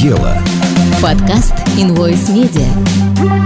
дело». 0.00 0.36
Подкаст 1.00 1.54
Invoice 1.78 2.30
Media. 2.30 3.45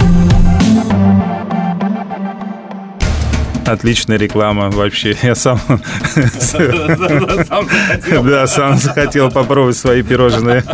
Отличная 3.70 4.18
реклама 4.18 4.68
вообще. 4.70 5.16
Я 5.22 5.34
сам... 5.34 5.60
Да, 8.30 8.46
сам 8.46 8.78
захотел 8.78 9.30
попробовать 9.30 9.76
свои 9.76 10.02
пирожные. 10.02 10.64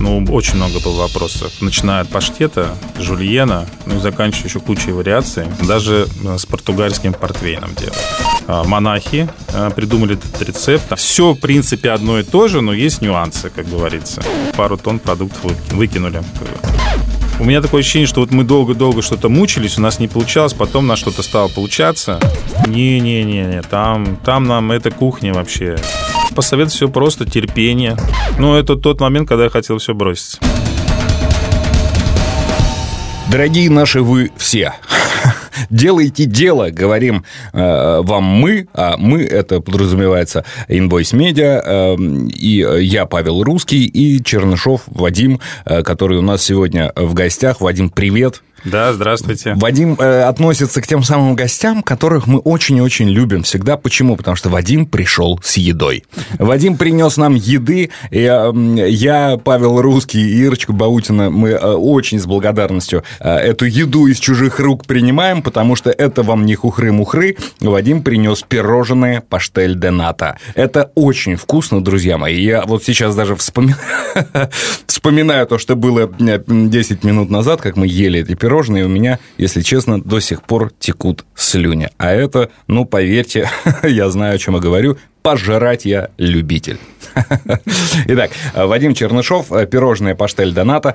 Ну, 0.00 0.24
очень 0.30 0.56
много 0.56 0.80
было 0.80 1.02
вопросов. 1.02 1.52
Начиная 1.60 2.02
от 2.02 2.08
паштета, 2.08 2.68
жульена, 2.98 3.66
ну 3.86 3.96
и 3.96 4.00
заканчивая 4.00 4.48
еще 4.48 4.60
кучей 4.60 4.92
вариаций. 4.92 5.44
Даже 5.66 6.06
с 6.24 6.46
португальским 6.46 7.12
портвейном 7.12 7.74
делали. 7.74 7.96
А, 8.46 8.64
монахи 8.64 9.28
а, 9.54 9.70
придумали 9.70 10.14
этот 10.14 10.42
рецепт. 10.42 10.98
Все, 10.98 11.32
в 11.32 11.36
принципе, 11.36 11.90
одно 11.90 12.18
и 12.18 12.22
то 12.22 12.48
же, 12.48 12.60
но 12.60 12.72
есть 12.72 13.02
нюансы, 13.02 13.50
как 13.50 13.68
говорится. 13.68 14.22
Пару 14.56 14.76
тонн 14.76 14.98
продуктов 14.98 15.52
выкинули. 15.72 16.22
У 17.40 17.44
меня 17.44 17.62
такое 17.62 17.82
ощущение, 17.82 18.08
что 18.08 18.20
вот 18.20 18.32
мы 18.32 18.42
долго-долго 18.42 19.00
что-то 19.00 19.28
мучились, 19.28 19.78
у 19.78 19.80
нас 19.80 20.00
не 20.00 20.08
получалось, 20.08 20.54
потом 20.54 20.88
на 20.88 20.96
что-то 20.96 21.22
стало 21.22 21.46
получаться. 21.46 22.18
Не-не-не, 22.66 23.62
там, 23.62 24.16
там 24.24 24.44
нам 24.44 24.72
эта 24.72 24.90
кухня 24.90 25.32
вообще. 25.32 25.76
Посоветую 26.34 26.72
все 26.72 26.88
просто, 26.88 27.30
терпение. 27.30 27.96
Ну, 28.38 28.56
это 28.56 28.74
тот 28.74 29.00
момент, 29.00 29.28
когда 29.28 29.44
я 29.44 29.50
хотел 29.50 29.78
все 29.78 29.94
бросить. 29.94 30.40
Дорогие 33.30 33.70
наши 33.70 34.02
вы 34.02 34.32
все, 34.36 34.74
делайте 35.70 36.24
дело, 36.24 36.70
говорим 36.70 37.24
э, 37.52 38.00
вам 38.02 38.24
мы, 38.24 38.68
а 38.74 38.96
мы 38.96 39.22
это 39.22 39.60
подразумевается 39.60 40.44
Invoice 40.68 41.14
Media, 41.14 41.62
э, 41.64 41.96
и 42.34 42.84
я 42.84 43.06
Павел 43.06 43.42
Русский, 43.42 43.86
и 43.86 44.22
Чернышов 44.22 44.82
Вадим, 44.86 45.40
э, 45.64 45.82
который 45.82 46.18
у 46.18 46.22
нас 46.22 46.42
сегодня 46.42 46.92
в 46.96 47.14
гостях. 47.14 47.60
Вадим, 47.60 47.90
привет. 47.90 48.42
Да, 48.64 48.92
здравствуйте. 48.92 49.54
Вадим 49.54 49.94
э, 49.98 50.22
относится 50.22 50.82
к 50.82 50.86
тем 50.86 51.02
самым 51.02 51.34
гостям, 51.34 51.82
которых 51.82 52.26
мы 52.26 52.38
очень 52.40 52.76
и 52.78 52.80
очень 52.80 53.08
любим 53.08 53.44
всегда. 53.44 53.76
Почему? 53.76 54.16
Потому 54.16 54.36
что 54.36 54.48
Вадим 54.48 54.86
пришел 54.86 55.38
с 55.42 55.56
едой. 55.56 56.04
Вадим 56.38 56.76
принес 56.76 57.16
нам 57.16 57.34
еды. 57.34 57.90
Я, 58.10 58.52
я 58.52 59.38
Павел 59.42 59.80
Русский 59.80 60.20
и 60.20 60.42
Ирочка 60.42 60.72
Баутина, 60.72 61.30
мы 61.30 61.50
э, 61.50 61.72
очень 61.72 62.18
с 62.18 62.26
благодарностью 62.26 63.04
э, 63.20 63.30
эту 63.30 63.64
еду 63.64 64.06
из 64.06 64.18
чужих 64.18 64.58
рук 64.58 64.86
принимаем, 64.86 65.42
потому 65.42 65.76
что 65.76 65.90
это 65.90 66.22
вам 66.22 66.44
не 66.44 66.56
хухры-мухры. 66.56 67.36
Вадим 67.60 68.02
принес 68.02 68.42
пирожное 68.42 69.20
паштель 69.20 69.78
дената. 69.78 70.36
Это 70.54 70.90
очень 70.94 71.36
вкусно, 71.36 71.82
друзья 71.82 72.18
мои. 72.18 72.42
Я 72.42 72.62
вот 72.62 72.82
сейчас 72.82 73.14
даже 73.14 73.36
вспоминаю, 73.36 73.78
вспоминаю 74.86 75.46
то, 75.46 75.58
что 75.58 75.76
было 75.76 76.10
10 76.18 77.04
минут 77.04 77.30
назад, 77.30 77.60
как 77.60 77.76
мы 77.76 77.86
ели 77.86 78.20
эти 78.20 78.34
пирожные 78.34 78.47
пирожные 78.48 78.86
у 78.86 78.88
меня, 78.88 79.18
если 79.36 79.60
честно, 79.60 80.00
до 80.00 80.20
сих 80.20 80.42
пор 80.42 80.72
текут 80.78 81.26
слюни. 81.34 81.90
А 81.98 82.12
это, 82.12 82.50
ну, 82.66 82.86
поверьте, 82.86 83.50
я 83.82 84.08
знаю, 84.08 84.36
о 84.36 84.38
чем 84.38 84.54
я 84.54 84.60
говорю, 84.60 84.96
пожрать 85.20 85.84
я 85.84 86.08
любитель. 86.16 86.78
Итак, 88.06 88.30
Вадим 88.54 88.94
Чернышов, 88.94 89.48
пирожное 89.70 90.14
паштель 90.14 90.54
доната. 90.54 90.94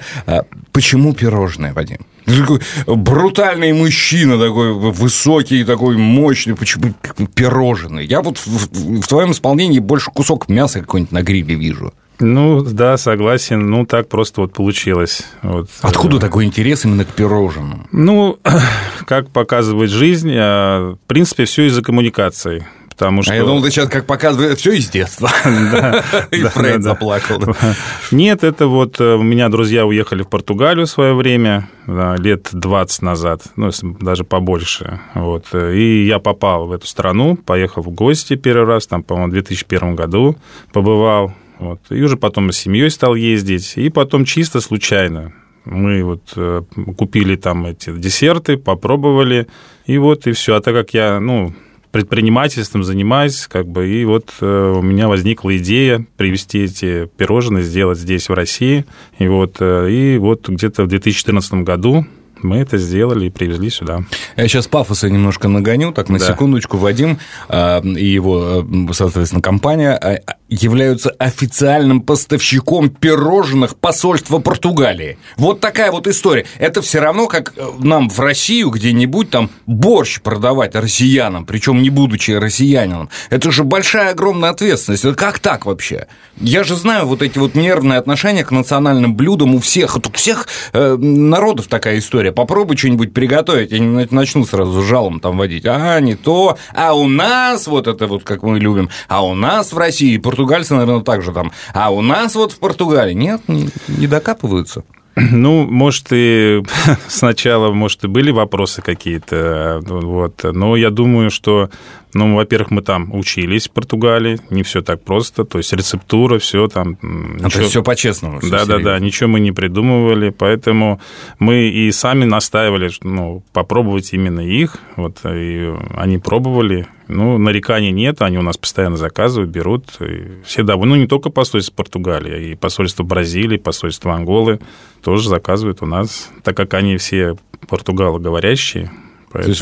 Почему 0.71 1.13
пирожное, 1.13 1.73
Вадим? 1.73 2.07
Такой 2.25 2.61
брутальный 2.87 3.71
мужчина, 3.71 4.39
такой 4.39 4.73
высокий, 4.73 5.63
такой 5.63 5.95
мощный. 5.95 6.55
Почему 6.55 6.95
пирожный? 7.35 8.07
Я 8.07 8.23
вот 8.23 8.39
в, 8.39 9.01
в 9.01 9.07
твоем 9.07 9.31
исполнении 9.31 9.77
больше 9.77 10.09
кусок 10.09 10.49
мяса 10.49 10.79
какой-нибудь 10.79 11.11
на 11.11 11.21
гриле 11.21 11.53
вижу. 11.53 11.93
Ну, 12.23 12.61
да, 12.61 12.97
согласен. 12.97 13.69
Ну, 13.69 13.85
так 13.85 14.07
просто 14.07 14.41
вот 14.41 14.53
получилось. 14.53 15.25
Вот. 15.41 15.69
Откуда 15.81 16.19
такой 16.19 16.45
интерес 16.45 16.85
именно 16.85 17.03
к 17.03 17.09
пирожным? 17.09 17.87
Ну, 17.91 18.39
как 19.05 19.29
показывает 19.29 19.89
жизнь, 19.89 20.31
а, 20.33 20.93
в 20.93 21.07
принципе, 21.07 21.43
все 21.45 21.67
из-за 21.67 21.81
коммуникации. 21.81 22.65
Потому 22.89 23.23
что... 23.23 23.33
А 23.33 23.35
я 23.35 23.43
думал, 23.43 23.61
ты 23.63 23.71
сейчас 23.71 23.89
как 23.89 24.05
показывает 24.05 24.59
все 24.59 24.73
из 24.73 24.87
детства. 24.89 25.29
И 26.31 26.43
Фрейд 26.43 26.83
заплакал. 26.83 27.43
Нет, 28.11 28.43
это 28.43 28.67
вот 28.67 29.01
э, 29.01 29.15
у 29.15 29.23
меня 29.23 29.49
друзья 29.49 29.85
уехали 29.85 30.23
в 30.23 30.29
Португалию 30.29 30.85
в 30.85 30.89
свое 30.89 31.13
время, 31.15 31.67
лет 31.87 32.49
20 32.51 33.01
назад, 33.01 33.41
ну, 33.57 33.71
даже 33.99 34.23
побольше. 34.23 35.01
Вот. 35.15 35.53
И 35.53 36.05
я 36.05 36.19
попал 36.19 36.67
в 36.67 36.71
эту 36.71 36.87
страну, 36.87 37.35
поехал 37.35 37.81
в 37.81 37.89
гости 37.89 38.35
первый 38.35 38.67
раз, 38.67 38.87
там, 38.87 39.03
по-моему, 39.03 39.31
в 39.31 39.33
2001 39.33 39.95
году 39.95 40.37
побывал. 40.71 41.33
Вот. 41.63 41.79
И 41.89 42.01
уже 42.01 42.17
потом 42.17 42.51
с 42.51 42.57
семьей 42.57 42.89
стал 42.89 43.15
ездить. 43.15 43.73
И 43.77 43.89
потом 43.89 44.25
чисто 44.25 44.61
случайно 44.61 45.33
мы 45.65 46.03
вот 46.03 46.33
э, 46.35 46.61
купили 46.97 47.35
там 47.35 47.65
эти 47.65 47.95
десерты, 47.95 48.57
попробовали, 48.57 49.47
и 49.85 49.97
вот 49.97 50.27
и 50.27 50.33
все. 50.33 50.55
А 50.55 50.61
так 50.61 50.73
как 50.73 50.93
я, 50.93 51.19
ну, 51.19 51.53
предпринимательством 51.91 52.83
занимаюсь, 52.83 53.47
как 53.47 53.67
бы, 53.67 53.87
и 53.87 54.03
вот 54.03 54.33
э, 54.41 54.73
у 54.77 54.81
меня 54.81 55.07
возникла 55.07 55.55
идея 55.57 56.05
привезти 56.17 56.63
эти 56.63 57.09
пирожные, 57.17 57.63
сделать 57.63 57.99
здесь, 57.99 58.29
в 58.29 58.33
России. 58.33 58.85
И 59.19 59.27
вот, 59.27 59.57
э, 59.59 59.89
и 59.89 60.17
вот 60.17 60.49
где-то 60.49 60.83
в 60.83 60.87
2014 60.87 61.53
году 61.63 62.05
мы 62.41 62.57
это 62.57 62.77
сделали 62.77 63.27
и 63.27 63.29
привезли 63.29 63.69
сюда. 63.69 64.03
Я 64.35 64.47
сейчас 64.47 64.67
пафоса 64.67 65.09
немножко 65.09 65.47
нагоню, 65.47 65.91
так 65.93 66.09
на 66.09 66.19
да. 66.19 66.25
секундочку. 66.25 66.77
Вадим 66.77 67.19
э, 67.47 67.81
и 67.83 68.05
его, 68.05 68.65
соответственно, 68.91 69.41
компания 69.41 69.97
э, 70.01 70.17
являются 70.53 71.09
официальным 71.11 72.01
поставщиком 72.01 72.89
пирожных 72.89 73.75
посольства 73.75 74.39
Португалии. 74.39 75.17
Вот 75.37 75.59
такая 75.59 75.91
вот 75.91 76.07
история. 76.07 76.45
Это 76.59 76.81
все 76.81 76.99
равно, 76.99 77.27
как 77.27 77.53
нам 77.79 78.09
в 78.09 78.19
Россию 78.19 78.69
где-нибудь 78.69 79.29
там 79.29 79.49
борщ 79.65 80.21
продавать 80.21 80.75
россиянам, 80.75 81.45
причем 81.45 81.81
не 81.81 81.89
будучи 81.89 82.31
россиянином. 82.31 83.09
Это 83.29 83.51
же 83.51 83.63
большая 83.63 84.11
огромная 84.11 84.51
ответственность. 84.51 85.05
Это 85.05 85.15
как 85.15 85.39
так 85.39 85.65
вообще? 85.65 86.07
Я 86.37 86.63
же 86.63 86.75
знаю 86.75 87.07
вот 87.07 87.21
эти 87.21 87.37
вот 87.37 87.55
нервные 87.55 87.99
отношения 87.99 88.43
к 88.43 88.51
национальным 88.51 89.15
блюдам 89.15 89.55
у 89.55 89.59
всех. 89.59 89.97
Это 89.97 90.09
у 90.09 90.11
всех 90.11 90.47
э, 90.73 90.95
народов 90.97 91.67
такая 91.67 91.99
история 91.99 92.31
попробуй 92.31 92.77
что-нибудь 92.77 93.13
приготовить, 93.13 93.71
и 93.71 93.79
начнут 93.79 94.49
сразу 94.49 94.81
жалом 94.83 95.19
там 95.19 95.37
водить. 95.37 95.65
А, 95.65 95.99
не 95.99 96.15
то, 96.15 96.57
а 96.73 96.93
у 96.93 97.07
нас 97.07 97.67
вот 97.67 97.87
это 97.87 98.07
вот, 98.07 98.23
как 98.23 98.43
мы 98.43 98.59
любим, 98.59 98.89
а 99.07 99.25
у 99.25 99.33
нас 99.33 99.71
в 99.71 99.77
России, 99.77 100.17
португальцы, 100.43 100.73
наверное, 100.73 101.01
также 101.01 101.31
там, 101.31 101.51
а 101.73 101.89
у 101.89 102.01
нас 102.01 102.35
вот 102.35 102.51
в 102.51 102.59
Португалии. 102.59 103.13
Нет, 103.13 103.41
не, 103.47 103.69
не 103.87 104.07
докапываются. 104.07 104.83
Ну, 105.15 105.65
может, 105.65 106.07
и 106.11 106.61
сначала, 107.07 107.71
может, 107.71 108.03
и 108.03 108.07
были 108.07 108.31
вопросы 108.31 108.81
какие-то, 108.81 109.79
вот, 109.83 110.41
но 110.43 110.75
я 110.75 110.89
думаю, 110.89 111.29
что 111.29 111.69
ну, 112.13 112.35
во-первых, 112.35 112.71
мы 112.71 112.81
там 112.81 113.13
учились 113.13 113.67
в 113.67 113.71
Португалии, 113.71 114.39
не 114.49 114.63
все 114.63 114.81
так 114.81 115.03
просто, 115.03 115.43
то 115.45 115.57
есть 115.57 115.73
рецептура, 115.73 116.39
все 116.39 116.67
там. 116.67 116.97
А 117.01 117.45
ничего... 117.45 117.65
все 117.65 117.83
по-честному. 117.83 118.39
Да, 118.41 118.65
да, 118.65 118.79
да, 118.79 118.99
ничего 118.99 119.29
мы 119.29 119.39
не 119.39 119.51
придумывали, 119.51 120.29
поэтому 120.29 120.99
мы 121.39 121.69
и 121.69 121.91
сами 121.91 122.25
настаивали, 122.25 122.91
ну, 123.01 123.43
попробовать 123.53 124.13
именно 124.13 124.41
их, 124.41 124.77
вот, 124.95 125.19
и 125.25 125.73
они 125.95 126.17
пробовали, 126.17 126.87
ну, 127.07 127.37
нареканий 127.37 127.91
нет, 127.91 128.21
они 128.21 128.37
у 128.37 128.41
нас 128.41 128.57
постоянно 128.57 128.97
заказывают, 128.97 129.51
берут, 129.51 129.85
и 129.99 130.43
все 130.45 130.63
довольны, 130.63 130.95
ну, 130.95 131.01
не 131.01 131.07
только 131.07 131.29
посольство 131.29 131.73
Португалии, 131.75 132.33
а 132.33 132.37
и 132.37 132.55
посольство 132.55 133.03
Бразилии, 133.03 133.57
посольство 133.57 134.13
Анголы 134.13 134.59
тоже 135.03 135.29
заказывают 135.29 135.81
у 135.81 135.85
нас, 135.85 136.29
так 136.43 136.55
как 136.55 136.73
они 136.73 136.97
все 136.97 137.35
португалоговорящие, 137.67 138.91
Поэтому... 139.33 139.43
То 139.43 139.49
есть 139.49 139.61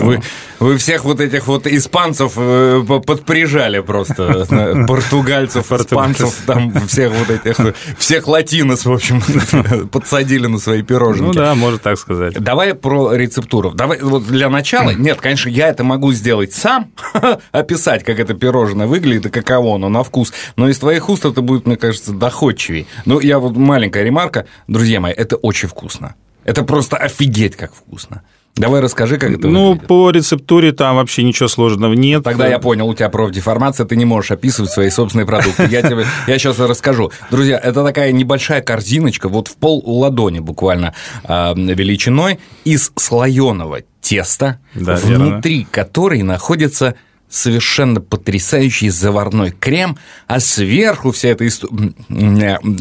вы, 0.60 0.68
вы 0.72 0.78
всех 0.78 1.06
вот 1.06 1.22
этих 1.22 1.48
вот 1.48 1.66
испанцев 1.66 2.34
э, 2.36 2.84
подприжали 3.06 3.80
просто, 3.80 4.46
португальцев, 4.88 5.72
испанцев, 5.72 6.44
там 6.46 6.74
всех 6.88 7.14
вот 7.14 7.30
этих, 7.30 7.74
всех 7.98 8.28
латинос, 8.28 8.86
в 8.86 8.92
общем, 8.92 9.88
подсадили 9.92 10.48
на 10.48 10.60
свои 10.60 10.82
пироженки. 10.82 11.24
Ну 11.24 11.34
да, 11.34 11.56
можно 11.56 11.80
так 11.80 11.98
сказать. 11.98 12.34
Давай 12.34 12.74
про 12.74 13.14
рецептуру. 13.14 13.72
Давай 13.72 14.02
вот 14.02 14.28
для 14.28 14.50
начала, 14.50 14.92
нет, 14.92 15.22
конечно, 15.22 15.48
я 15.48 15.70
это 15.70 15.86
могу 15.86 16.12
сделать 16.12 16.54
сам, 16.54 16.92
описать, 17.54 18.04
как 18.04 18.20
это 18.20 18.34
пирожное 18.34 18.88
выглядит 18.88 19.28
и 19.28 19.30
каково 19.30 19.76
оно 19.76 19.88
на 19.88 20.04
вкус, 20.04 20.34
но 20.58 20.68
из 20.68 20.80
твоих 20.80 21.08
уст 21.08 21.24
это 21.24 21.42
будет, 21.42 21.66
мне 21.66 21.78
кажется, 21.78 22.12
доходчивее. 22.12 22.88
Ну, 23.06 23.22
я 23.22 23.40
вот 23.40 23.56
маленькая 23.56 24.04
ремарка, 24.04 24.48
друзья 24.68 25.00
мои, 25.00 25.14
это 25.14 25.38
очень 25.38 25.70
вкусно. 25.70 26.16
Это 26.44 26.64
просто 26.64 26.98
офигеть 26.98 27.56
как 27.56 27.74
вкусно. 27.74 28.24
Давай 28.56 28.82
расскажи, 28.82 29.18
как 29.18 29.32
это 29.32 29.48
Ну, 29.48 29.70
выглядит. 29.70 29.88
по 29.88 30.12
рецептуре 30.12 30.72
там 30.74 30.98
вообще 30.98 31.24
ничего 31.24 31.48
сложного 31.48 31.94
нет. 31.94 32.24
Тогда 32.24 32.48
я 32.48 32.60
понял, 32.60 32.88
у 32.88 32.94
тебя 32.94 33.10
профдеформация, 33.10 33.86
ты 33.86 33.96
не 33.96 34.06
можешь 34.06 34.32
описывать 34.32 34.72
свои 34.72 34.90
собственные 34.90 35.26
продукты. 35.26 35.68
Я 35.72 35.82
тебе, 35.82 36.06
я 36.28 36.38
сейчас 36.38 36.60
расскажу. 36.60 37.12
Друзья, 37.32 37.58
это 37.58 37.84
такая 37.84 38.12
небольшая 38.12 38.62
корзиночка, 38.62 39.30
вот 39.30 39.48
в 39.48 39.56
пол 39.56 39.82
ладони 39.86 40.40
буквально 40.40 40.94
э, 41.24 41.54
величиной, 41.56 42.40
из 42.66 42.92
слоеного 42.98 43.82
теста, 44.02 44.60
да, 44.76 44.96
внутри 44.96 45.60
верно. 45.60 45.70
которой 45.72 46.22
находится 46.22 46.96
совершенно 47.30 48.02
потрясающий 48.02 48.90
заварной 48.90 49.52
крем, 49.52 49.98
а 50.28 50.42
сверху 50.42 51.12
вся 51.12 51.30
эта 51.30 51.48
история... 51.48 51.94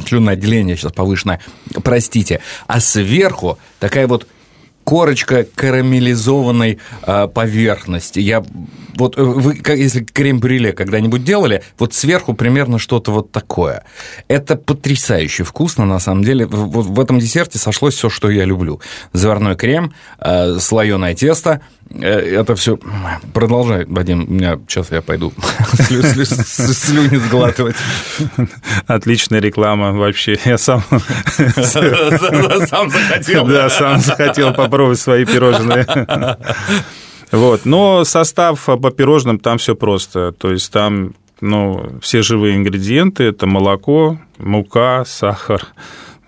Слюноотделение 0.08 0.76
сейчас 0.76 0.92
повышенное, 0.92 1.40
простите. 1.84 2.40
А 2.66 2.80
сверху 2.80 3.58
такая 3.78 4.08
вот 4.08 4.26
корочка 4.84 5.44
карамелизованной 5.54 6.78
э, 7.02 7.28
поверхности. 7.28 8.20
Я 8.20 8.42
вот 8.96 9.18
э, 9.18 9.22
вы, 9.22 9.56
как, 9.56 9.76
если 9.78 10.04
крем-брюле 10.04 10.72
когда-нибудь 10.72 11.24
делали, 11.24 11.62
вот 11.78 11.94
сверху 11.94 12.34
примерно 12.34 12.78
что-то 12.78 13.12
вот 13.12 13.32
такое. 13.32 13.84
Это 14.28 14.56
потрясающе 14.56 15.44
вкусно, 15.44 15.86
на 15.86 15.98
самом 15.98 16.24
деле. 16.24 16.46
Вот 16.46 16.86
в 16.86 17.00
этом 17.00 17.18
десерте 17.18 17.58
сошлось 17.58 17.94
все, 17.94 18.10
что 18.10 18.30
я 18.30 18.44
люблю. 18.44 18.80
Заварной 19.12 19.56
крем, 19.56 19.94
э, 20.18 20.58
слоеное 20.58 21.14
тесто, 21.14 21.60
это 21.98 22.54
все... 22.54 22.78
Продолжай, 23.34 23.84
Вадим, 23.86 24.24
у 24.28 24.32
меня 24.32 24.58
сейчас 24.68 24.90
я 24.92 25.02
пойду 25.02 25.32
слюни 25.78 27.16
сглатывать. 27.16 27.76
Отличная 28.86 29.40
реклама 29.40 29.92
вообще. 29.92 30.38
Я 30.44 30.58
сам... 30.58 30.82
Сам 31.40 32.90
захотел. 32.90 33.46
Да, 33.46 33.68
сам 33.70 34.00
захотел 34.00 34.54
попробовать 34.54 35.00
свои 35.00 35.24
пирожные. 35.24 35.86
Вот. 37.32 37.64
Но 37.64 38.04
состав 38.04 38.64
по 38.64 38.90
пирожным 38.90 39.38
там 39.38 39.58
все 39.58 39.74
просто. 39.74 40.32
То 40.32 40.50
есть 40.52 40.72
там 40.72 41.14
ну, 41.40 41.98
все 42.00 42.22
живые 42.22 42.56
ингредиенты– 42.56 43.24
это 43.24 43.46
молоко, 43.46 44.18
мука, 44.38 45.04
сахар, 45.06 45.66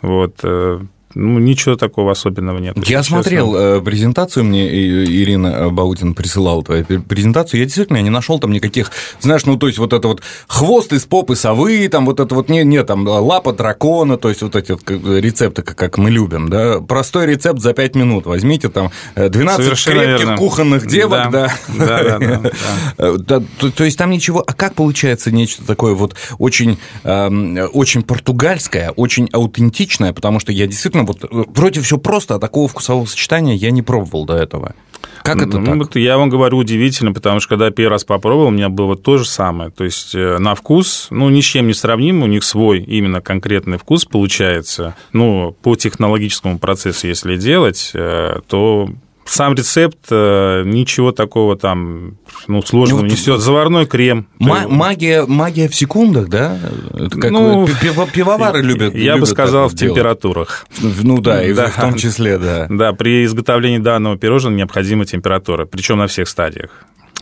вот, 0.01 0.37
э, 0.43 0.81
ну, 1.15 1.39
ничего 1.39 1.77
такого 1.77 2.13
особенного 2.13 2.59
нет. 2.59 2.77
Я 2.77 2.83
честно. 2.83 3.17
смотрел 3.17 3.57
э, 3.57 3.81
презентацию, 3.81 4.45
мне 4.45 4.69
Ирина 4.69 5.71
Баутин 5.71 6.15
присылала 6.15 6.63
твою 6.63 6.85
презентацию, 6.85 7.61
я 7.61 7.67
действительно 7.67 8.01
не 8.03 8.11
нашел 8.11 8.39
там 8.39 8.53
никаких, 8.53 8.91
знаешь, 9.21 9.45
ну, 9.45 9.57
то 9.57 9.67
есть 9.67 9.79
вот 9.79 9.93
это 9.93 10.09
вот 10.09 10.23
хвост 10.47 10.93
из 10.93 11.05
попы 11.05 11.37
совы, 11.37 11.89
там 11.89 12.07
вот 12.07 12.21
это 12.21 12.35
вот, 12.35 12.49
не, 12.49 12.65
не 12.65 12.83
там 12.85 13.07
лапа 13.07 13.53
дракона, 13.53 14.17
то 14.17 14.29
есть 14.29 14.43
вот 14.43 14.57
эти 14.57 14.73
вот 14.73 14.83
рецепты, 14.89 15.63
как 15.63 15.99
мы 15.99 16.11
любим, 16.11 16.49
да, 16.49 16.81
простой 16.81 17.27
рецепт 17.27 17.61
за 17.61 17.73
5 17.73 17.95
минут, 17.97 18.27
возьмите 18.27 18.69
там 18.69 18.91
12 19.17 19.61
э, 19.61 19.63
Совершенно 19.65 20.03
крепких 20.03 20.21
верно. 20.21 20.37
кухонных 20.37 20.87
девок, 20.87 21.31
да. 21.31 21.53
Да, 21.69 22.03
да, 22.03 22.19
да. 22.19 22.51
Э, 22.99 23.17
то 23.19 23.85
есть 23.85 23.99
там 23.99 24.11
ничего, 24.11 24.43
а 24.47 24.53
как 24.53 24.75
получается 24.75 25.31
нечто 25.31 25.65
такое 25.65 25.95
вот 25.95 26.15
очень, 26.39 26.79
эм, 27.05 27.59
очень 27.73 28.03
португальское, 28.03 28.91
очень 28.91 29.29
аутентичное, 29.33 30.13
потому 30.13 30.41
что 30.41 30.53
я 30.53 30.67
действительно 30.67 31.02
действительно, 31.07 31.41
вот 31.41 31.47
э, 31.47 31.51
вроде 31.55 31.81
все 31.81 31.99
просто, 31.99 32.37
а 32.37 32.39
такого 32.39 32.69
вкусового 32.69 33.07
сочетания 33.07 33.55
я 33.55 33.71
не 33.71 33.83
пробовал 33.83 34.25
до 34.25 34.35
этого. 34.35 34.75
Как 35.23 35.41
это 35.41 35.59
ну, 35.59 35.85
так? 35.85 35.97
Я 35.97 36.19
вам 36.19 36.31
говорю 36.31 36.59
удивительно, 36.59 37.13
потому 37.13 37.39
что 37.41 37.51
когда 37.51 37.71
первый 37.71 37.93
раз 37.93 38.05
попробовал, 38.05 38.49
у 38.49 38.51
меня 38.51 38.69
было 38.69 38.97
то 38.97 39.19
же 39.19 39.25
самое. 39.25 39.71
То 39.71 39.85
есть 39.85 40.15
э, 40.15 40.39
на 40.39 40.55
вкус, 40.55 41.09
ну, 41.11 41.31
ни 41.31 41.41
с 41.41 41.45
чем 41.45 41.69
не 41.69 41.75
сравним, 41.75 42.23
у 42.23 42.27
них 42.27 42.43
свой 42.45 42.81
именно 42.81 43.21
конкретный 43.21 43.79
вкус 43.79 44.05
получается. 44.05 44.97
Ну, 45.13 45.57
по 45.63 45.77
технологическому 45.77 46.59
процессу, 46.59 47.07
если 47.07 47.37
делать, 47.37 47.93
э, 47.95 48.41
то 48.49 48.89
сам 49.25 49.55
рецепт 49.55 50.07
э, 50.11 50.63
ничего 50.65 51.13
такого 51.13 51.57
там 51.57 52.19
ну, 52.49 52.63
сложного 52.63 53.03
ну, 53.03 53.07
несет. 53.07 53.41
Заварной 53.41 53.87
крем. 53.87 54.27
магия, 54.39 55.27
магия 55.27 55.69
в 55.69 55.75
секундах, 55.75 56.29
да? 56.29 56.59
Это 56.95 57.19
как 57.19 57.31
ну, 57.31 57.67
пивовары 58.13 58.63
любят. 58.63 58.95
Я 58.95 59.15
любят 59.15 59.21
бы 59.21 59.27
сказал, 59.27 59.69
в 59.69 59.75
делать. 59.75 59.95
температурах. 59.95 60.67
Ну 60.81 61.21
да, 61.21 61.45
и 61.45 61.53
да. 61.53 61.69
в 61.69 61.81
том 61.81 61.95
числе, 61.95 62.39
да. 62.39 62.67
Да, 62.69 62.93
при 62.93 63.25
изготовлении 63.25 63.79
данного 63.79 64.17
пирожного 64.17 64.55
необходима 64.55 65.05
температура, 65.05 65.67
причем 65.67 65.99
на 65.99 66.07
всех 66.07 66.29
стадиях. 66.29 66.71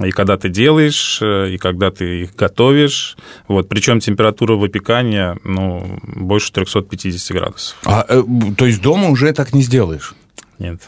И 0.05 0.13
когда 0.13 0.37
ты 0.37 0.49
делаешь, 0.49 1.19
э, 1.21 1.51
и 1.51 1.59
когда 1.59 1.91
ты 1.91 2.23
их 2.23 2.35
готовишь. 2.35 3.17
Вот, 3.49 3.69
причем 3.69 4.01
температура 4.01 4.55
выпекания 4.55 5.37
ну, 5.45 6.01
больше 6.03 6.53
350 6.53 7.37
градусов. 7.37 7.77
А, 7.85 8.07
э, 8.09 8.23
то 8.57 8.65
есть 8.65 8.81
дома 8.81 9.11
уже 9.11 9.33
так 9.33 9.53
не 9.53 9.63
сделаешь? 9.63 10.15
Нет. 10.59 10.81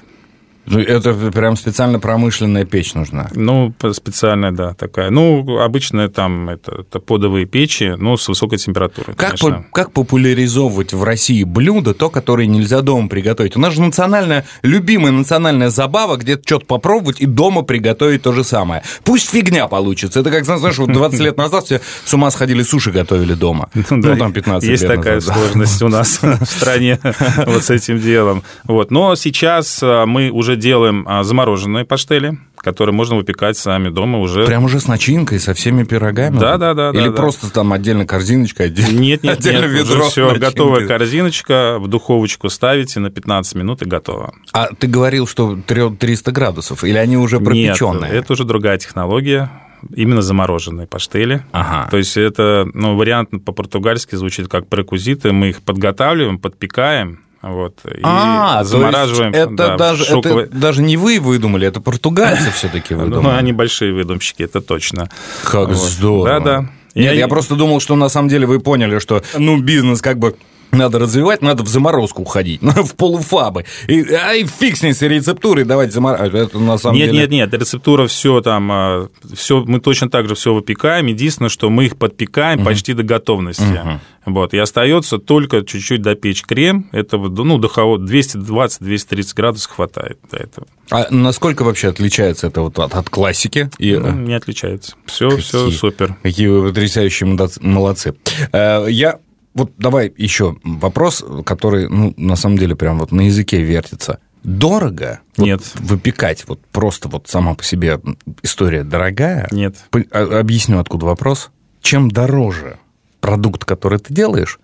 Ну, 0.67 0.79
это 0.79 1.12
прям 1.12 1.56
специально 1.56 1.99
промышленная 1.99 2.64
печь 2.64 2.94
нужна. 2.94 3.29
Ну, 3.35 3.75
специальная, 3.93 4.53
да, 4.53 4.75
такая. 4.75 5.11
Ну, 5.11 5.59
обычная 5.59 6.09
там 6.09 6.49
это, 6.49 6.82
это 6.82 7.00
подовые 7.00 7.47
печи, 7.47 7.94
но 7.99 8.17
с 8.17 8.29
высокой 8.29 8.59
температурой. 8.59 9.17
Как, 9.17 9.38
по, 9.38 9.64
как 9.73 9.93
популяризовывать 9.93 10.93
в 10.93 11.03
России 11.03 11.43
блюдо, 11.43 11.94
то, 11.94 12.11
которое 12.11 12.47
нельзя 12.47 12.81
дома 12.82 13.09
приготовить? 13.09 13.56
У 13.56 13.61
нас 13.61 13.75
же 13.75 13.82
национальная, 13.82 14.47
любимая 14.62 15.12
национальная 15.12 15.70
забава, 15.70 16.17
где-то 16.17 16.43
что-то 16.47 16.67
попробовать 16.67 17.20
и 17.20 17.26
дома 17.26 17.62
приготовить 17.62 18.23
то 18.23 18.32
же 18.32 18.44
самое. 18.44 18.82
Пусть 19.05 19.31
фигня 19.31 19.67
получится. 19.67 20.20
Это 20.20 20.31
как, 20.31 20.44
знаешь, 20.44 20.79
вот 20.79 20.93
20 20.93 21.20
лет 21.20 21.37
назад 21.37 21.65
все 21.65 21.81
с 22.05 22.15
ума 22.15 22.31
сходили, 22.31 22.62
суши 22.62 22.93
готовили 22.93 23.35
дома. 23.35 23.69
Ну, 23.75 23.85
ну 23.91 24.17
там 24.17 24.32
15 24.32 24.69
Есть 24.69 24.87
такая 24.87 25.20
сложность 25.20 25.82
у 25.82 25.88
нас 25.88 26.20
в 26.23 26.44
стране 26.44 26.99
вот 27.47 27.65
с 27.65 27.70
этим 27.70 28.00
делом. 28.00 28.43
Вот. 28.65 28.91
Но 28.91 29.17
сейчас 29.17 29.81
а, 29.82 30.06
мы 30.06 30.31
уже 30.31 30.52
уже 30.53 30.61
делаем 30.61 31.05
а, 31.09 31.23
замороженные 31.23 31.85
паштели, 31.85 32.39
которые 32.57 32.95
можно 32.95 33.17
выпекать 33.17 33.57
сами 33.57 33.89
дома 33.89 34.19
уже. 34.19 34.45
Прям 34.45 34.65
уже 34.65 34.81
с 34.81 34.87
начинкой, 34.87 35.41
со 35.41 35.55
всеми 35.55 35.85
пирогами? 35.85 36.39
Да, 36.39 36.59
да, 36.59 36.75
да. 36.75 36.91
Или 36.91 37.09
да, 37.09 37.13
просто 37.13 37.47
да. 37.47 37.53
там 37.53 37.73
отдельно 37.73 38.07
корзиночка, 38.07 38.65
отдельно 38.65 38.99
Нет, 38.99 39.23
нет, 39.23 39.39
отдельно 39.39 39.67
нет, 39.67 39.87
ведро. 39.87 40.01
Уже 40.01 40.11
все, 40.11 40.35
готовая 40.35 40.87
корзиночка, 40.87 41.79
в 41.79 41.89
духовочку 41.89 42.49
ставите 42.51 43.01
на 43.01 43.11
15 43.11 43.55
минут 43.55 43.83
и 43.83 43.87
готово. 43.87 44.35
А 44.53 44.69
ты 44.79 44.87
говорил, 44.87 45.27
что 45.27 45.57
300 45.67 46.33
градусов, 46.33 46.85
или 46.85 46.99
они 46.99 47.17
уже 47.17 47.41
пропеченные? 47.41 48.13
Нет, 48.13 48.25
это 48.25 48.33
уже 48.35 48.45
другая 48.45 48.79
технология 48.79 49.51
именно 49.97 50.23
замороженные 50.23 50.87
паштели. 50.87 51.45
Ага. 51.51 51.91
То 51.91 51.97
есть 51.97 52.17
это 52.17 52.69
ну, 52.73 52.95
вариант 52.95 53.31
по-португальски 53.45 54.15
звучит 54.15 54.47
как 54.49 54.69
прекузиты. 54.69 55.33
Мы 55.33 55.49
их 55.49 55.63
подготавливаем, 55.63 56.39
подпекаем, 56.39 57.19
вот, 57.43 57.81
и 57.85 58.00
а, 58.05 58.62
замораживаем. 58.62 59.33
это, 59.33 59.55
да, 59.55 59.77
даже, 59.77 60.05
шоковый... 60.05 60.44
это 60.44 60.56
даже 60.56 60.83
не 60.83 60.97
вы 60.97 61.19
выдумали, 61.19 61.67
это 61.67 61.81
португальцы 61.81 62.50
все-таки 62.55 62.94
выдумали. 62.94 63.23
Ну, 63.25 63.37
они 63.37 63.53
большие 63.53 63.93
выдумщики, 63.93 64.44
это 64.44 64.61
точно. 64.61 65.11
Как 65.43 65.69
вот. 65.69 65.77
здорово. 65.77 66.29
Да, 66.29 66.41
да. 66.41 66.61
Нет, 66.94 67.12
я... 67.12 67.12
я 67.12 67.29
просто 67.29 67.56
думал, 67.56 67.81
что 67.81 67.97
на 67.97 68.09
самом 68.09 68.29
деле 68.29 68.47
вы 68.47 68.61
поняли, 68.61 68.99
что 68.99 69.23
ну 69.37 69.59
бизнес 69.61 70.00
как 70.00 70.19
бы 70.19 70.37
надо 70.73 70.99
развивать, 70.99 71.43
надо 71.43 71.63
в 71.63 71.69
заморозку 71.69 72.23
уходить, 72.23 72.61
в 72.63 72.95
полуфабы. 72.97 73.67
И, 73.87 74.11
ай, 74.13 74.45
фиг 74.45 74.77
с 74.77 74.83
ней 74.83 74.95
с 74.95 75.03
рецептурой, 75.03 75.65
давайте 75.65 75.93
заморозить. 75.93 76.35
Это 76.35 76.59
на 76.59 76.79
самом 76.79 76.97
нет, 76.97 77.11
деле... 77.11 77.21
Нет, 77.21 77.31
нет, 77.31 77.53
нет, 77.53 77.61
рецептура 77.61 78.07
все 78.07 78.41
там, 78.41 78.71
а, 78.73 79.09
все, 79.35 79.63
мы 79.65 79.81
точно 79.81 80.11
так 80.11 80.29
же 80.29 80.35
все 80.35 80.55
выпекаем. 80.55 81.07
Единственное, 81.07 81.51
что 81.51 81.71
мы 81.71 81.87
их 81.87 81.97
подпекаем 81.97 82.61
угу. 82.61 82.67
почти 82.67 82.95
до 82.95 83.03
готовности. 83.03 83.63
Угу. 83.63 84.01
Вот, 84.25 84.55
и 84.55 84.59
остается 84.59 85.19
только 85.19 85.63
чуть-чуть 85.63 86.01
допечь 86.01 86.43
крем. 86.43 86.89
Это 86.93 87.19
ну, 87.19 87.58
духово 87.58 87.99
220-230 87.99 89.35
градусов 89.35 89.73
хватает 89.73 90.19
до 90.31 90.37
этого. 90.39 90.67
А 90.91 91.06
насколько 91.11 91.65
вообще 91.65 91.89
отличается 91.89 92.46
это 92.46 92.63
вот 92.63 92.79
от, 92.79 92.94
от 92.94 93.11
классики? 93.11 93.70
И... 93.79 93.96
Ну, 93.96 94.13
не 94.13 94.35
отличается. 94.35 94.94
Все, 95.06 95.37
все 95.37 95.70
супер. 95.70 96.17
Какие 96.23 96.49
вы 96.49 96.69
потрясающие 96.69 97.27
молодцы. 97.61 98.15
Э, 98.53 98.87
я 98.89 99.19
вот 99.55 99.73
давай 99.77 100.13
еще 100.17 100.56
вопрос, 100.65 101.25
который, 101.44 101.89
ну, 101.89 102.15
на 102.17 102.37
самом 102.37 102.59
деле, 102.59 102.77
прям 102.77 102.99
вот 102.99 103.13
на 103.13 103.23
языке 103.23 103.63
вертится. 103.63 104.19
Дорого? 104.44 105.21
Нет. 105.37 105.63
Вот 105.75 105.91
выпекать 105.91 106.44
вот 106.49 106.61
просто 106.73 107.09
вот 107.09 107.29
сама 107.29 107.55
по 107.55 107.63
себе 107.63 108.01
история 108.43 108.82
дорогая? 108.82 109.49
Нет. 109.53 109.77
А, 110.11 110.41
объясню, 110.41 110.79
откуда 110.79 111.06
вопрос. 111.06 111.51
Чем 111.81 112.11
дороже 112.11 112.79
продукт, 113.21 113.65
который 113.65 113.99
ты 113.99 114.13
делаешь, 114.13 114.59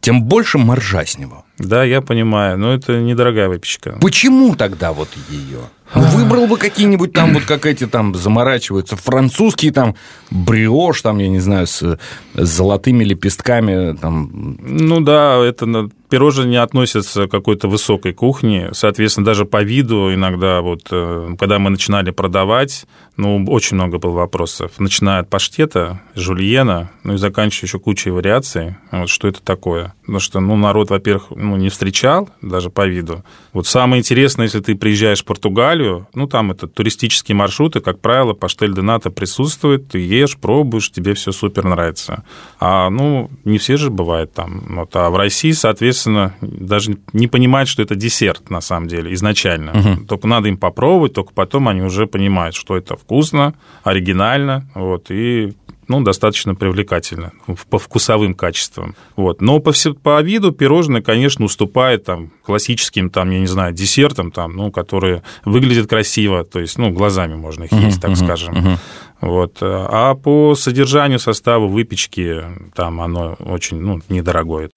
тем 0.00 0.24
больше 0.24 0.58
маржа 0.58 1.06
с 1.06 1.16
него. 1.18 1.44
Да, 1.62 1.84
я 1.84 2.00
понимаю, 2.00 2.58
но 2.58 2.74
это 2.74 2.98
недорогая 3.00 3.48
выпечка. 3.48 3.98
Почему 4.00 4.54
тогда 4.56 4.92
вот 4.92 5.08
ее? 5.28 5.60
Ну, 5.94 6.02
выбрал 6.02 6.46
бы 6.46 6.56
какие-нибудь 6.56 7.12
там, 7.12 7.34
вот 7.34 7.44
как 7.44 7.66
эти 7.66 7.86
там 7.86 8.14
заморачиваются, 8.14 8.96
французские 8.96 9.72
там 9.72 9.94
бриош, 10.30 11.02
там, 11.02 11.18
я 11.18 11.28
не 11.28 11.38
знаю, 11.38 11.66
с, 11.66 11.82
с 11.82 11.98
золотыми 12.34 13.04
лепестками. 13.04 13.94
Там. 13.96 14.56
Ну 14.60 15.00
да, 15.00 15.36
это 15.44 15.90
пирожные 16.08 16.48
не 16.48 16.56
относятся 16.56 17.26
к 17.26 17.30
какой-то 17.30 17.68
высокой 17.68 18.12
кухне, 18.12 18.70
соответственно, 18.72 19.24
даже 19.24 19.44
по 19.44 19.62
виду 19.62 20.12
иногда, 20.12 20.60
вот, 20.60 20.88
э, 20.90 21.34
когда 21.38 21.58
мы 21.58 21.70
начинали 21.70 22.10
продавать, 22.10 22.84
ну, 23.16 23.44
очень 23.46 23.76
много 23.76 23.98
было 23.98 24.12
вопросов, 24.12 24.72
начиная 24.78 25.20
от 25.20 25.30
паштета, 25.30 26.00
жульена, 26.14 26.90
ну 27.02 27.14
и 27.14 27.16
заканчивая 27.16 27.66
еще 27.66 27.78
кучей 27.78 28.10
вариаций, 28.10 28.76
вот, 28.90 29.08
что 29.08 29.26
это 29.26 29.42
такое. 29.42 29.94
Потому 30.02 30.20
что, 30.20 30.40
ну, 30.40 30.56
народ, 30.56 30.90
во-первых, 30.90 31.28
ну, 31.30 31.51
ну, 31.52 31.58
не 31.58 31.68
встречал, 31.68 32.30
даже 32.40 32.70
по 32.70 32.86
виду. 32.86 33.22
Вот 33.52 33.66
самое 33.66 34.00
интересное, 34.00 34.46
если 34.46 34.60
ты 34.60 34.74
приезжаешь 34.74 35.20
в 35.20 35.26
Португалию, 35.26 36.08
ну, 36.14 36.26
там 36.26 36.50
это 36.50 36.66
туристические 36.66 37.36
маршруты, 37.36 37.80
как 37.80 38.00
правило, 38.00 38.32
паштель 38.32 38.74
де 38.74 38.80
нато 38.80 39.10
присутствует, 39.10 39.88
ты 39.88 39.98
ешь, 39.98 40.38
пробуешь, 40.38 40.90
тебе 40.90 41.12
все 41.12 41.30
супер 41.30 41.64
нравится. 41.64 42.24
А, 42.58 42.88
ну, 42.88 43.30
не 43.44 43.58
все 43.58 43.76
же 43.76 43.90
бывает 43.90 44.32
там. 44.32 44.62
Вот, 44.70 44.96
а 44.96 45.10
в 45.10 45.16
России, 45.16 45.52
соответственно, 45.52 46.34
даже 46.40 46.96
не 47.12 47.28
понимают, 47.28 47.68
что 47.68 47.82
это 47.82 47.96
десерт, 47.96 48.48
на 48.48 48.62
самом 48.62 48.88
деле, 48.88 49.12
изначально. 49.12 49.72
Угу. 49.72 50.06
Только 50.06 50.26
надо 50.26 50.48
им 50.48 50.56
попробовать, 50.56 51.12
только 51.12 51.34
потом 51.34 51.68
они 51.68 51.82
уже 51.82 52.06
понимают, 52.06 52.54
что 52.54 52.78
это 52.78 52.96
вкусно, 52.96 53.52
оригинально, 53.84 54.70
вот, 54.74 55.10
и 55.10 55.52
ну, 55.88 56.00
достаточно 56.02 56.54
привлекательно 56.54 57.32
по 57.70 57.78
вкусовым 57.78 58.34
качествам. 58.34 58.94
Вот. 59.16 59.40
Но 59.40 59.58
по, 59.58 59.72
по 60.02 60.22
виду 60.22 60.52
пирожное, 60.52 61.02
конечно, 61.02 61.44
уступает 61.44 62.04
там, 62.04 62.30
классическим, 62.44 63.10
там, 63.10 63.30
я 63.30 63.40
не 63.40 63.46
знаю, 63.46 63.72
десертам, 63.72 64.30
там, 64.30 64.56
ну, 64.56 64.70
которые 64.70 65.22
выглядят 65.44 65.88
красиво, 65.88 66.44
то 66.44 66.60
есть 66.60 66.78
ну, 66.78 66.90
глазами 66.90 67.34
можно 67.34 67.64
их 67.64 67.72
есть, 67.72 67.98
uh-huh, 67.98 68.00
так 68.00 68.10
uh-huh, 68.12 68.24
скажем. 68.24 68.54
Uh-huh. 68.54 68.78
Вот. 69.20 69.58
А 69.60 70.14
по 70.14 70.54
содержанию 70.54 71.18
состава 71.18 71.66
выпечки 71.66 72.42
там 72.74 73.00
оно 73.00 73.36
очень 73.38 73.80
ну, 73.80 74.00
недорогое. 74.08 74.70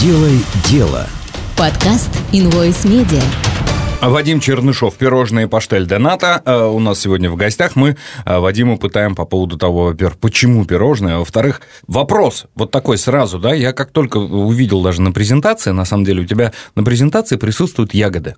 Делай 0.00 0.40
дело. 0.70 1.06
Подкаст 1.56 2.10
Invoice 2.32 2.84
Media. 2.84 3.22
Вадим 4.10 4.40
Чернышов, 4.40 4.96
пирожные 4.96 5.48
паштель 5.48 5.86
Доната. 5.86 6.42
Э, 6.44 6.66
у 6.66 6.78
нас 6.78 7.00
сегодня 7.00 7.30
в 7.30 7.36
гостях. 7.36 7.74
Мы 7.74 7.96
э, 8.26 8.38
Вадиму 8.38 8.78
пытаем 8.78 9.14
по 9.14 9.24
поводу 9.24 9.56
того, 9.56 9.86
во-первых, 9.86 10.18
почему 10.18 10.64
пирожные, 10.66 11.14
а 11.14 11.18
во-вторых, 11.20 11.62
вопрос 11.86 12.44
вот 12.54 12.70
такой 12.70 12.98
сразу, 12.98 13.38
да, 13.38 13.54
я 13.54 13.72
как 13.72 13.90
только 13.90 14.18
увидел 14.18 14.82
даже 14.82 15.00
на 15.00 15.12
презентации, 15.12 15.70
на 15.70 15.84
самом 15.86 16.04
деле 16.04 16.22
у 16.22 16.26
тебя 16.26 16.52
на 16.74 16.84
презентации 16.84 17.36
присутствуют 17.36 17.94
ягоды. 17.94 18.34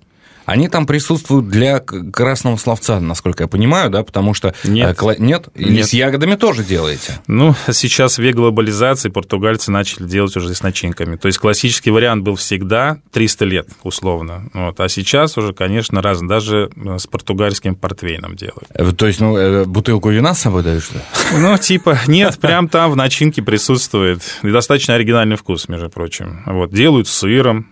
Они 0.47 0.69
там 0.69 0.87
присутствуют 0.87 1.49
для 1.49 1.81
красного 1.81 2.55
словца, 2.55 3.01
насколько 3.01 3.43
я 3.43 3.47
понимаю, 3.49 3.89
да, 3.89 4.01
потому 4.01 4.33
что... 4.33 4.55
Нет. 4.63 4.97
Э, 5.03 5.15
нет? 5.19 5.49
Или 5.55 5.73
Нет. 5.73 5.87
с 5.87 5.93
ягодами 5.93 6.35
тоже 6.35 6.63
делаете? 6.63 7.19
Ну, 7.27 7.53
сейчас 7.69 8.17
век 8.17 8.37
глобализации 8.37 9.09
португальцы 9.09 9.71
начали 9.71 10.07
делать 10.07 10.37
уже 10.37 10.55
с 10.55 10.63
начинками. 10.63 11.17
То 11.17 11.27
есть 11.27 11.37
классический 11.37 11.91
вариант 11.91 12.23
был 12.23 12.37
всегда 12.37 12.99
300 13.11 13.43
лет, 13.43 13.67
условно. 13.83 14.49
Вот. 14.53 14.79
А 14.79 14.87
сейчас 14.87 15.37
уже, 15.37 15.51
конечно, 15.51 16.01
раз, 16.01 16.21
даже 16.21 16.69
э, 16.77 16.97
с 16.97 17.07
португальским 17.07 17.75
портвейном 17.75 18.37
делают. 18.37 18.69
Э, 18.73 18.89
то 18.93 19.05
есть, 19.05 19.19
ну, 19.19 19.65
бутылку 19.65 20.11
вина 20.11 20.33
с 20.33 20.39
собой 20.39 20.63
даешь, 20.63 20.83
что 20.83 21.01
Ну, 21.37 21.57
типа, 21.57 21.99
нет, 22.07 22.39
прям 22.39 22.69
там 22.69 22.91
в 22.91 22.95
начинке 22.95 23.41
присутствует. 23.41 24.21
И 24.43 24.49
достаточно 24.49 24.93
оригинальный 24.93 25.35
вкус, 25.35 25.67
между 25.67 25.89
прочим. 25.89 26.43
Вот. 26.45 26.73
Делают 26.73 27.09
с 27.09 27.11
сыром, 27.11 27.67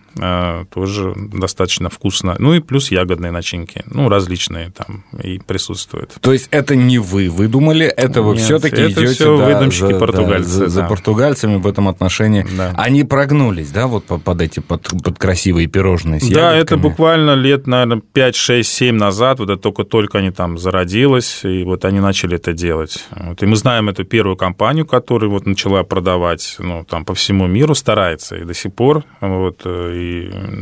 тоже 0.72 1.14
достаточно 1.16 1.90
вкусно. 1.90 2.36
Ну 2.38 2.54
и 2.54 2.60
плюс 2.60 2.90
ягодные 2.90 3.30
начинки, 3.30 3.82
ну, 3.86 4.08
различные 4.08 4.70
там 4.70 5.04
и 5.22 5.38
присутствуют. 5.38 6.14
То 6.20 6.32
есть 6.32 6.48
это 6.50 6.76
не 6.76 6.98
вы 6.98 7.28
выдумали, 7.28 7.86
это 7.86 8.22
вы 8.22 8.36
все-таки 8.36 8.86
идете 8.86 9.06
все 9.06 9.36
да, 9.36 9.46
выдумщики 9.46 9.92
за, 9.92 9.98
португальцы. 9.98 10.48
Да, 10.48 10.54
за, 10.54 10.64
да. 10.64 10.70
за 10.70 10.84
португальцами 10.84 11.56
в 11.56 11.66
этом 11.66 11.88
отношении. 11.88 12.46
Да. 12.56 12.72
Они 12.76 13.04
прогнулись, 13.04 13.70
да, 13.70 13.86
вот 13.86 14.04
под 14.06 14.40
эти, 14.40 14.60
под, 14.60 14.82
под 15.02 15.18
красивые 15.18 15.66
пирожные 15.66 16.20
с 16.20 16.28
Да, 16.28 16.54
ягодками? 16.54 16.62
это 16.62 16.76
буквально 16.76 17.34
лет, 17.34 17.66
наверное, 17.66 18.00
5, 18.12 18.36
6, 18.36 18.68
7 18.68 18.96
назад, 18.96 19.38
вот 19.38 19.50
это 19.50 19.60
только-только 19.60 20.18
они 20.18 20.30
там 20.30 20.58
зародилось, 20.58 21.40
и 21.44 21.62
вот 21.64 21.84
они 21.84 22.00
начали 22.00 22.36
это 22.36 22.52
делать. 22.52 23.04
Вот, 23.10 23.42
и 23.42 23.46
мы 23.46 23.56
знаем 23.56 23.88
эту 23.88 24.04
первую 24.04 24.36
компанию, 24.36 24.86
которая 24.86 25.30
вот 25.30 25.46
начала 25.46 25.82
продавать, 25.82 26.56
ну, 26.58 26.84
там 26.84 27.04
по 27.04 27.14
всему 27.14 27.46
миру 27.46 27.74
старается, 27.74 28.36
и 28.36 28.44
до 28.44 28.54
сих 28.54 28.74
пор, 28.74 29.04
вот, 29.20 29.62
и 29.66 30.05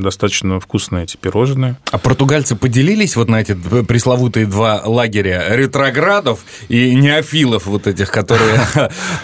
достаточно 0.00 0.60
вкусные 0.60 1.04
эти 1.04 1.16
пирожные. 1.16 1.76
А 1.90 1.98
португальцы 1.98 2.56
поделились 2.56 3.16
вот 3.16 3.28
на 3.28 3.40
эти 3.40 3.54
пресловутые 3.54 4.46
два 4.46 4.82
лагеря 4.84 5.44
ретроградов 5.50 6.40
и 6.68 6.94
неофилов 6.94 7.66
вот 7.66 7.86
этих, 7.86 8.10
которые 8.10 8.60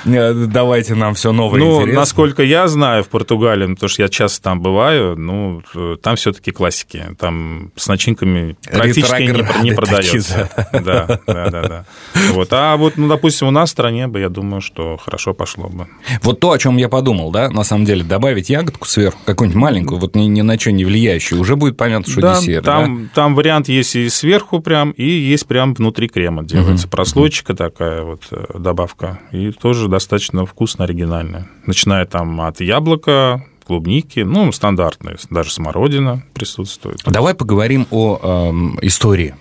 давайте 0.46 0.94
нам 0.94 1.14
все 1.14 1.32
новое 1.32 1.60
Ну, 1.60 1.86
насколько 1.86 2.42
я 2.42 2.68
знаю 2.68 3.04
в 3.04 3.08
Португалии, 3.08 3.74
потому 3.74 3.88
что 3.88 4.02
я 4.02 4.08
часто 4.08 4.42
там 4.42 4.60
бываю, 4.60 5.16
ну, 5.16 5.62
там 6.02 6.16
все-таки 6.16 6.50
классики. 6.50 7.06
Там 7.18 7.72
с 7.76 7.88
начинками 7.88 8.56
практически 8.70 9.22
не, 9.22 9.64
не 9.64 9.72
продается. 9.72 10.50
Такие, 10.54 10.82
да. 10.82 11.06
да, 11.06 11.20
да, 11.26 11.50
да, 11.50 11.68
да. 11.68 11.84
Вот. 12.32 12.48
А 12.52 12.76
вот, 12.76 12.96
ну, 12.96 13.08
допустим, 13.08 13.48
у 13.48 13.50
нас 13.50 13.70
в 13.70 13.72
стране 13.72 14.06
бы, 14.06 14.20
я 14.20 14.28
думаю, 14.28 14.60
что 14.60 14.96
хорошо 14.96 15.34
пошло 15.34 15.68
бы. 15.68 15.86
Вот 16.22 16.40
то, 16.40 16.52
о 16.52 16.58
чем 16.58 16.76
я 16.76 16.88
подумал, 16.88 17.30
да, 17.30 17.50
на 17.50 17.64
самом 17.64 17.84
деле, 17.84 18.04
добавить 18.04 18.50
ягодку 18.50 18.86
сверху, 18.86 19.18
какую-нибудь 19.24 19.60
маленькую, 19.60 20.00
вот 20.00 20.09
ни, 20.14 20.24
ни 20.24 20.42
на 20.42 20.58
что 20.58 20.72
не 20.72 20.84
влияющую, 20.84 21.40
уже 21.40 21.56
будет 21.56 21.76
понятно, 21.76 22.10
что 22.10 22.20
да, 22.20 22.40
десерт. 22.40 22.64
Там, 22.64 23.04
да? 23.04 23.10
там 23.14 23.34
вариант 23.34 23.68
есть 23.68 23.96
и 23.96 24.08
сверху 24.08 24.60
прям, 24.60 24.90
и 24.92 25.04
есть 25.04 25.46
прям 25.46 25.74
внутри 25.74 26.08
крема 26.08 26.44
делается. 26.44 26.86
Угу. 26.86 26.90
Прослойчика 26.90 27.54
такая 27.54 28.02
вот 28.02 28.22
э, 28.30 28.58
добавка. 28.58 29.20
И 29.32 29.52
тоже 29.52 29.88
достаточно 29.88 30.46
вкусно, 30.46 30.84
оригинальная. 30.84 31.48
Начиная 31.66 32.04
там 32.06 32.40
от 32.40 32.60
яблока, 32.60 33.44
клубники, 33.66 34.20
ну, 34.20 34.50
стандартные, 34.50 35.16
даже 35.30 35.52
смородина 35.52 36.24
присутствует. 36.34 37.00
Давай 37.06 37.34
поговорим 37.34 37.86
о 37.90 38.18
э, 38.20 38.86
истории. 38.86 39.34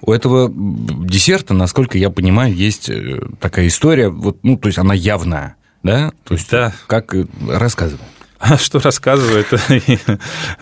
У 0.00 0.12
этого 0.12 0.48
десерта, 0.54 1.54
насколько 1.54 1.98
я 1.98 2.10
понимаю, 2.10 2.54
есть 2.54 2.88
э, 2.88 3.20
такая 3.40 3.66
история, 3.66 4.08
вот, 4.08 4.38
ну, 4.42 4.56
то 4.56 4.68
есть 4.68 4.78
она 4.78 4.94
явная, 4.94 5.56
да? 5.82 6.12
То 6.24 6.34
есть 6.34 6.50
да. 6.50 6.72
как 6.86 7.14
рассказывай. 7.48 8.04
Что 8.58 8.78
рассказывает? 8.80 9.46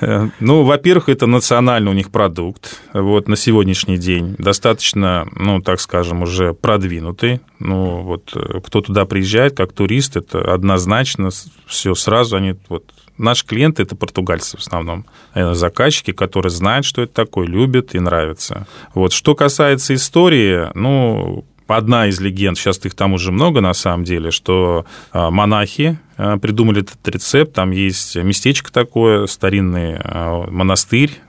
ну, 0.41 0.63
во-первых, 0.63 1.09
это 1.09 1.27
национальный 1.27 1.91
у 1.91 1.95
них 1.95 2.11
продукт. 2.11 2.81
Вот 2.93 3.29
на 3.29 3.37
сегодняшний 3.37 3.99
день 3.99 4.35
достаточно, 4.39 5.27
ну, 5.35 5.61
так 5.61 5.81
скажем, 5.81 6.23
уже 6.23 6.55
продвинутый. 6.55 7.41
Ну, 7.59 8.03
вот 8.03 8.33
э, 8.35 8.61
кто 8.61 8.81
туда 8.81 9.05
приезжает 9.05 9.57
как 9.57 9.73
турист, 9.73 10.17
это 10.17 10.41
однозначно 10.53 11.31
все 11.67 11.95
сразу 11.95 12.37
они 12.37 12.57
вот 12.69 12.93
Наши 13.19 13.47
клиенты– 13.47 13.83
это 13.85 13.95
португальцы 13.95 14.57
в 14.57 14.61
основном, 14.61 15.05
заказчики, 15.35 16.13
которые 16.13 16.51
знают, 16.51 16.87
что 16.87 17.03
это 17.03 17.13
такое, 17.13 17.47
любят 17.47 17.95
и 17.95 18.01
нравится. 18.01 18.67
Вот. 18.95 19.13
Что 19.13 19.35
касается 19.35 19.95
истории, 19.95 20.69
ну, 20.75 21.45
одна 21.67 22.07
из 22.07 22.21
легенд, 22.21 22.59
сейчас 22.59 22.85
их 22.85 22.95
там 22.95 23.13
уже 23.13 23.33
много 23.33 23.61
на 23.61 23.75
самом 23.75 24.05
деле, 24.05 24.31
что 24.31 24.85
а, 25.13 25.31
монахи 25.31 25.99
а, 26.17 26.39
придумали 26.39 26.83
этот 26.83 27.07
рецепт, 27.09 27.53
там 27.53 27.71
есть 27.71 28.17
местечко 28.17 28.73
такое, 28.73 29.27
старинный 29.27 29.97
а, 29.99 30.47
монастырь 30.51 31.21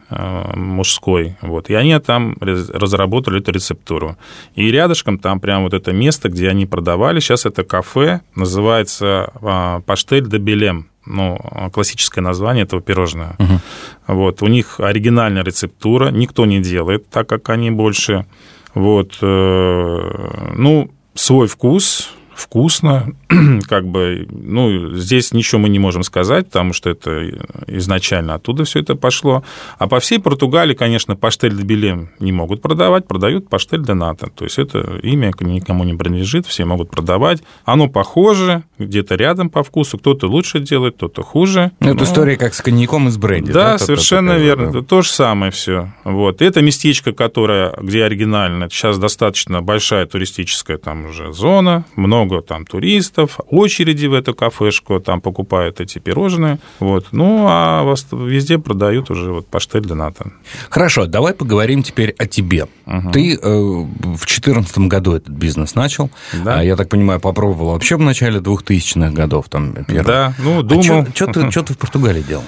мужской, 0.53 1.37
вот, 1.41 1.71
и 1.71 1.73
они 1.73 1.97
там 1.97 2.35
разработали 2.39 3.39
эту 3.39 3.51
рецептуру. 3.51 4.15
И 4.53 4.69
рядышком 4.69 5.17
там 5.17 5.39
прям 5.39 5.63
вот 5.63 5.73
это 5.73 5.91
место, 5.91 6.29
где 6.29 6.49
они 6.49 6.67
продавали, 6.67 7.19
сейчас 7.19 7.47
это 7.47 7.63
кафе, 7.63 8.21
называется 8.35 9.81
Паштель 9.87 10.29
де 10.29 10.37
Белем, 10.37 10.87
ну, 11.07 11.39
классическое 11.73 12.23
название 12.23 12.63
этого 12.65 12.79
пирожного. 12.79 13.35
Угу. 13.39 13.59
Вот, 14.15 14.43
у 14.43 14.47
них 14.47 14.79
оригинальная 14.79 15.43
рецептура, 15.43 16.11
никто 16.11 16.45
не 16.45 16.61
делает, 16.61 17.09
так 17.09 17.27
как 17.27 17.49
они 17.49 17.71
больше 17.71 18.27
вот, 18.73 19.17
э, 19.21 20.53
ну, 20.55 20.89
свой 21.13 21.47
вкус, 21.47 22.11
вкусно, 22.35 23.13
как 23.67 23.87
бы, 23.87 24.27
ну, 24.29 24.95
здесь 24.95 25.33
ничего 25.33 25.61
мы 25.61 25.69
не 25.69 25.79
можем 25.79 26.03
сказать, 26.03 26.47
потому 26.47 26.73
что 26.73 26.89
это 26.89 27.29
изначально 27.67 28.35
оттуда 28.35 28.63
все 28.63 28.79
это 28.79 28.95
пошло. 28.95 29.43
А 29.77 29.87
по 29.87 29.99
всей 29.99 30.19
Португалии, 30.19 30.73
конечно, 30.73 31.15
паштель 31.15 31.55
де 31.55 31.63
Белем 31.63 32.09
не 32.19 32.31
могут 32.31 32.61
продавать, 32.61 33.07
продают 33.07 33.49
паштель 33.49 33.83
де 33.83 33.93
Ната. 33.93 34.27
То 34.27 34.45
есть 34.45 34.59
это 34.59 34.99
имя 35.03 35.31
никому 35.39 35.83
не 35.83 35.93
принадлежит, 35.93 36.45
все 36.45 36.65
могут 36.65 36.89
продавать. 36.89 37.43
Оно 37.65 37.87
похоже, 37.87 38.63
где-то 38.79 39.15
рядом 39.15 39.49
по 39.49 39.63
вкусу, 39.63 39.97
кто-то 39.97 40.27
лучше 40.27 40.59
делает, 40.59 40.95
кто-то 40.95 41.21
хуже. 41.21 41.71
Ну, 41.79 41.89
это 41.89 41.99
но... 41.99 42.03
история 42.03 42.37
как 42.37 42.53
с 42.53 42.61
коньяком 42.61 43.07
из 43.07 43.17
бренди. 43.17 43.51
Да, 43.51 43.73
да 43.73 43.77
совершенно 43.77 44.33
верно. 44.37 44.69
Это 44.69 44.81
то 44.81 45.01
же 45.01 45.09
самое 45.09 45.51
все. 45.51 45.93
Вот. 46.03 46.41
Это 46.41 46.61
местечко, 46.61 47.13
которое, 47.13 47.73
где 47.81 48.03
оригинально, 48.03 48.69
сейчас 48.69 48.97
достаточно 48.97 49.61
большая 49.61 50.05
туристическая 50.05 50.77
там 50.77 51.05
уже 51.05 51.31
зона, 51.33 51.85
много 51.95 52.32
там 52.41 52.65
туристов, 52.65 53.39
очереди 53.49 54.07
в 54.07 54.13
эту 54.13 54.33
кафешку, 54.33 54.99
там 54.99 55.21
покупают 55.21 55.79
эти 55.81 55.99
пирожные. 55.99 56.59
Вот. 56.79 57.07
Ну, 57.11 57.45
а 57.47 57.95
везде 58.11 58.57
продают 58.57 59.11
уже 59.11 59.31
вот 59.31 59.47
паштель 59.47 59.81
для 59.81 59.95
НАТО. 59.95 60.31
Хорошо, 60.69 61.05
давай 61.05 61.33
поговорим 61.33 61.83
теперь 61.83 62.15
о 62.17 62.25
тебе. 62.25 62.67
Угу. 62.85 63.11
Ты 63.11 63.35
э, 63.35 63.39
в 63.41 64.25
2014 64.25 64.77
году 64.79 65.13
этот 65.13 65.29
бизнес 65.29 65.75
начал. 65.75 66.09
Да. 66.43 66.59
А, 66.59 66.63
я 66.63 66.75
так 66.75 66.89
понимаю, 66.89 67.19
попробовал 67.19 67.71
вообще 67.71 67.95
в 67.95 68.01
начале 68.01 68.39
2000-х 68.39 69.11
годов. 69.11 69.49
Там, 69.49 69.73
первый. 69.85 70.05
Да, 70.05 70.33
ну, 70.39 70.59
а 70.59 70.63
думал. 70.63 71.05
А 71.07 71.15
что 71.15 71.27
ты, 71.27 71.49
ты 71.49 71.73
в 71.73 71.77
Португалии 71.77 72.21
делал? 72.21 72.43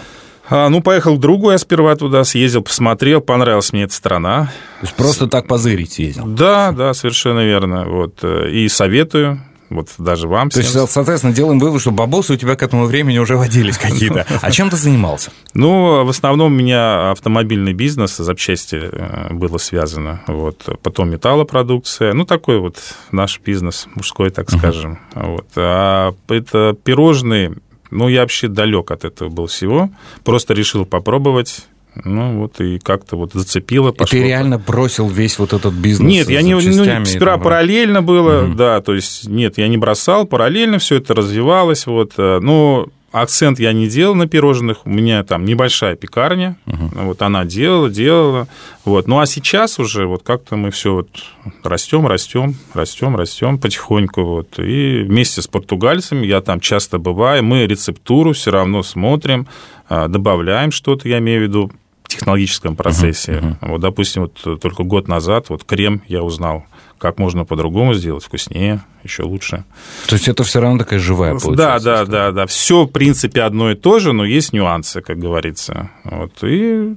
А, 0.48 0.70
ну, 0.70 0.82
поехал 0.82 1.18
к 1.18 1.20
другу 1.20 1.51
я 1.51 1.58
сперва 1.58 1.96
туда, 1.96 2.24
съездил, 2.24 2.62
посмотрел, 2.62 3.22
понравилась 3.22 3.74
мне 3.74 3.84
эта 3.84 3.94
страна. 3.94 4.51
То 4.80 4.86
есть 4.86 4.96
просто 4.96 5.27
так 5.27 5.48
позырить 5.48 5.94
съездил? 5.94 6.25
Да, 6.25 6.72
да, 6.72 6.94
совершенно 6.94 7.44
верно. 7.44 7.86
Вот. 7.86 8.20
Э, 8.22 8.50
и 8.50 8.68
советую 8.70 9.42
вот 9.75 9.89
даже 9.98 10.27
вам. 10.27 10.50
То 10.50 10.62
всем... 10.62 10.82
есть, 10.82 10.94
соответственно, 10.94 11.34
делаем 11.34 11.60
вывод, 11.60 11.82
что 11.82 11.91
бабосы 11.91 12.34
у 12.34 12.36
тебя 12.36 12.55
к 12.55 12.63
этому 12.63 12.86
времени 12.86 13.17
уже 13.17 13.38
водились 13.38 13.77
какие-то. 13.77 14.25
А 14.41 14.51
чем 14.51 14.70
ты 14.70 14.77
занимался? 14.77 15.32
Ну, 15.53 16.03
в 16.03 16.10
основном 16.10 16.53
у 16.53 16.55
меня 16.55 17.12
автомобильный 17.12 17.74
бизнес, 17.74 18.17
запчасти 18.17 18.79
э, 18.82 19.34
было 19.34 19.58
связано. 19.58 20.22
Вот. 20.27 20.67
Потом 20.82 21.10
металлопродукция. 21.10 22.13
Ну, 22.13 22.25
такой 22.25 22.60
вот 22.60 22.77
наш 23.12 23.39
бизнес, 23.39 23.88
мужской, 23.96 24.29
так 24.29 24.51
скажем. 24.51 25.00
Вот. 25.13 25.48
А 25.55 26.13
это 26.27 26.75
пирожные, 26.84 27.53
ну, 27.91 28.08
я 28.08 28.22
вообще 28.22 28.48
далек 28.48 28.91
от 28.91 29.05
этого 29.05 29.29
был 29.29 29.48
всего. 29.48 29.89
Просто 30.24 30.53
решил 30.53 30.86
попробовать 30.86 31.65
ну 32.04 32.40
вот 32.40 32.60
и 32.60 32.80
как-то 32.80 33.16
вот 33.16 33.34
зацепило. 33.34 33.92
И 33.92 34.04
ты 34.06 34.24
реально 34.24 34.58
бросил 34.60 35.08
весь 35.08 35.40
вот 35.40 35.54
этот 35.54 35.74
бизнес? 35.74 36.10
Нет, 36.10 36.30
я 36.30 36.42
не, 36.42 36.54
ну, 36.56 37.06
сперва 37.06 37.38
параллельно 37.38 38.02
было, 38.02 38.44
угу. 38.44 38.56
да, 38.56 38.82
то 38.82 38.94
есть 38.94 39.28
нет, 39.28 39.58
я 39.58 39.68
не 39.68 39.78
бросал, 39.78 40.25
параллельно 40.25 40.80
все 40.80 40.98
это 40.98 41.14
развивалось, 41.14 41.86
вот, 41.86 42.14
э, 42.18 42.40
но 42.42 42.88
акцент 43.12 43.60
я 43.60 43.72
не 43.72 43.88
делал 43.88 44.14
на 44.14 44.28
пирожных, 44.28 44.86
у 44.86 44.90
меня 44.90 45.24
там 45.24 45.46
небольшая 45.46 45.96
пекарня, 45.96 46.58
угу. 46.66 46.90
вот 47.04 47.22
она 47.22 47.46
делала, 47.46 47.90
делала, 47.90 48.48
вот, 48.84 49.08
ну 49.08 49.20
а 49.20 49.25
сейчас 49.25 49.80
уже 49.80 50.06
вот 50.06 50.24
как-то 50.24 50.58
мы 50.58 50.72
все 50.72 50.94
вот 50.94 51.10
растем, 51.64 52.08
растем, 52.08 52.56
растем, 52.74 53.16
растем 53.16 53.58
потихоньку, 53.58 54.24
вот, 54.24 54.60
и 54.60 55.04
вместе 55.08 55.42
с 55.42 55.48
португальцами 55.48 56.25
я 56.25 56.42
там 56.42 56.60
часто 56.60 57.00
бываю, 57.00 57.44
мы 57.44 57.66
рецептуру 57.66 58.34
все 58.34 58.52
равно 58.52 58.84
смотрим, 58.84 59.48
а, 59.88 60.08
добавляем 60.08 60.72
что-то, 60.72 61.08
я 61.08 61.20
имею 61.20 61.40
в 61.40 61.44
виду 61.44 61.72
технологическом 62.07 62.75
процессе. 62.75 63.33
Uh-huh, 63.33 63.59
uh-huh. 63.59 63.69
Вот, 63.69 63.81
допустим, 63.81 64.24
вот 64.24 64.62
только 64.62 64.83
год 64.83 65.07
назад 65.07 65.50
вот 65.50 65.63
крем 65.63 66.01
я 66.07 66.24
узнал, 66.24 66.65
как 66.97 67.19
можно 67.19 67.45
по-другому 67.45 67.93
сделать, 67.93 68.24
вкуснее, 68.24 68.83
еще 69.03 69.24
лучше. 69.24 69.65
То 70.07 70.15
есть 70.15 70.27
это 70.27 70.43
все 70.43 70.62
равно 70.62 70.79
такая 70.79 71.00
живая 71.00 71.31
получается? 71.31 71.57
Да, 71.57 71.79
да, 71.79 72.05
да, 72.05 72.31
да. 72.31 72.45
Все, 72.47 72.83
в 72.85 72.88
принципе, 72.88 73.41
одно 73.41 73.71
и 73.71 73.75
то 73.75 74.00
же, 74.00 74.13
но 74.13 74.25
есть 74.25 74.53
нюансы, 74.53 75.01
как 75.01 75.19
говорится. 75.19 75.89
Вот, 76.03 76.31
и 76.43 76.95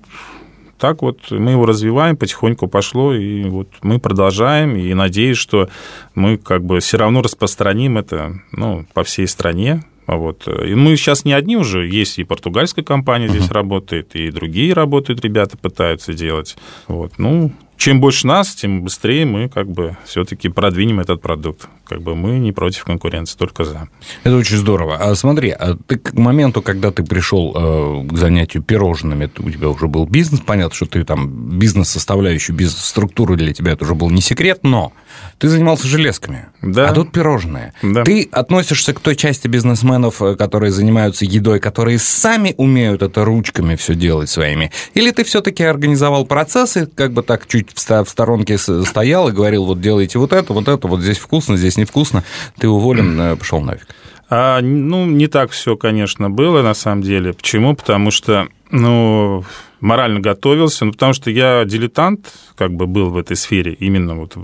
так 0.79 1.03
вот 1.03 1.31
мы 1.31 1.53
его 1.53 1.67
развиваем, 1.67 2.17
потихоньку 2.17 2.69
пошло, 2.69 3.13
и 3.13 3.45
вот 3.45 3.69
мы 3.83 3.99
продолжаем, 3.99 4.77
и 4.77 4.95
надеюсь, 4.95 5.37
что 5.37 5.69
мы 6.15 6.39
как 6.39 6.65
бы 6.65 6.79
все 6.81 6.99
равно 6.99 7.21
распространим 7.21 7.99
это 7.99 8.41
ну, 8.53 8.87
по 8.95 9.03
всей 9.03 9.27
стране, 9.27 9.83
вот. 10.17 10.49
И 10.49 10.75
мы 10.75 10.97
сейчас 10.97 11.25
не 11.25 11.33
одни 11.33 11.57
уже, 11.57 11.87
есть 11.87 12.19
и 12.19 12.25
португальская 12.25 12.85
компания 12.85 13.29
здесь 13.29 13.45
uh-huh. 13.45 13.53
работает, 13.55 14.15
и 14.15 14.31
другие 14.31 14.73
работают, 14.73 15.21
ребята 15.21 15.57
пытаются 15.57 16.15
делать. 16.15 16.57
Вот. 16.87 17.13
Ну, 17.19 17.53
чем 17.77 18.01
больше 18.01 18.27
нас, 18.27 18.55
тем 18.55 18.83
быстрее 18.83 19.25
мы 19.25 19.49
как 19.49 19.71
бы 19.71 19.97
все-таки 20.05 20.49
продвинем 20.49 20.99
этот 20.99 21.23
продукт. 21.23 21.69
Как 21.89 22.03
бы 22.03 22.15
мы 22.15 22.39
не 22.39 22.53
против 22.53 22.85
конкуренции, 22.85 23.37
только 23.37 23.65
за. 23.65 23.89
Это 24.25 24.37
очень 24.37 24.57
здорово. 24.57 24.97
А 24.97 25.15
смотри, 25.15 25.51
а 25.51 25.77
ты 25.87 25.99
к 25.99 26.13
моменту, 26.13 26.61
когда 26.61 26.91
ты 26.91 27.03
пришел 27.03 27.55
э, 27.55 28.09
к 28.09 28.17
занятию 28.17 28.63
пирожными, 28.63 29.31
у 29.39 29.51
тебя 29.51 29.69
уже 29.71 29.87
был 29.87 30.05
бизнес, 30.05 30.41
понятно, 30.41 30.75
что 30.75 30.87
ты 30.87 31.05
там 31.05 31.59
бизнес-составляющую, 31.59 32.55
бизнес-структуру 32.55 33.37
для 33.37 33.55
тебя 33.55 33.73
это 33.73 33.85
уже 33.85 33.95
был 33.95 34.11
не 34.11 34.21
секрет, 34.21 34.61
но 34.65 34.93
ты 35.39 35.49
занимался 35.49 35.87
железками, 35.87 36.47
да. 36.61 36.89
а 36.89 36.93
тут 36.93 37.11
пирожные. 37.13 37.73
Да. 37.83 38.05
Ты 38.05 38.29
относишься 38.33 38.93
к 38.93 39.01
той 39.01 39.17
части 39.17 39.49
бизнесменов, 39.49 40.21
э, 40.21 40.37
которые 40.37 40.73
занимаются 40.73 41.25
едой, 41.25 41.59
которые 41.59 41.99
сами 41.99 42.55
умеют 42.59 43.03
это 43.03 43.25
ручками 43.25 43.77
все 43.77 43.95
делать 43.95 44.29
своими, 44.29 44.71
или 44.93 45.11
ты 45.11 45.25
все-таки 45.25 45.65
организовал 45.65 46.27
процессы, 46.27 46.87
как 46.87 47.13
бы 47.13 47.23
так 47.23 47.47
чуть 47.47 47.71
в 47.75 47.79
сторонке 47.79 48.59
стоял 48.59 49.29
и 49.29 49.33
говорил, 49.33 49.65
вот 49.65 49.81
делайте 49.81 50.19
вот 50.19 50.35
это, 50.35 50.53
вот 50.53 50.69
это, 50.69 50.87
вот 50.87 51.01
здесь 51.01 51.19
вкусно, 51.19 51.57
здесь 51.57 51.78
невкусно, 51.79 52.25
ты 52.59 52.69
уволен, 52.69 53.21
э, 53.21 53.37
пошел 53.37 53.61
нафиг. 53.61 53.89
А, 54.31 54.61
ну, 54.61 55.07
не 55.07 55.27
так 55.27 55.51
все, 55.51 55.77
конечно, 55.77 56.29
было 56.29 56.63
на 56.63 56.75
самом 56.75 57.03
деле. 57.03 57.33
Почему? 57.33 57.75
Потому 57.75 58.11
что, 58.11 58.49
ну, 58.71 59.43
морально 59.81 60.21
готовился, 60.21 60.85
ну, 60.85 60.93
потому 60.93 61.15
что 61.15 61.31
я 61.31 61.65
дилетант, 61.65 62.31
как 62.55 62.73
бы 62.73 62.87
был 62.87 63.11
в 63.11 63.17
этой 63.17 63.37
сфере, 63.37 63.73
именно 63.73 64.17
вот 64.17 64.37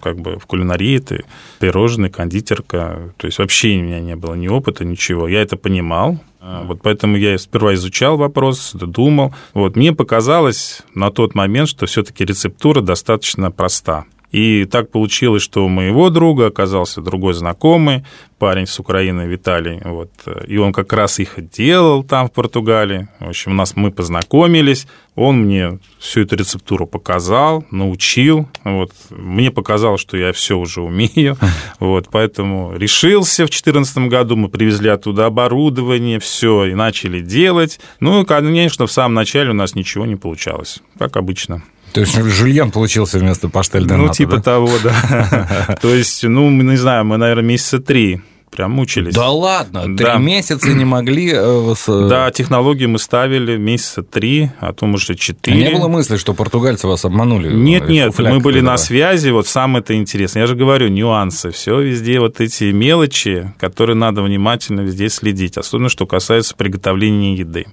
как 0.00 0.18
бы 0.18 0.38
в 0.38 0.46
кулинарии, 0.46 0.98
ты 0.98 1.24
пирожный, 1.58 2.10
кондитерка, 2.10 3.12
то 3.16 3.26
есть 3.26 3.38
вообще 3.38 3.78
у 3.78 3.82
меня 3.82 4.00
не 4.00 4.16
было 4.16 4.34
ни 4.34 4.48
опыта, 4.48 4.84
ничего. 4.84 5.26
Я 5.26 5.42
это 5.42 5.56
понимал, 5.56 6.20
а, 6.40 6.64
вот 6.64 6.80
поэтому 6.82 7.16
я 7.16 7.38
сперва 7.38 7.74
изучал 7.74 8.16
вопрос, 8.16 8.72
думал. 8.74 9.34
Вот 9.54 9.76
мне 9.76 9.92
показалось 9.92 10.82
на 10.94 11.10
тот 11.10 11.34
момент, 11.34 11.68
что 11.68 11.86
все-таки 11.86 12.24
рецептура 12.24 12.80
достаточно 12.80 13.50
проста. 13.50 14.04
И 14.32 14.64
так 14.64 14.90
получилось, 14.90 15.42
что 15.42 15.64
у 15.64 15.68
моего 15.68 16.08
друга 16.08 16.46
оказался 16.46 17.02
другой 17.02 17.34
знакомый, 17.34 18.04
парень 18.38 18.66
с 18.66 18.80
Украины, 18.80 19.22
Виталий. 19.22 19.80
Вот, 19.84 20.10
и 20.48 20.56
он 20.56 20.72
как 20.72 20.92
раз 20.94 21.20
их 21.20 21.34
делал 21.50 22.02
там, 22.02 22.28
в 22.28 22.32
Португалии. 22.32 23.08
В 23.20 23.28
общем, 23.28 23.52
у 23.52 23.54
нас 23.54 23.76
мы 23.76 23.92
познакомились. 23.92 24.88
Он 25.14 25.42
мне 25.42 25.78
всю 25.98 26.22
эту 26.22 26.36
рецептуру 26.36 26.86
показал, 26.86 27.64
научил. 27.70 28.48
Вот. 28.64 28.92
Мне 29.10 29.50
показалось, 29.50 30.00
что 30.00 30.16
я 30.16 30.32
все 30.32 30.56
уже 30.56 30.80
умею. 30.80 31.36
Вот, 31.78 32.08
поэтому 32.10 32.74
решился 32.76 33.44
в 33.44 33.50
2014 33.50 33.98
году. 34.08 34.36
Мы 34.36 34.48
привезли 34.48 34.88
оттуда 34.88 35.26
оборудование, 35.26 36.18
все, 36.20 36.66
и 36.66 36.74
начали 36.74 37.20
делать. 37.20 37.80
Ну, 38.00 38.24
конечно, 38.24 38.86
в 38.86 38.92
самом 38.92 39.14
начале 39.14 39.50
у 39.50 39.54
нас 39.54 39.74
ничего 39.74 40.06
не 40.06 40.16
получалось, 40.16 40.80
как 40.98 41.16
обычно. 41.16 41.62
То 41.92 42.00
есть 42.00 42.14
жульен 42.14 42.70
получился 42.70 43.18
вместо 43.18 43.48
паштель 43.48 43.86
Ну, 43.86 44.08
типа 44.08 44.36
да? 44.36 44.42
того, 44.42 44.70
да. 44.82 45.78
То 45.82 45.94
есть, 45.94 46.24
ну, 46.24 46.50
не 46.50 46.76
знаю, 46.76 47.04
мы, 47.04 47.16
наверное, 47.18 47.44
месяца 47.44 47.78
три 47.80 48.20
прям 48.52 48.72
мучились. 48.72 49.14
Да 49.14 49.30
ладно, 49.30 49.84
три 49.84 50.06
да. 50.06 50.18
месяца 50.18 50.68
не 50.68 50.84
могли... 50.84 51.32
Э, 51.34 51.74
с... 51.74 52.08
Да, 52.08 52.30
технологии 52.30 52.86
мы 52.86 52.98
ставили 52.98 53.56
месяца 53.56 54.02
три, 54.02 54.50
а 54.60 54.72
то, 54.72 54.86
может, 54.86 55.18
четыре. 55.18 55.56
Не 55.56 55.70
было 55.70 55.88
мысли, 55.88 56.16
что 56.18 56.34
португальцы 56.34 56.86
вас 56.86 57.04
обманули? 57.04 57.52
Нет, 57.52 57.88
нет, 57.88 58.16
мы 58.18 58.40
были 58.40 58.60
на 58.60 58.76
связи, 58.76 59.30
вот 59.30 59.46
самое 59.46 59.82
это 59.82 59.94
интересное. 59.94 60.42
Я 60.42 60.46
же 60.46 60.54
говорю, 60.54 60.88
нюансы, 60.88 61.50
все 61.50 61.80
везде 61.80 62.20
вот 62.20 62.40
эти 62.40 62.64
мелочи, 62.64 63.52
которые 63.58 63.96
надо 63.96 64.22
внимательно 64.22 64.82
везде 64.82 65.08
следить, 65.08 65.56
особенно 65.56 65.88
что 65.88 66.06
касается 66.06 66.54
приготовления 66.54 67.34
еды. 67.34 67.66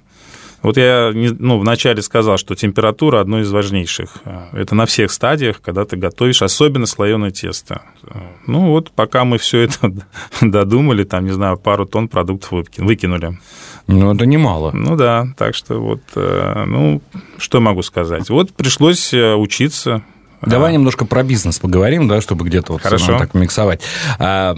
Вот 0.62 0.76
я 0.76 1.12
ну, 1.14 1.58
вначале 1.58 2.02
сказал, 2.02 2.36
что 2.36 2.54
температура 2.54 3.20
одно 3.20 3.40
из 3.40 3.50
важнейших. 3.50 4.14
Это 4.52 4.74
на 4.74 4.86
всех 4.86 5.10
стадиях, 5.10 5.60
когда 5.62 5.84
ты 5.84 5.96
готовишь, 5.96 6.42
особенно 6.42 6.86
слоеное 6.86 7.30
тесто. 7.30 7.82
Ну 8.46 8.68
вот, 8.68 8.90
пока 8.90 9.24
мы 9.24 9.38
все 9.38 9.60
это 9.60 9.92
додумали, 10.40 11.04
там, 11.04 11.24
не 11.24 11.32
знаю, 11.32 11.56
пару 11.56 11.86
тонн 11.86 12.08
продуктов 12.08 12.64
выкинули. 12.76 13.38
Ну, 13.86 14.14
это 14.14 14.26
немало. 14.26 14.70
Ну 14.72 14.96
да, 14.96 15.26
так 15.36 15.54
что 15.54 15.80
вот, 15.80 16.00
э, 16.14 16.64
ну, 16.66 17.02
что 17.38 17.60
могу 17.60 17.82
сказать. 17.82 18.30
Вот 18.30 18.52
пришлось 18.52 19.12
э, 19.12 19.34
учиться, 19.34 20.02
Давай 20.42 20.70
а. 20.70 20.72
немножко 20.74 21.04
про 21.04 21.22
бизнес 21.22 21.58
поговорим, 21.58 22.08
да, 22.08 22.20
чтобы 22.20 22.44
где-то 22.44 22.72
вот 22.74 22.82
Хорошо. 22.82 23.18
так 23.18 23.34
миксовать. 23.34 23.82
А, 24.18 24.54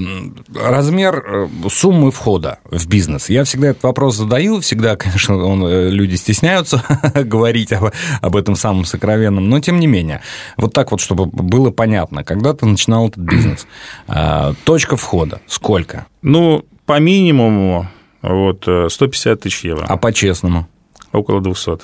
размер 0.55 1.25
э, 1.27 1.49
суммы 1.71 2.11
входа 2.11 2.59
в 2.71 2.87
бизнес. 2.87 3.29
Я 3.29 3.45
всегда 3.45 3.69
этот 3.69 3.83
вопрос 3.83 4.17
задаю, 4.17 4.61
всегда, 4.61 4.97
конечно, 4.97 5.37
он, 5.37 5.65
э, 5.67 5.91
люди 5.91 6.15
стесняются 6.15 6.83
говорить 7.15 7.73
об, 7.73 7.93
об 8.21 8.37
этом 8.37 8.55
самом 8.55 8.85
сокровенном, 8.85 9.49
но 9.49 9.61
тем 9.61 9.81
не 9.81 9.87
менее. 9.87 10.23
Вот 10.57 10.73
так 10.73 10.91
вот, 10.93 11.01
чтобы 11.01 11.27
было 11.27 11.71
понятно, 11.71 12.25
когда 12.25 12.53
ты 12.55 12.67
начинал 12.67 13.09
этот 13.09 13.23
бизнес, 13.25 13.67
а, 14.07 14.55
точка 14.65 14.97
входа 14.97 15.41
сколько? 15.47 16.07
Ну, 16.23 16.65
по 16.87 16.99
минимуму 17.01 17.89
вот 18.23 18.63
150 18.63 19.27
э, 19.27 19.37
тысяч 19.37 19.65
евро. 19.65 19.85
А 19.89 19.97
по-честному? 19.97 20.69
Около 21.13 21.41
200. 21.41 21.79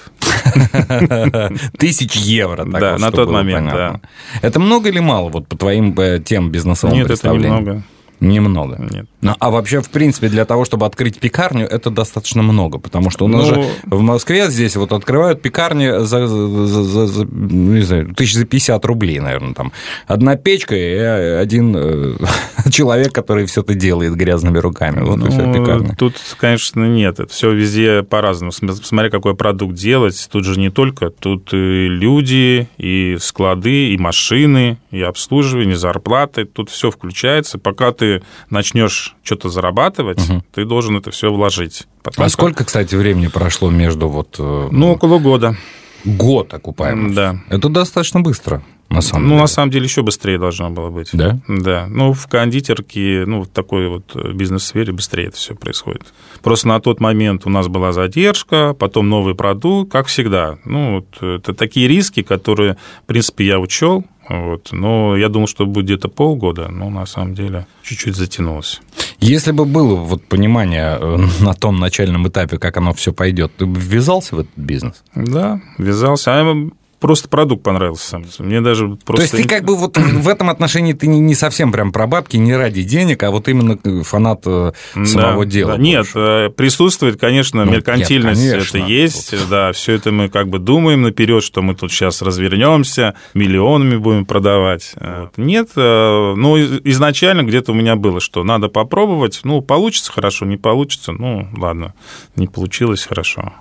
Тысяч 1.79 2.17
евро. 2.17 2.65
Так 2.65 2.81
да, 2.81 2.93
вот, 2.93 3.01
на 3.01 3.11
тот 3.11 3.31
момент, 3.31 3.71
понятно. 3.71 4.01
да. 4.03 4.49
Это 4.49 4.59
много 4.59 4.89
или 4.89 5.01
мало 5.01 5.29
вот 5.29 5.47
по 5.47 5.57
твоим 5.57 5.95
э, 5.99 6.21
тем 6.25 6.51
бизнесовым 6.51 6.97
Нет, 6.97 7.11
это 7.11 7.29
немного. 7.29 7.83
Немного. 8.21 8.77
Нет. 8.79 9.07
Ну, 9.21 9.35
а 9.39 9.51
вообще, 9.51 9.81
в 9.81 9.91
принципе, 9.91 10.29
для 10.29 10.45
того, 10.45 10.65
чтобы 10.65 10.87
открыть 10.87 11.19
пекарню, 11.19 11.67
это 11.67 11.91
достаточно 11.91 12.43
много, 12.43 12.79
потому 12.79 13.11
что 13.11 13.25
у 13.25 13.29
нас 13.29 13.49
ну... 13.49 13.55
же 13.55 13.69
в 13.85 14.01
Москве 14.01 14.49
здесь 14.49 14.77
вот 14.77 14.93
открывают 14.93 15.43
пекарни 15.43 16.05
за, 16.05 16.27
за, 16.27 16.67
за, 16.67 17.07
за 17.07 17.25
не 17.25 17.83
знаю, 17.83 18.15
тысяч 18.15 18.35
за 18.35 18.45
50 18.45 18.85
рублей, 18.85 19.19
наверное, 19.21 19.55
там. 19.55 19.73
Одна 20.07 20.37
печка 20.37 20.75
и 20.75 20.97
один 20.97 21.75
э, 21.77 22.17
человек, 22.71 23.13
который 23.13 23.47
все 23.47 23.63
это 23.63 23.75
делает 23.75 24.15
грязными 24.15 24.59
руками. 24.59 25.01
Вот 25.01 25.19
ну, 25.19 25.27
и 25.27 25.31
вся 25.31 25.53
пекарня. 25.53 25.95
Тут, 25.97 26.15
конечно, 26.39 26.85
нет. 26.87 27.21
Это 27.21 27.33
все 27.33 27.53
везде 27.53 28.03
по-разному. 28.03 28.53
Смотри, 28.53 29.11
какой 29.11 29.35
продукт 29.35 29.75
делать. 29.75 30.29
Тут 30.31 30.45
же 30.45 30.59
не 30.59 30.71
только. 30.71 31.11
Тут 31.11 31.53
и 31.53 31.89
люди, 31.89 32.69
и 32.79 33.17
склады, 33.21 33.91
и 33.93 33.99
машины, 33.99 34.79
и 34.91 35.03
обслуживание, 35.03 35.75
и 35.75 35.77
зарплаты. 35.77 36.45
Тут 36.45 36.71
все 36.71 36.91
включается. 36.91 37.59
Пока 37.59 37.93
ты 37.93 38.08
начнешь 38.51 39.15
что-то 39.23 39.49
зарабатывать, 39.49 40.21
угу. 40.29 40.43
ты 40.53 40.65
должен 40.65 40.97
это 40.97 41.11
все 41.11 41.33
вложить. 41.33 41.87
Потом 42.03 42.25
а 42.25 42.29
сколько, 42.29 42.65
кстати, 42.65 42.95
времени 42.95 43.29
прошло 43.29 43.71
между 43.71 44.09
вот... 44.09 44.37
Э, 44.39 44.69
ну, 44.71 44.93
около 44.93 45.19
года. 45.19 45.57
Год 46.05 46.55
окупаемость. 46.55 47.15
Да. 47.15 47.41
Это 47.49 47.69
достаточно 47.69 48.21
быстро. 48.21 48.63
на 48.89 49.01
самом 49.01 49.25
ну, 49.25 49.29
деле. 49.31 49.41
на 49.43 49.47
самом 49.49 49.71
деле, 49.71 49.85
еще 49.85 50.03
быстрее 50.03 50.39
должно 50.39 50.71
было 50.71 50.91
быть. 50.91 51.11
Да? 51.13 51.39
Да. 51.49 51.87
Ну, 51.89 52.13
в 52.13 52.27
кондитерке, 52.29 53.25
ну, 53.27 53.43
в 53.43 53.49
такой 53.49 53.89
вот 53.89 54.15
бизнес-сфере 54.33 54.93
быстрее 54.93 55.27
это 55.27 55.37
все 55.37 55.55
происходит. 55.55 56.05
Просто 56.43 56.69
на 56.69 56.81
тот 56.81 57.01
момент 57.01 57.43
у 57.47 57.51
нас 57.51 57.69
была 57.69 57.93
задержка, 57.93 58.75
потом 58.79 59.09
новый 59.09 59.35
продукт, 59.35 59.91
как 59.91 60.07
всегда. 60.07 60.59
Ну, 60.65 61.01
вот 61.01 61.23
это 61.23 61.53
такие 61.53 61.89
риски, 61.89 62.23
которые, 62.23 62.77
в 63.03 63.07
принципе, 63.07 63.45
я 63.47 63.59
учел, 63.59 64.05
вот. 64.29 64.69
Но 64.73 65.17
я 65.17 65.29
думал, 65.29 65.47
что 65.47 65.67
будет 65.67 65.87
где-то 65.87 66.09
полгода, 66.09 66.69
но 66.69 66.91
на 66.91 67.07
самом 67.07 67.35
деле 67.35 67.67
чуть-чуть 67.83 68.17
затянулось. 68.17 68.81
Если 69.21 69.53
бы 69.53 69.65
было 69.65 69.97
вот 69.97 70.25
понимание 70.25 70.99
э, 71.01 71.17
на 71.41 71.55
том 71.55 71.81
начальном 71.81 72.29
этапе, 72.29 72.59
как 72.59 72.77
оно 72.77 72.93
все 72.93 73.13
пойдет, 73.13 73.53
ты 73.57 73.67
бы 73.67 73.81
ввязался 73.81 74.37
в 74.37 74.39
этот 74.41 74.53
бизнес? 74.57 75.03
Да, 75.15 75.61
ввязался. 75.79 76.33
А 76.33 76.71
просто 76.99 77.29
продукт 77.29 77.63
понравился 77.63 78.09
сам. 78.09 78.25
Мне 78.39 78.61
даже 78.61 78.89
просто... 79.05 79.31
То 79.31 79.37
есть 79.37 79.49
ты 79.49 79.55
как 79.55 79.65
бы 79.65 79.77
вот 79.77 79.97
в 79.97 80.29
этом 80.29 80.51
отношении 80.51 80.93
ты 80.93 81.07
не 81.07 81.35
совсем 81.35 81.73
прям 81.73 81.93
про 81.93 82.07
бабки, 82.07 82.37
не 82.37 82.55
ради 82.55 82.83
денег, 82.83 83.23
а 83.23 83.31
вот 83.31 83.49
именно 83.49 83.79
фанат 84.05 84.43
э, 84.47 84.73
самого 85.05 85.45
да, 85.45 85.51
дела. 85.51 85.77
Да. 85.77 85.83
Нет, 85.83 86.07
э, 86.15 86.51
присутствует, 86.51 87.21
конечно, 87.21 87.65
ну, 87.65 87.73
меркантильность, 87.73 88.41
нет, 88.41 88.53
конечно. 88.53 88.79
это 88.79 88.87
есть, 88.87 89.33
вот. 89.33 89.49
да, 89.49 89.73
все 89.73 89.95
это 89.95 90.11
мы 90.13 90.29
как 90.29 90.49
бы 90.49 90.59
думаем 90.59 91.03
наперед, 91.03 91.43
что 91.43 91.63
мы 91.63 91.75
тут 91.75 91.93
сейчас 91.93 92.23
развернемся, 92.23 93.15
миллионами 93.35 93.97
будем 93.97 94.27
продавать. 94.27 94.93
Вот. 94.97 95.37
Нет, 95.37 95.71
э, 95.77 96.35
ну, 96.37 96.59
изначально 96.59 97.43
где-то 97.43 97.73
у 97.73 97.75
меня 97.75 97.97
было, 97.97 98.21
что 98.21 98.45
надо 98.45 98.69
попробовать, 98.69 99.41
ну, 99.45 99.61
получится 99.61 100.13
хорошо, 100.13 100.47
не 100.47 100.57
получится, 100.57 101.13
ну, 101.13 101.49
ладно, 101.57 101.95
не 102.37 102.47
получилось 102.47 103.05
хорошо. 103.05 103.53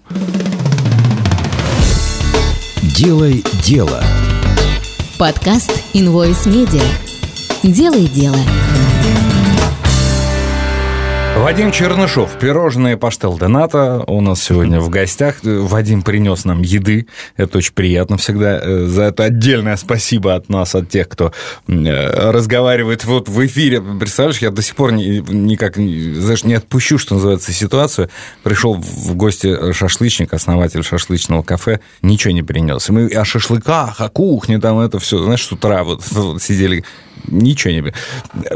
Делай 2.97 3.43
дело. 3.63 4.01
Подкаст 5.19 5.71
Invoice 5.93 6.47
Media. 6.47 6.83
Делай 7.61 8.07
дело. 8.07 8.39
Вадим 11.37 11.71
Чернышов, 11.71 12.31
пирожные 12.39 12.97
паштел 12.97 13.37
Доната 13.37 14.03
у 14.07 14.21
нас 14.21 14.41
сегодня 14.41 14.81
в 14.81 14.89
гостях. 14.89 15.35
Вадим 15.43 16.01
принес 16.01 16.45
нам 16.45 16.63
еды, 16.63 17.07
это 17.35 17.59
очень 17.59 17.73
приятно 17.73 18.17
всегда. 18.17 18.59
За 18.87 19.03
это 19.03 19.25
отдельное 19.25 19.77
спасибо 19.77 20.33
от 20.33 20.49
нас, 20.49 20.73
от 20.73 20.89
тех, 20.89 21.07
кто 21.07 21.31
разговаривает 21.67 23.05
вот 23.05 23.29
в 23.29 23.45
эфире. 23.45 23.81
Представляешь, 23.81 24.39
я 24.39 24.49
до 24.49 24.63
сих 24.63 24.75
пор 24.75 24.93
никак, 24.93 25.75
знаешь, 25.75 26.43
не 26.43 26.55
отпущу, 26.55 26.97
что 26.97 27.15
называется, 27.15 27.53
ситуацию. 27.53 28.09
Пришел 28.41 28.73
в 28.73 29.15
гости 29.15 29.71
шашлычник, 29.73 30.33
основатель 30.33 30.83
шашлычного 30.83 31.43
кафе, 31.43 31.81
ничего 32.01 32.33
не 32.33 32.43
принес. 32.43 32.89
Мы 32.89 33.07
о 33.09 33.23
шашлыках, 33.25 34.01
о 34.01 34.09
кухне, 34.09 34.59
там 34.59 34.79
это 34.79 34.97
все, 34.99 35.23
знаешь, 35.23 35.45
с 35.45 35.51
утра 35.51 35.83
вот, 35.83 36.03
вот 36.11 36.41
сидели, 36.41 36.83
ничего 37.27 37.73
не... 37.73 37.93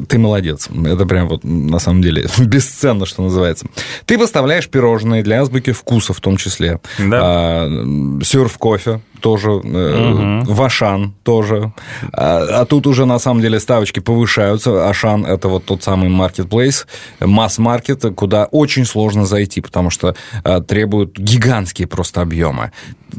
Ты 0.08 0.18
молодец. 0.20 0.70
Это 0.70 1.06
прям 1.06 1.28
вот 1.28 1.44
на 1.44 1.80
самом 1.80 2.02
деле 2.02 2.28
бесценно, 2.40 3.06
что 3.06 3.24
называется. 3.24 3.68
Ты 4.06 4.18
поставляешь 4.18 4.70
пирожные 4.70 5.24
для 5.24 5.42
азбуки 5.42 5.72
вкуса 5.72 6.14
в 6.14 6.20
том 6.20 6.38
числе. 6.38 6.80
Да. 7.00 7.20
А, 7.22 8.20
сюрф 8.24 8.58
кофе 8.58 9.02
тоже, 9.22 9.52
угу. 9.52 10.54
Вашан 10.54 11.14
тоже. 11.24 11.74
А, 12.14 12.62
а 12.62 12.66
тут 12.66 12.88
уже 12.88 13.06
на 13.06 13.20
самом 13.20 13.42
деле 13.42 13.60
ставочки 13.60 14.00
повышаются. 14.00 14.90
Ашан 14.90 15.26
это 15.26 15.48
вот 15.48 15.66
тот 15.66 15.84
самый 15.84 16.10
маркетплейс, 16.10 16.88
масс-маркет, 17.20 18.06
куда 18.16 18.46
очень 18.46 18.86
сложно 18.86 19.26
зайти, 19.26 19.62
потому 19.62 19.90
что 19.90 20.16
а, 20.44 20.62
требуют 20.62 21.18
гигантские 21.18 21.88
просто 21.88 22.22
объемы. 22.22 22.72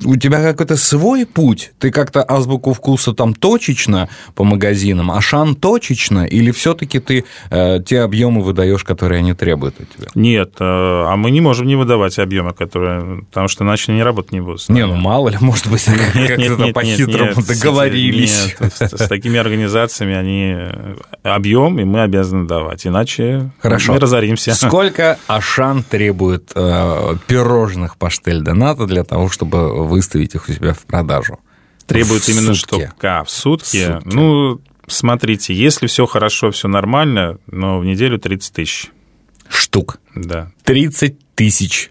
У 0.04 0.16
тебя 0.16 0.42
какой-то 0.42 0.76
свой 0.76 1.26
путь? 1.26 1.72
Ты 1.78 1.90
как-то 1.90 2.24
азбуку 2.26 2.72
вкуса 2.72 3.12
там 3.12 3.34
точечно 3.34 4.08
по 4.34 4.44
магазинам, 4.44 5.10
Ашан 5.10 5.54
точечно, 5.54 6.24
или 6.24 6.50
все-таки 6.50 6.98
ты 6.98 7.24
э, 7.50 7.78
те 7.84 8.00
объемы 8.00 8.42
выдаешь, 8.42 8.84
которые 8.84 9.18
они 9.18 9.34
требуют 9.34 9.80
от 9.80 9.90
тебя? 9.90 10.08
Нет, 10.14 10.54
э, 10.60 10.64
а 10.64 11.14
мы 11.16 11.30
не 11.30 11.40
можем 11.40 11.66
не 11.66 11.76
выдавать 11.76 12.18
объемы, 12.18 12.52
которые, 12.52 13.24
потому 13.24 13.48
что 13.48 13.64
иначе 13.64 13.92
они 13.92 14.02
работать 14.02 14.32
не 14.32 14.40
будут. 14.40 14.68
Не, 14.68 14.86
ну 14.86 14.94
мало 14.94 15.28
ли, 15.28 15.36
может 15.40 15.68
быть, 15.68 15.86
как-то 15.96 16.72
по-хитрому 16.72 17.42
договорились. 17.42 18.56
С 18.78 19.08
такими 19.08 19.38
организациями 19.38 20.14
они 20.14 20.56
объем, 21.22 21.78
и 21.78 21.84
мы 21.84 22.02
обязаны 22.02 22.46
давать, 22.46 22.86
иначе 22.86 23.50
мы 23.62 23.98
разоримся. 23.98 24.54
Сколько 24.54 25.18
Ашан 25.26 25.82
требует 25.82 26.52
э, 26.54 27.16
пирожных 27.26 27.96
паштель 27.96 28.40
доната 28.40 28.86
для 28.86 29.04
того, 29.04 29.28
чтобы 29.28 29.86
выставить 29.86 30.34
их 30.34 30.48
у 30.48 30.52
себя 30.52 30.72
в 30.72 30.80
продажу? 30.80 31.38
Требует 31.86 32.28
именно 32.28 32.54
что? 32.54 32.80
А? 33.02 33.24
В 33.24 33.30
сутки. 33.30 33.98
Ну, 34.04 34.60
смотрите, 34.86 35.54
если 35.54 35.86
все 35.86 36.06
хорошо, 36.06 36.50
все 36.50 36.68
нормально, 36.68 37.38
но 37.46 37.78
в 37.78 37.84
неделю 37.84 38.18
30 38.18 38.52
тысяч. 38.52 38.90
Штук. 39.48 39.98
Да. 40.14 40.50
30 40.64 41.34
тысяч 41.34 41.90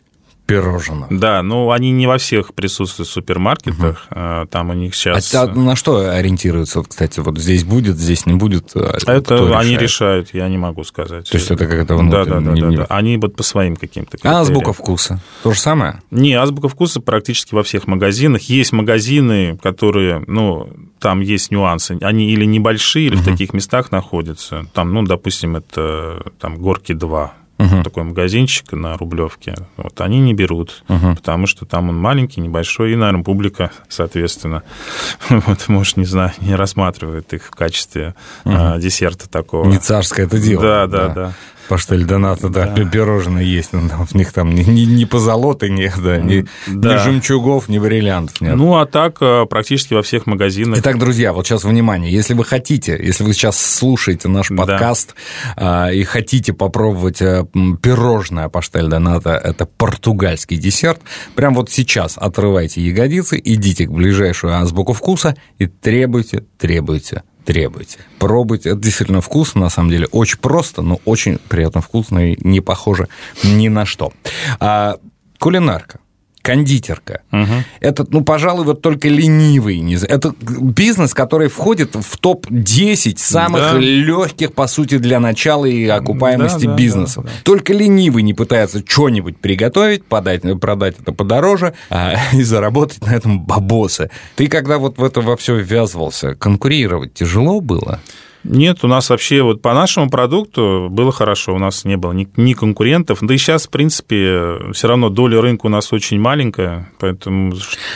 пирожных. 0.51 1.07
Да, 1.09 1.41
но 1.43 1.71
они 1.71 1.91
не 1.91 2.07
во 2.07 2.17
всех 2.17 2.53
присутствуют 2.53 3.09
в 3.09 3.11
супермаркетах. 3.11 4.07
Угу. 4.09 4.47
Там 4.49 4.69
у 4.69 4.73
них 4.73 4.95
сейчас... 4.95 5.33
А, 5.33 5.43
а 5.43 5.47
на 5.47 5.75
что 5.75 6.11
ориентируются? 6.11 6.79
Вот, 6.79 6.89
кстати, 6.89 7.19
вот 7.19 7.37
здесь 7.37 7.63
будет, 7.63 7.97
здесь 7.97 8.25
не 8.25 8.33
будет? 8.33 8.75
Это 8.75 9.21
Кто 9.21 9.57
они 9.57 9.77
решает? 9.77 9.81
решают, 9.81 10.33
я 10.33 10.47
не 10.49 10.57
могу 10.57 10.83
сказать. 10.83 11.29
То 11.29 11.37
есть 11.37 11.51
это 11.51 11.67
как-то 11.67 11.95
внутренне? 11.95 12.25
Да, 12.25 12.39
да, 12.39 12.55
да, 12.55 12.69
да, 12.69 12.77
да. 12.77 12.85
Они 12.89 13.17
вот 13.17 13.35
по 13.35 13.43
своим 13.43 13.75
каким-то 13.75 14.11
критериям. 14.11 14.35
А 14.35 14.41
азбука 14.41 14.73
вкуса? 14.73 15.21
То 15.43 15.53
же 15.53 15.59
самое? 15.59 16.01
Не, 16.11 16.33
азбука 16.33 16.67
вкуса 16.67 17.01
практически 17.01 17.55
во 17.55 17.63
всех 17.63 17.87
магазинах. 17.87 18.41
Есть 18.43 18.71
магазины, 18.71 19.57
которые, 19.61 20.23
ну, 20.27 20.69
там 20.99 21.21
есть 21.21 21.51
нюансы. 21.51 21.97
Они 22.01 22.31
или 22.31 22.45
небольшие, 22.45 23.07
или 23.07 23.15
угу. 23.15 23.23
в 23.23 23.25
таких 23.25 23.53
местах 23.53 23.91
находятся. 23.91 24.65
Там, 24.73 24.93
ну, 24.93 25.03
допустим, 25.03 25.55
это 25.55 26.23
там 26.39 26.57
горки 26.57 26.93
2 26.93 27.33
угу. 27.61 27.83
такой 27.83 28.03
магазинчик 28.03 28.71
на 28.73 28.97
Рублевке, 28.97 29.55
вот 29.77 29.99
они 30.01 30.19
не 30.19 30.33
берут, 30.33 30.83
угу. 30.87 31.15
потому 31.15 31.47
что 31.47 31.65
там 31.65 31.89
он 31.89 31.97
маленький, 31.97 32.41
небольшой, 32.41 32.93
и, 32.93 32.95
наверное, 32.95 33.23
публика, 33.23 33.71
соответственно, 33.89 34.63
вот, 35.29 35.67
может, 35.67 35.97
не 35.97 36.05
знаю, 36.05 36.31
не 36.39 36.55
рассматривает 36.55 37.33
их 37.33 37.43
в 37.43 37.51
качестве 37.51 38.15
угу. 38.45 38.55
а, 38.57 38.77
десерта 38.77 39.29
такого. 39.29 39.67
Не 39.67 39.77
царское 39.77 40.25
это 40.25 40.39
дело. 40.39 40.61
Да, 40.61 40.87
да, 40.87 41.07
да. 41.07 41.13
да 41.13 41.33
паштель 41.71 42.03
доната, 42.03 42.49
да, 42.49 42.65
да. 42.65 42.83
пирожные 42.83 43.49
есть, 43.49 43.71
но 43.71 44.05
в 44.05 44.13
них 44.13 44.33
там 44.33 44.53
ни, 44.53 44.61
ни, 44.63 44.81
ни 44.81 45.05
позолоты 45.05 45.69
нет, 45.69 45.93
да, 46.03 46.17
ни, 46.17 46.45
да. 46.67 46.95
ни 46.95 46.97
жемчугов, 46.97 47.69
ни 47.69 47.79
бриллиантов 47.79 48.41
нет. 48.41 48.57
Ну, 48.57 48.75
а 48.75 48.85
так 48.85 49.19
э, 49.21 49.45
практически 49.45 49.93
во 49.93 50.01
всех 50.01 50.25
магазинах. 50.25 50.79
Итак, 50.79 50.99
друзья, 50.99 51.31
вот 51.31 51.47
сейчас 51.47 51.63
внимание, 51.63 52.11
если 52.11 52.33
вы 52.33 52.43
хотите, 52.43 52.99
если 53.01 53.23
вы 53.23 53.31
сейчас 53.31 53.57
слушаете 53.57 54.27
наш 54.27 54.49
подкаст 54.49 55.15
да. 55.55 55.93
и 55.93 56.03
хотите 56.03 56.51
попробовать 56.51 57.21
э, 57.21 57.45
пирожное 57.81 58.49
паштель 58.49 58.87
доната, 58.87 59.29
это 59.29 59.65
португальский 59.65 60.57
десерт, 60.57 60.99
прям 61.35 61.55
вот 61.55 61.69
сейчас 61.69 62.17
отрывайте 62.17 62.81
ягодицы, 62.81 63.39
идите 63.41 63.85
к 63.85 63.91
ближайшую 63.91 64.55
азбуку 64.55 64.91
вкуса 64.91 65.37
и 65.57 65.67
требуйте, 65.67 66.43
требуйте 66.57 67.23
требуйте. 67.45 67.99
Пробуйте. 68.19 68.69
Это 68.69 68.79
действительно 68.79 69.21
вкусно, 69.21 69.61
на 69.61 69.69
самом 69.69 69.89
деле. 69.89 70.07
Очень 70.11 70.39
просто, 70.39 70.81
но 70.81 70.99
очень 71.05 71.37
приятно 71.37 71.81
вкусно 71.81 72.31
и 72.31 72.37
не 72.47 72.61
похоже 72.61 73.07
ни 73.43 73.67
на 73.67 73.85
что. 73.85 74.13
А, 74.59 74.97
кулинарка 75.39 75.99
кондитерка. 76.41 77.21
Угу. 77.31 77.53
Это, 77.79 78.05
ну, 78.09 78.21
пожалуй, 78.21 78.65
вот 78.65 78.81
только 78.81 79.07
ленивый. 79.07 79.81
Это 80.07 80.33
бизнес, 80.39 81.13
который 81.13 81.49
входит 81.49 81.95
в 81.95 82.17
топ-10 82.17 83.17
самых 83.17 83.61
да. 83.61 83.77
легких, 83.77 84.53
по 84.53 84.67
сути, 84.67 84.97
для 84.97 85.19
начала 85.19 85.65
и 85.65 85.87
окупаемости 85.87 86.65
да, 86.65 86.75
бизнесов. 86.75 87.23
Да, 87.23 87.29
да, 87.29 87.35
да. 87.35 87.43
Только 87.43 87.73
ленивый 87.73 88.23
не 88.23 88.33
пытается 88.33 88.83
что-нибудь 88.85 89.37
приготовить, 89.37 90.05
подать, 90.05 90.41
продать 90.59 90.95
это 90.99 91.11
подороже 91.11 91.73
а, 91.89 92.15
и 92.33 92.43
заработать 92.43 93.05
на 93.05 93.15
этом 93.15 93.43
бабосы. 93.45 94.09
Ты 94.35 94.47
когда 94.47 94.77
вот 94.77 94.97
в 94.97 95.03
это 95.03 95.21
во 95.21 95.37
все 95.37 95.55
ввязывался, 95.57 96.35
конкурировать 96.35 97.13
тяжело 97.13 97.61
было? 97.61 97.99
Нет, 98.43 98.79
у 98.83 98.87
нас 98.87 99.09
вообще 99.09 99.41
вот 99.41 99.61
по 99.61 99.73
нашему 99.73 100.09
продукту 100.09 100.87
было 100.89 101.11
хорошо, 101.11 101.53
у 101.53 101.59
нас 101.59 101.85
не 101.85 101.97
было 101.97 102.11
ни, 102.11 102.27
ни 102.37 102.53
конкурентов, 102.53 103.19
да 103.21 103.33
и 103.33 103.37
сейчас, 103.37 103.67
в 103.67 103.69
принципе, 103.69 104.71
все 104.73 104.87
равно 104.87 105.09
доля 105.09 105.41
рынка 105.41 105.67
у 105.67 105.69
нас 105.69 105.93
очень 105.93 106.19
маленькая, 106.19 106.91
поэтому... 106.99 107.53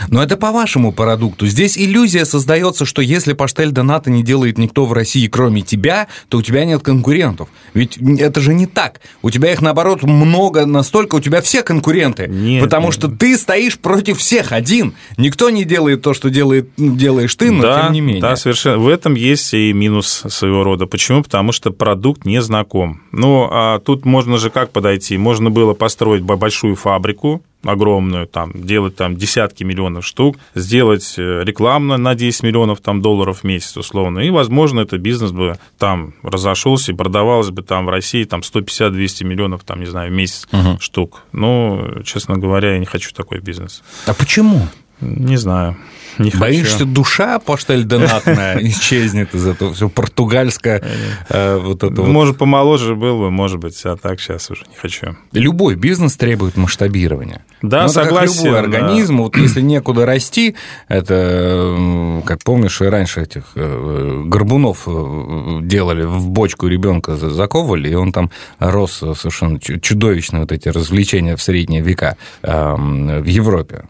Но 0.09 0.21
это 0.21 0.37
по 0.37 0.51
вашему 0.51 0.91
продукту. 0.91 1.47
Здесь 1.47 1.77
иллюзия 1.77 2.25
создается, 2.25 2.85
что 2.85 3.01
если 3.01 3.33
паштель 3.33 3.71
доната 3.71 4.09
не 4.11 4.23
делает 4.23 4.57
никто 4.57 4.85
в 4.85 4.93
России, 4.93 5.27
кроме 5.27 5.61
тебя, 5.61 6.07
то 6.29 6.37
у 6.37 6.41
тебя 6.41 6.65
нет 6.65 6.83
конкурентов. 6.83 7.49
Ведь 7.73 7.97
это 7.97 8.39
же 8.39 8.53
не 8.53 8.67
так. 8.67 9.01
У 9.21 9.29
тебя 9.29 9.51
их, 9.51 9.61
наоборот, 9.61 10.03
много 10.03 10.65
настолько, 10.65 11.15
у 11.15 11.19
тебя 11.19 11.41
все 11.41 11.63
конкуренты. 11.63 12.27
Нет, 12.27 12.63
потому 12.63 12.87
нет. 12.87 12.93
что 12.93 13.07
ты 13.07 13.37
стоишь 13.37 13.79
против 13.79 14.19
всех 14.19 14.51
один. 14.51 14.93
Никто 15.17 15.49
не 15.49 15.63
делает 15.65 16.01
то, 16.01 16.13
что 16.13 16.29
делает, 16.29 16.69
делаешь 16.77 17.33
ты, 17.35 17.51
но 17.51 17.63
да, 17.63 17.83
тем 17.83 17.93
не 17.93 18.01
менее. 18.01 18.21
Да, 18.21 18.35
совершенно. 18.35 18.77
В 18.77 18.87
этом 18.87 19.15
есть 19.15 19.53
и 19.53 19.73
минус 19.73 20.23
своего 20.35 20.63
рода. 20.63 20.85
Почему? 20.85 21.23
Потому 21.23 21.51
что 21.51 21.71
продукт 21.71 22.25
не 22.25 22.41
знаком. 22.41 23.01
Ну, 23.11 23.47
а 23.51 23.79
тут 23.79 24.05
можно 24.05 24.37
же 24.37 24.49
как 24.49 24.71
подойти? 24.71 25.17
Можно 25.17 25.49
было 25.49 25.73
построить 25.73 26.21
большую 26.21 26.75
фабрику, 26.75 27.41
огромную, 27.65 28.27
там, 28.27 28.51
делать 28.53 28.95
там 28.95 29.15
десятки 29.15 29.63
миллионов 29.63 30.05
штук, 30.05 30.37
сделать 30.53 31.15
э, 31.17 31.43
рекламно 31.43 31.97
на 31.97 32.15
10 32.15 32.43
миллионов 32.43 32.79
там, 32.79 33.01
долларов 33.01 33.39
в 33.39 33.43
месяц, 33.43 33.75
условно, 33.77 34.19
и, 34.19 34.29
возможно, 34.29 34.81
этот 34.81 35.01
бизнес 35.01 35.31
бы 35.31 35.57
там 35.77 36.13
разошелся 36.23 36.91
и 36.91 36.95
продавалось 36.95 37.49
бы 37.49 37.63
там 37.63 37.85
в 37.85 37.89
России 37.89 38.23
там 38.23 38.41
150-200 38.41 39.23
миллионов, 39.23 39.63
там, 39.63 39.79
не 39.79 39.87
знаю, 39.87 40.11
в 40.11 40.13
месяц 40.13 40.47
угу. 40.51 40.79
штук. 40.79 41.23
Но, 41.31 42.01
честно 42.03 42.37
говоря, 42.37 42.73
я 42.73 42.79
не 42.79 42.85
хочу 42.85 43.11
такой 43.13 43.39
бизнес. 43.39 43.83
А 44.05 44.13
почему? 44.13 44.67
Не 45.01 45.37
знаю. 45.37 45.75
Не 46.17 46.29
Боишься, 46.31 46.79
хочу. 46.79 46.85
душа 46.85 47.39
поштальдонатная 47.39 48.57
исчезнет 48.61 49.35
из 49.35 49.45
этого 49.45 49.73
все 49.73 49.89
португальское 49.89 50.81
э, 51.29 51.57
вот 51.57 51.83
это 51.83 52.01
Может, 52.03 52.37
помоложе 52.37 52.95
был 52.95 53.19
бы, 53.19 53.31
может 53.31 53.59
быть, 53.59 53.79
а 53.83 53.97
так 53.97 54.21
сейчас 54.21 54.49
уже 54.49 54.61
не 54.69 54.77
хочу. 54.77 55.17
Любой 55.33 55.75
бизнес 55.75 56.15
требует 56.15 56.55
масштабирования. 56.55 57.43
Да, 57.61 57.83
Но 57.83 57.87
согласен. 57.89 58.45
любой 58.45 58.59
организм, 58.59 59.17
вот 59.17 59.35
если 59.35 59.61
некуда 59.61 60.05
расти, 60.05 60.55
это, 60.87 62.21
как 62.25 62.43
помнишь, 62.43 62.81
и 62.81 62.85
раньше 62.85 63.21
этих 63.21 63.43
э, 63.55 64.23
горбунов 64.25 64.83
э, 64.87 65.59
делали 65.63 66.03
в 66.03 66.29
бочку 66.29 66.67
ребенка 66.67 67.17
заковывали, 67.17 67.89
и 67.89 67.95
он 67.95 68.13
там 68.13 68.31
рос 68.59 68.93
совершенно 68.93 69.59
чудовищно 69.59 70.41
вот 70.41 70.51
эти 70.53 70.69
развлечения 70.69 71.35
в 71.35 71.41
средние 71.41 71.81
века 71.81 72.17
в 72.41 73.25
Европе 73.25 73.85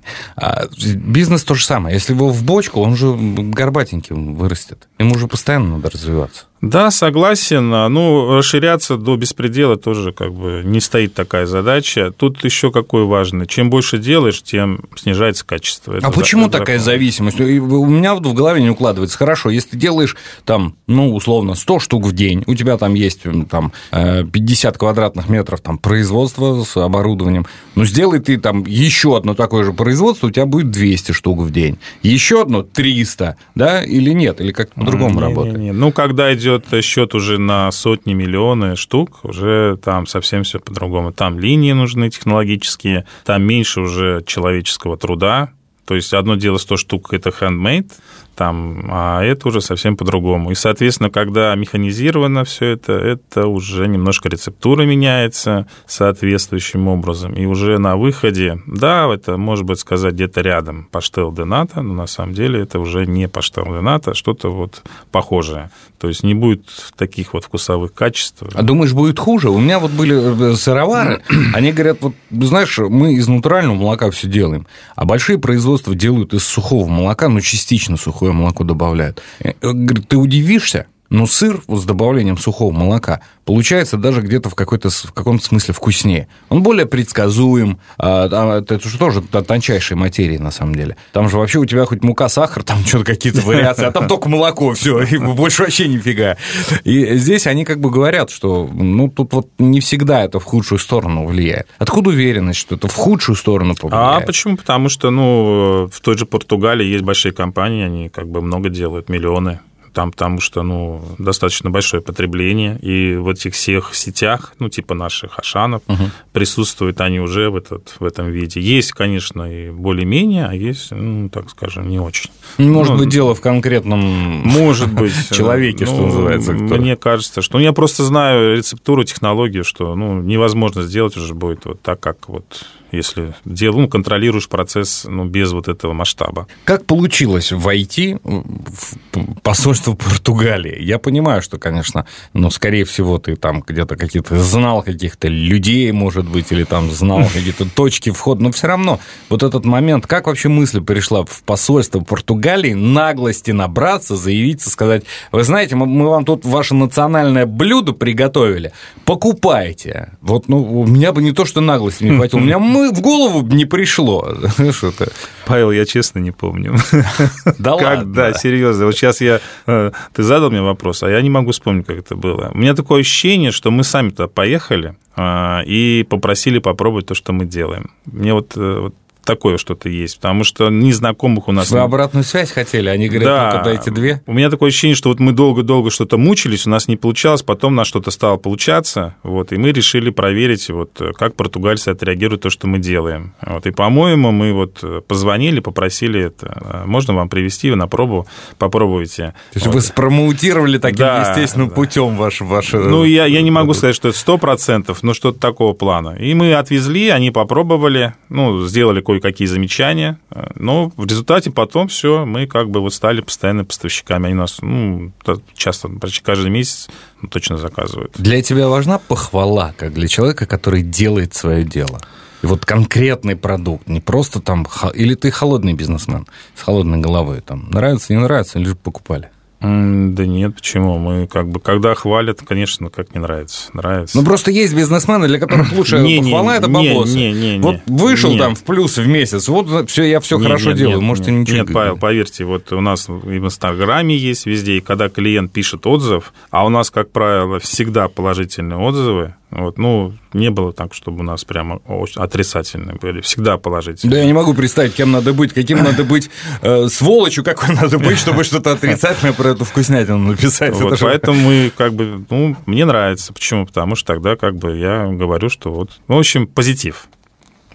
просвещенный. 0.00 0.34
А 0.36 0.66
бизнес 0.96 1.44
то 1.44 1.54
же 1.54 1.64
самое. 1.64 1.94
Если 1.94 2.12
его 2.12 2.30
в 2.30 2.42
бочку, 2.42 2.80
он 2.80 2.96
же 2.96 3.14
горбатеньким 3.16 4.34
вырастет. 4.34 4.88
Ему 4.98 5.14
уже 5.14 5.26
постоянно 5.26 5.76
надо 5.76 5.90
развиваться. 5.90 6.46
Да, 6.60 6.90
согласен. 6.90 7.70
Ну, 7.70 8.36
расширяться 8.36 8.96
до 8.96 9.16
беспредела 9.16 9.76
тоже 9.76 10.12
как 10.12 10.34
бы 10.34 10.60
не 10.62 10.80
стоит 10.80 11.14
такая 11.14 11.46
задача. 11.46 12.12
Тут 12.14 12.44
еще 12.44 12.70
какой 12.70 13.04
важный. 13.04 13.46
Чем 13.46 13.70
больше 13.70 13.96
делаешь, 13.96 14.42
тем 14.42 14.80
снижается 14.94 15.46
качество. 15.46 15.94
Это 15.94 16.08
а 16.08 16.10
почему 16.10 16.44
закон. 16.44 16.60
такая 16.60 16.78
зависимость? 16.78 17.40
У 17.40 17.86
меня 17.86 18.14
вот 18.14 18.26
в 18.26 18.34
голове 18.34 18.62
не 18.62 18.68
укладывается. 18.68 19.16
Хорошо, 19.16 19.48
если 19.48 19.70
ты 19.70 19.76
делаешь 19.78 20.16
там, 20.44 20.76
ну, 20.86 21.14
условно, 21.14 21.54
100 21.54 21.78
штук 21.78 22.04
в 22.04 22.12
день, 22.12 22.44
у 22.46 22.54
тебя 22.54 22.76
там 22.76 22.92
есть 22.92 23.22
там 23.48 23.72
50 23.90 24.76
квадратных 24.76 25.30
метров 25.30 25.62
там 25.62 25.78
производства 25.78 26.62
с 26.62 26.76
оборудованием, 26.76 27.46
ну, 27.74 27.86
сделай 27.86 28.20
ты 28.20 28.36
там 28.36 28.64
еще 28.66 29.16
одно 29.16 29.34
такое 29.34 29.64
же 29.64 29.72
производство, 29.72 30.26
у 30.26 30.30
тебя 30.30 30.44
будет 30.44 30.70
200 30.70 31.12
штук 31.12 31.38
в 31.38 31.50
день. 31.50 31.78
Еще 32.02 32.42
одно 32.42 32.62
300, 32.62 33.36
да, 33.54 33.82
или 33.82 34.10
нет? 34.10 34.42
Или 34.42 34.52
как 34.52 34.74
по-другому 34.74 35.20
работает? 35.20 35.56
Не, 35.56 35.64
не. 35.66 35.72
Ну, 35.72 35.90
когда 35.90 36.34
идет 36.34 36.49
идет 36.58 36.84
счет 36.84 37.14
уже 37.14 37.38
на 37.38 37.70
сотни, 37.70 38.12
миллионы 38.12 38.76
штук, 38.76 39.20
уже 39.24 39.78
там 39.82 40.06
совсем 40.06 40.42
все 40.42 40.58
по-другому. 40.60 41.12
Там 41.12 41.38
линии 41.38 41.72
нужны 41.72 42.10
технологические, 42.10 43.06
там 43.24 43.42
меньше 43.42 43.80
уже 43.80 44.22
человеческого 44.26 44.96
труда. 44.96 45.50
То 45.90 45.96
есть 45.96 46.14
одно 46.14 46.36
дело 46.36 46.58
100 46.58 46.76
штук– 46.76 47.08
это 47.14 47.30
handmade, 47.30 47.90
там, 48.36 48.86
а 48.90 49.24
это 49.24 49.48
уже 49.48 49.60
совсем 49.60 49.96
по-другому. 49.96 50.52
И, 50.52 50.54
соответственно, 50.54 51.10
когда 51.10 51.52
механизировано 51.56 52.44
все 52.44 52.66
это, 52.66 52.92
это 52.92 53.48
уже 53.48 53.88
немножко 53.88 54.28
рецептура 54.28 54.84
меняется 54.84 55.66
соответствующим 55.86 56.86
образом. 56.86 57.34
И 57.34 57.44
уже 57.44 57.78
на 57.78 57.96
выходе, 57.96 58.62
да, 58.66 59.12
это 59.12 59.36
может 59.36 59.64
быть 59.64 59.80
сказать 59.80 60.14
где-то 60.14 60.42
рядом 60.42 60.88
паштел 60.92 61.32
дената, 61.32 61.82
но 61.82 61.92
на 61.92 62.06
самом 62.06 62.34
деле 62.34 62.60
это 62.60 62.78
уже 62.78 63.04
не 63.04 63.28
паштел 63.28 63.64
дената, 63.64 64.12
а 64.12 64.14
что-то 64.14 64.50
вот 64.50 64.84
похожее. 65.10 65.70
То 65.98 66.08
есть 66.08 66.22
не 66.22 66.32
будет 66.32 66.62
таких 66.96 67.34
вот 67.34 67.44
вкусовых 67.44 67.92
качеств. 67.92 68.42
А 68.54 68.62
думаешь, 68.62 68.94
будет 68.94 69.18
хуже? 69.18 69.50
У 69.50 69.58
меня 69.58 69.78
вот 69.78 69.90
были 69.90 70.52
э, 70.52 70.54
сыровары, 70.54 71.22
они 71.52 71.72
говорят, 71.72 71.98
вот, 72.00 72.14
знаешь, 72.30 72.78
мы 72.78 73.12
из 73.12 73.28
натурального 73.28 73.76
молока 73.76 74.10
все 74.10 74.26
делаем, 74.26 74.66
а 74.96 75.04
большие 75.04 75.38
производства 75.38 75.79
делают 75.94 76.34
из 76.34 76.44
сухого 76.44 76.88
молока, 76.88 77.28
ну, 77.28 77.40
частично 77.40 77.96
сухое 77.96 78.20
сухое 78.20 78.32
молоко 78.32 78.64
добавляют. 78.64 79.22
Э, 79.40 79.52
говорит, 79.62 80.08
ты 80.08 80.16
удивишься, 80.16 80.86
но 81.10 81.26
сыр 81.26 81.60
с 81.68 81.84
добавлением 81.84 82.38
сухого 82.38 82.72
молока 82.72 83.20
получается 83.44 83.96
даже 83.96 84.22
где-то 84.22 84.48
в, 84.48 84.54
какой-то, 84.54 84.90
в 84.90 85.12
каком-то 85.12 85.44
смысле 85.44 85.74
вкуснее. 85.74 86.28
Он 86.48 86.62
более 86.62 86.86
предсказуем. 86.86 87.78
А, 87.98 88.60
это 88.60 88.88
же 88.88 88.96
тоже 88.96 89.20
тончайшие 89.22 89.98
материи, 89.98 90.38
на 90.38 90.52
самом 90.52 90.76
деле. 90.76 90.96
Там 91.12 91.28
же 91.28 91.36
вообще 91.36 91.58
у 91.58 91.64
тебя 91.64 91.84
хоть 91.84 92.04
мука, 92.04 92.28
сахар, 92.28 92.62
там 92.62 92.84
что-то 92.84 93.04
какие-то 93.04 93.40
вариации, 93.40 93.86
а 93.86 93.90
там 93.90 94.06
только 94.06 94.28
молоко, 94.28 94.74
все, 94.74 95.02
и 95.02 95.18
больше 95.18 95.62
вообще 95.62 95.88
нифига. 95.88 96.36
И 96.84 97.16
здесь 97.16 97.46
они 97.48 97.64
как 97.64 97.80
бы 97.80 97.90
говорят, 97.90 98.30
что 98.30 98.70
ну 98.72 99.08
тут 99.08 99.32
вот 99.32 99.48
не 99.58 99.80
всегда 99.80 100.22
это 100.22 100.38
в 100.38 100.44
худшую 100.44 100.78
сторону 100.78 101.26
влияет. 101.26 101.66
Откуда 101.78 102.10
уверенность, 102.10 102.60
что 102.60 102.76
это 102.76 102.86
в 102.86 102.94
худшую 102.94 103.34
сторону 103.34 103.74
повлияет? 103.74 104.22
А 104.22 104.26
почему? 104.26 104.56
Потому 104.56 104.88
что, 104.88 105.10
ну, 105.10 105.88
в 105.92 106.00
той 106.00 106.16
же 106.16 106.24
Португалии 106.24 106.86
есть 106.86 107.02
большие 107.02 107.32
компании, 107.32 107.84
они 107.84 108.08
как 108.08 108.28
бы 108.28 108.40
много 108.40 108.68
делают, 108.68 109.08
миллионы 109.08 109.60
там 109.92 110.12
потому 110.12 110.40
что, 110.40 110.62
ну, 110.62 111.02
достаточно 111.18 111.70
большое 111.70 112.02
потребление, 112.02 112.78
и 112.80 113.16
в 113.16 113.28
этих 113.28 113.54
всех 113.54 113.94
сетях, 113.94 114.54
ну, 114.58 114.68
типа 114.68 114.94
наших 114.94 115.38
Ашанов, 115.38 115.82
угу. 115.86 116.04
присутствуют 116.32 117.00
они 117.00 117.20
уже 117.20 117.50
в, 117.50 117.56
этот, 117.56 117.96
в 117.98 118.04
этом 118.04 118.30
виде. 118.30 118.60
Есть, 118.60 118.92
конечно, 118.92 119.42
и 119.42 119.70
более-менее, 119.70 120.46
а 120.46 120.54
есть, 120.54 120.90
ну, 120.90 121.28
так 121.28 121.50
скажем, 121.50 121.88
не 121.88 121.98
очень. 121.98 122.30
Может 122.58 122.92
ну, 122.92 122.98
быть, 123.00 123.08
дело 123.08 123.34
в 123.34 123.40
конкретном 123.40 124.00
может 124.00 124.92
быть, 124.92 125.12
человеке, 125.30 125.86
что 125.86 125.96
ну, 125.96 126.06
называется. 126.06 126.52
Мне 126.52 126.96
кажется, 126.96 127.42
что... 127.42 127.58
Ну, 127.58 127.64
я 127.64 127.72
просто 127.72 128.04
знаю 128.04 128.56
рецептуру, 128.56 129.04
технологию, 129.04 129.64
что, 129.64 129.94
ну, 129.94 130.20
невозможно 130.20 130.82
сделать 130.82 131.16
уже 131.16 131.34
будет 131.34 131.64
вот 131.64 131.80
так, 131.82 132.00
как 132.00 132.28
вот 132.28 132.64
если 132.92 133.34
дел, 133.44 133.74
ну, 133.74 133.88
контролируешь 133.88 134.48
процесс 134.48 135.06
ну, 135.08 135.24
без 135.24 135.52
вот 135.52 135.68
этого 135.68 135.92
масштаба. 135.92 136.46
Как 136.64 136.86
получилось 136.86 137.52
войти 137.52 138.16
в 138.22 139.40
посольство 139.42 139.94
Португалии? 139.94 140.82
Я 140.82 140.98
понимаю, 140.98 141.42
что, 141.42 141.58
конечно, 141.58 142.06
ну, 142.32 142.50
скорее 142.50 142.84
всего, 142.84 143.18
ты 143.18 143.36
там 143.36 143.62
где-то 143.66 143.96
какие-то 143.96 144.38
знал 144.40 144.82
каких-то 144.82 145.28
людей, 145.28 145.90
может 145.92 146.28
быть, 146.28 146.52
или 146.52 146.64
там 146.64 146.90
знал 146.90 147.24
какие-то 147.32 147.68
точки 147.68 148.10
входа, 148.10 148.42
но 148.42 148.52
все 148.52 148.66
равно 148.66 149.00
вот 149.28 149.42
этот 149.42 149.64
момент, 149.64 150.06
как 150.06 150.26
вообще 150.26 150.48
мысль 150.48 150.80
пришла 150.80 151.24
в 151.24 151.42
посольство 151.44 152.00
Португалии, 152.00 152.72
наглости 152.72 153.50
набраться, 153.50 154.16
заявиться, 154.16 154.70
сказать, 154.70 155.04
вы 155.32 155.44
знаете, 155.44 155.76
мы 155.76 156.08
вам 156.08 156.24
тут 156.24 156.44
ваше 156.44 156.74
национальное 156.74 157.46
блюдо 157.46 157.92
приготовили, 157.92 158.72
покупайте. 159.04 160.12
Вот, 160.20 160.48
ну, 160.48 160.80
у 160.80 160.86
меня 160.86 161.12
бы 161.12 161.22
не 161.22 161.32
то, 161.32 161.44
что 161.44 161.60
наглости 161.60 162.04
не 162.04 162.16
хватило, 162.16 162.40
у 162.40 162.42
меня 162.42 162.58
мы 162.80 162.92
в 162.92 163.00
голову 163.00 163.46
не 163.46 163.66
пришло. 163.66 164.34
Что-то. 164.72 165.08
Павел, 165.46 165.72
я 165.72 165.84
честно 165.84 166.20
не 166.20 166.32
помню. 166.32 166.76
Да 167.58 167.74
ладно? 167.74 168.14
Да, 168.14 168.32
серьезно. 168.32 168.86
Вот 168.86 168.94
сейчас 168.94 169.20
я... 169.20 169.40
Э, 169.66 169.90
ты 170.12 170.22
задал 170.22 170.50
мне 170.50 170.62
вопрос, 170.62 171.02
а 171.02 171.10
я 171.10 171.22
не 171.22 171.30
могу 171.30 171.50
вспомнить, 171.50 171.86
как 171.86 171.98
это 171.98 172.16
было. 172.16 172.50
У 172.54 172.58
меня 172.58 172.74
такое 172.74 173.00
ощущение, 173.00 173.50
что 173.50 173.70
мы 173.70 173.84
сами 173.84 174.10
туда 174.10 174.28
поехали, 174.28 174.94
э, 175.16 175.64
и 175.66 176.06
попросили 176.08 176.58
попробовать 176.60 177.06
то, 177.06 177.14
что 177.14 177.32
мы 177.32 177.44
делаем. 177.44 177.90
Мне 178.06 178.32
вот, 178.32 178.56
э, 178.56 178.80
вот 178.80 178.94
такое 179.24 179.56
что-то 179.56 179.88
есть, 179.88 180.16
потому 180.16 180.44
что 180.44 180.68
незнакомых 180.70 181.48
у 181.48 181.52
нас... 181.52 181.70
Вы 181.70 181.80
обратную 181.80 182.24
связь 182.24 182.50
хотели, 182.50 182.88
они 182.88 183.08
говорят, 183.08 183.24
да, 183.24 183.58
ну 183.58 183.64
дайте 183.64 183.90
две. 183.90 184.22
У 184.26 184.32
меня 184.32 184.50
такое 184.50 184.68
ощущение, 184.68 184.94
что 184.94 185.08
вот 185.08 185.20
мы 185.20 185.32
долго-долго 185.32 185.90
что-то 185.90 186.18
мучились, 186.18 186.66
у 186.66 186.70
нас 186.70 186.88
не 186.88 186.96
получалось, 186.96 187.42
потом 187.42 187.74
на 187.74 187.84
что-то 187.84 188.10
стало 188.10 188.36
получаться, 188.36 189.16
вот, 189.22 189.52
и 189.52 189.56
мы 189.56 189.72
решили 189.72 190.10
проверить, 190.10 190.68
вот, 190.70 191.00
как 191.16 191.34
португальцы 191.34 191.88
отреагируют 191.88 192.42
то, 192.42 192.50
что 192.50 192.66
мы 192.66 192.78
делаем. 192.78 193.34
Вот, 193.44 193.66
и, 193.66 193.70
по-моему, 193.70 194.30
мы 194.30 194.52
вот 194.52 194.84
позвонили, 195.06 195.60
попросили 195.60 196.20
это, 196.20 196.82
можно 196.86 197.14
вам 197.14 197.28
привести 197.28 197.70
на 197.74 197.86
пробу, 197.86 198.26
попробуйте. 198.58 199.34
То 199.52 199.56
есть 199.56 199.66
вот. 199.66 199.74
вы 199.76 199.80
спромоутировали 199.80 200.78
таким 200.78 200.98
да, 200.98 201.30
естественным 201.30 201.68
да. 201.68 201.74
путем 201.74 202.16
ваш, 202.16 202.40
ваш... 202.40 202.72
Ну, 202.72 203.04
я, 203.04 203.26
я 203.26 203.42
не 203.42 203.50
могу 203.50 203.74
сказать, 203.74 203.94
что 203.94 204.08
это 204.08 204.18
сто 204.18 204.38
процентов, 204.38 205.02
но 205.02 205.14
что-то 205.14 205.38
такого 205.38 205.72
плана. 205.72 206.16
И 206.18 206.34
мы 206.34 206.54
отвезли, 206.54 207.08
они 207.08 207.30
попробовали, 207.30 208.14
ну, 208.28 208.66
сделали 208.66 209.00
кое-какие 209.10 209.48
замечания, 209.48 210.20
но 210.54 210.92
в 210.96 211.04
результате 211.06 211.50
потом 211.50 211.88
все, 211.88 212.24
мы 212.24 212.46
как 212.46 212.70
бы 212.70 212.80
вот 212.80 212.94
стали 212.94 213.20
постоянными 213.20 213.66
поставщиками. 213.66 214.26
Они 214.26 214.34
нас 214.34 214.58
ну, 214.62 215.12
часто, 215.54 215.88
почти 215.88 216.22
каждый 216.22 216.50
месяц 216.50 216.88
ну, 217.20 217.28
точно 217.28 217.58
заказывают. 217.58 218.12
Для 218.16 218.40
тебя 218.40 218.68
важна 218.68 218.98
похвала, 218.98 219.74
как 219.76 219.92
для 219.94 220.06
человека, 220.06 220.46
который 220.46 220.82
делает 220.82 221.34
свое 221.34 221.64
дело? 221.64 221.98
И 222.42 222.46
вот 222.46 222.64
конкретный 222.64 223.34
продукт, 223.36 223.88
не 223.88 224.00
просто 224.00 224.40
там... 224.40 224.66
Или 224.94 225.14
ты 225.14 225.30
холодный 225.30 225.74
бизнесмен 225.74 226.26
с 226.54 226.62
холодной 226.62 226.98
головой, 226.98 227.40
там, 227.40 227.68
нравится, 227.70 228.14
не 228.14 228.20
нравится, 228.20 228.58
лишь 228.58 228.76
покупали? 228.76 229.30
Да 229.60 230.24
нет, 230.24 230.54
почему? 230.54 230.96
Мы 230.98 231.26
как 231.26 231.48
бы, 231.48 231.60
когда 231.60 231.94
хвалят, 231.94 232.40
конечно, 232.46 232.88
как 232.88 233.14
не 233.14 233.20
нравится. 233.20 233.68
Нравится. 233.74 234.16
Ну, 234.16 234.24
просто 234.24 234.50
есть 234.50 234.74
бизнесмены, 234.74 235.28
для 235.28 235.38
которых 235.38 235.72
лучше 235.76 235.98
Не, 235.98 236.18
не, 236.18 236.30
похвала– 236.32 236.56
это 236.56 236.66
не, 236.68 236.88
бабосы. 236.94 237.14
не, 237.16 237.32
не, 237.32 237.58
не. 237.58 237.62
Вот 237.62 237.76
вышел 237.86 238.30
Нет. 238.30 238.40
там 238.40 238.54
в 238.54 238.64
плюс 238.64 238.96
в 238.96 239.06
месяц, 239.06 239.48
вот 239.48 239.90
все, 239.90 240.04
я 240.04 240.20
все 240.20 240.38
Нет, 240.38 240.46
хорошо 240.46 240.70
нет, 240.70 240.78
делаю, 240.78 240.96
нет, 240.96 241.06
может, 241.06 241.28
и 241.28 241.30
нет. 241.30 241.40
ничего. 241.42 241.56
Нет, 241.58 241.72
Павел, 241.74 241.98
поверьте, 241.98 242.44
вот 242.46 242.72
у 242.72 242.80
нас 242.80 243.08
и 243.08 243.12
в 243.12 243.44
Инстаграме 243.44 244.16
есть 244.16 244.46
везде, 244.46 244.78
и 244.78 244.80
когда 244.80 245.10
клиент 245.10 245.52
пишет 245.52 245.86
отзыв, 245.86 246.32
а 246.50 246.64
у 246.64 246.70
нас, 246.70 246.90
как 246.90 247.10
правило, 247.10 247.58
всегда 247.58 248.08
положительные 248.08 248.78
отзывы, 248.78 249.34
вот, 249.50 249.78
ну, 249.78 250.12
не 250.32 250.50
было 250.50 250.72
так, 250.72 250.94
чтобы 250.94 251.20
у 251.20 251.22
нас 251.22 251.44
прямо 251.44 251.80
отрицательные 252.16 252.96
были, 252.96 253.20
всегда 253.20 253.58
положительные. 253.58 254.12
Да 254.12 254.20
я 254.20 254.26
не 254.26 254.32
могу 254.32 254.54
представить, 254.54 254.94
кем 254.94 255.10
надо 255.10 255.32
быть, 255.32 255.52
каким 255.52 255.78
надо 255.82 256.04
быть, 256.04 256.30
э, 256.62 256.86
сволочью 256.88 257.42
какой 257.42 257.74
надо 257.74 257.98
быть, 257.98 258.18
чтобы 258.18 258.44
что-то 258.44 258.72
отрицательное 258.72 259.32
про 259.32 259.48
эту 259.50 259.64
вкуснятину 259.64 260.18
написать. 260.18 260.74
Вот, 260.74 260.86
Это 260.92 260.96
же- 260.96 261.04
поэтому 261.04 261.40
мы 261.40 261.72
как 261.76 261.94
бы, 261.94 262.24
ну, 262.30 262.56
мне 262.66 262.84
нравится. 262.84 263.32
Почему? 263.32 263.66
Потому 263.66 263.96
что 263.96 264.14
тогда 264.14 264.36
как 264.36 264.56
бы 264.56 264.76
я 264.76 265.06
говорю, 265.06 265.48
что 265.48 265.72
вот, 265.72 266.00
ну, 266.06 266.16
в 266.16 266.18
общем, 266.20 266.46
позитив. 266.46 267.08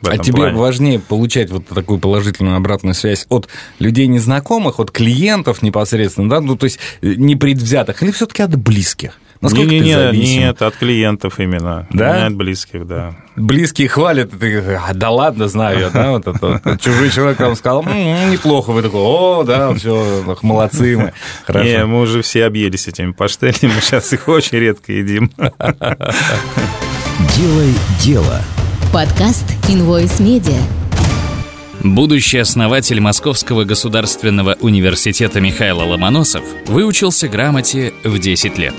А 0.03 0.17
тебе 0.17 0.35
плане. 0.35 0.57
важнее 0.57 0.99
получать 0.99 1.49
вот 1.49 1.67
такую 1.67 1.99
положительную 1.99 2.57
обратную 2.57 2.93
связь 2.93 3.25
от 3.29 3.47
людей 3.79 4.07
незнакомых, 4.07 4.79
от 4.79 4.91
клиентов 4.91 5.61
непосредственно, 5.61 6.29
да, 6.29 6.41
ну 6.41 6.55
то 6.55 6.65
есть 6.65 6.79
э, 7.01 7.13
непредвзятых, 7.15 8.03
или 8.03 8.11
все-таки 8.11 8.43
от 8.43 8.55
близких? 8.55 9.19
Насколько 9.45 9.71
не, 9.71 9.79
ты 9.79 9.85
не, 9.85 9.89
не, 9.89 9.93
зависим? 9.95 10.39
нет, 10.39 10.61
от 10.61 10.75
клиентов 10.75 11.39
именно. 11.39 11.87
Да? 11.91 12.17
Не 12.17 12.25
от 12.27 12.35
близких, 12.35 12.85
да. 12.87 13.13
Близкие 13.35 13.87
хвалят, 13.87 14.31
ты 14.31 14.59
а, 14.75 14.93
да 14.93 15.09
ладно, 15.11 15.47
знаю 15.47 15.79
я, 15.79 15.89
да, 15.89 16.11
вот 16.11 16.27
это 16.27 16.59
вот. 16.63 16.81
Чужой 16.81 17.09
человек 17.11 17.37
там 17.37 17.55
сказал, 17.55 17.83
«М, 17.85 18.31
неплохо, 18.31 18.71
вы 18.71 18.81
такой, 18.81 19.01
о, 19.01 19.43
да, 19.43 19.73
все, 19.73 20.23
молодцы 20.41 20.97
мы, 20.97 21.13
хорошо. 21.45 21.65
Не, 21.65 21.85
мы 21.85 22.01
уже 22.01 22.21
все 22.21 22.45
объелись 22.45 22.87
этими 22.87 23.11
паштелями, 23.11 23.73
мы 23.75 23.81
сейчас 23.81 24.11
их 24.13 24.27
очень 24.27 24.57
редко 24.57 24.91
едим. 24.91 25.31
Делай 27.35 27.73
дело. 28.01 28.41
Подкаст 28.91 29.45
Invoice 29.67 30.19
Media. 30.19 30.59
Будущий 31.83 32.39
основатель 32.39 32.99
Московского 32.99 33.63
государственного 33.63 34.55
университета 34.59 35.39
Михаил 35.39 35.79
Ломоносов 35.79 36.43
выучился 36.65 37.27
грамоте 37.27 37.93
в 38.03 38.17
10 38.17 38.57
лет. 38.57 38.73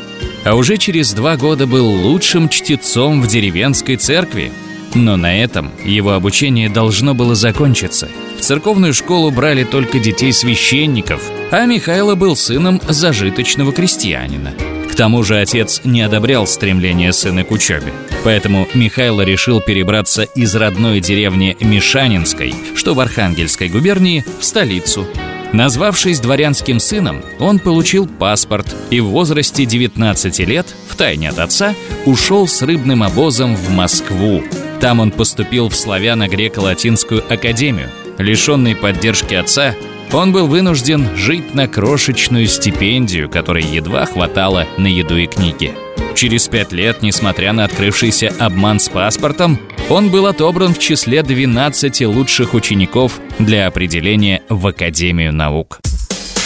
А 0.46 0.54
уже 0.54 0.76
через 0.76 1.12
два 1.12 1.37
года 1.37 1.66
был 1.66 1.85
лучшим 1.88 2.48
чтецом 2.48 3.20
в 3.20 3.26
деревенской 3.26 3.96
церкви. 3.96 4.52
Но 4.94 5.16
на 5.16 5.42
этом 5.42 5.72
его 5.85 6.12
обучение 6.12 6.70
должно 6.70 7.14
было 7.14 7.35
закончиться. 7.35 8.09
В 8.38 8.42
церковную 8.42 8.94
школу 8.94 9.32
брали 9.32 9.64
только 9.64 9.98
детей 9.98 10.32
священников, 10.32 11.20
а 11.50 11.66
Михайло 11.66 12.14
был 12.14 12.37
сыном 12.37 12.80
зажиточного 12.88 13.72
крестьянина. 13.72 14.52
К 14.88 14.94
тому 14.94 15.24
же 15.24 15.37
отец 15.37 15.80
не 15.82 16.02
одобрял 16.02 16.46
стремление 16.46 17.12
сына 17.12 17.42
к 17.42 17.50
учебе. 17.50 17.92
Поэтому 18.22 18.68
Михайло 18.72 19.22
решил 19.22 19.61
перебраться 19.61 20.22
из 20.22 20.54
родной 20.54 21.00
деревни 21.00 21.56
Мишанинской, 21.61 22.54
что 22.76 22.94
в 22.94 23.00
Архангельской 23.00 23.68
губернии, 23.68 24.24
в 24.38 24.44
столицу. 24.44 25.09
Назвавшись 25.52 26.20
дворянским 26.20 26.80
сыном, 26.80 27.22
он 27.38 27.59
получил 27.59 28.06
паспорт 28.06 28.74
и 28.90 29.00
в 29.00 29.06
возрасте 29.06 29.64
19 29.64 30.38
лет, 30.40 30.66
втайне 30.88 31.30
от 31.30 31.38
отца, 31.38 31.74
ушел 32.04 32.48
с 32.48 32.62
рыбным 32.62 33.02
обозом 33.02 33.56
в 33.56 33.70
Москву. 33.70 34.42
Там 34.80 35.00
он 35.00 35.11
поступил 35.11 35.68
в 35.68 35.74
славяно-греко-латинскую 35.74 37.24
академию. 37.32 37.90
Лишенный 38.18 38.74
поддержки 38.74 39.35
отца, 39.35 39.74
он 40.12 40.32
был 40.32 40.46
вынужден 40.46 41.16
жить 41.16 41.54
на 41.54 41.68
крошечную 41.68 42.46
стипендию, 42.46 43.28
которой 43.28 43.64
едва 43.64 44.06
хватало 44.06 44.66
на 44.78 44.87
еду 44.87 45.16
и 45.16 45.26
книги. 45.26 45.74
Через 46.14 46.48
пять 46.48 46.72
лет, 46.72 47.02
несмотря 47.02 47.52
на 47.52 47.64
открывшийся 47.64 48.32
обман 48.38 48.80
с 48.80 48.88
паспортом, 48.88 49.59
он 49.88 50.11
был 50.11 50.27
отобран 50.27 50.75
в 50.75 50.79
числе 50.79 51.22
12 51.22 52.03
лучших 52.07 52.55
учеников 52.55 53.20
для 53.38 53.66
определения 53.66 54.42
в 54.49 54.66
Академию 54.66 55.33
наук. 55.33 55.79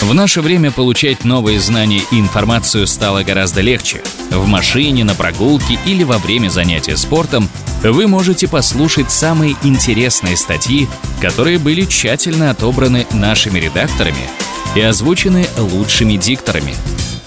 В 0.01 0.13
наше 0.13 0.41
время 0.41 0.71
получать 0.71 1.25
новые 1.25 1.59
знания 1.59 2.01
и 2.11 2.19
информацию 2.19 2.87
стало 2.87 3.23
гораздо 3.23 3.61
легче. 3.61 4.01
В 4.31 4.47
машине, 4.47 5.03
на 5.03 5.13
прогулке 5.13 5.77
или 5.85 6.03
во 6.03 6.17
время 6.17 6.49
занятия 6.49 6.97
спортом 6.97 7.47
вы 7.83 8.07
можете 8.07 8.47
послушать 8.47 9.11
самые 9.11 9.55
интересные 9.63 10.37
статьи, 10.37 10.87
которые 11.19 11.59
были 11.59 11.85
тщательно 11.85 12.49
отобраны 12.49 13.05
нашими 13.11 13.59
редакторами 13.59 14.27
и 14.75 14.81
озвучены 14.81 15.45
лучшими 15.57 16.13
дикторами. 16.13 16.73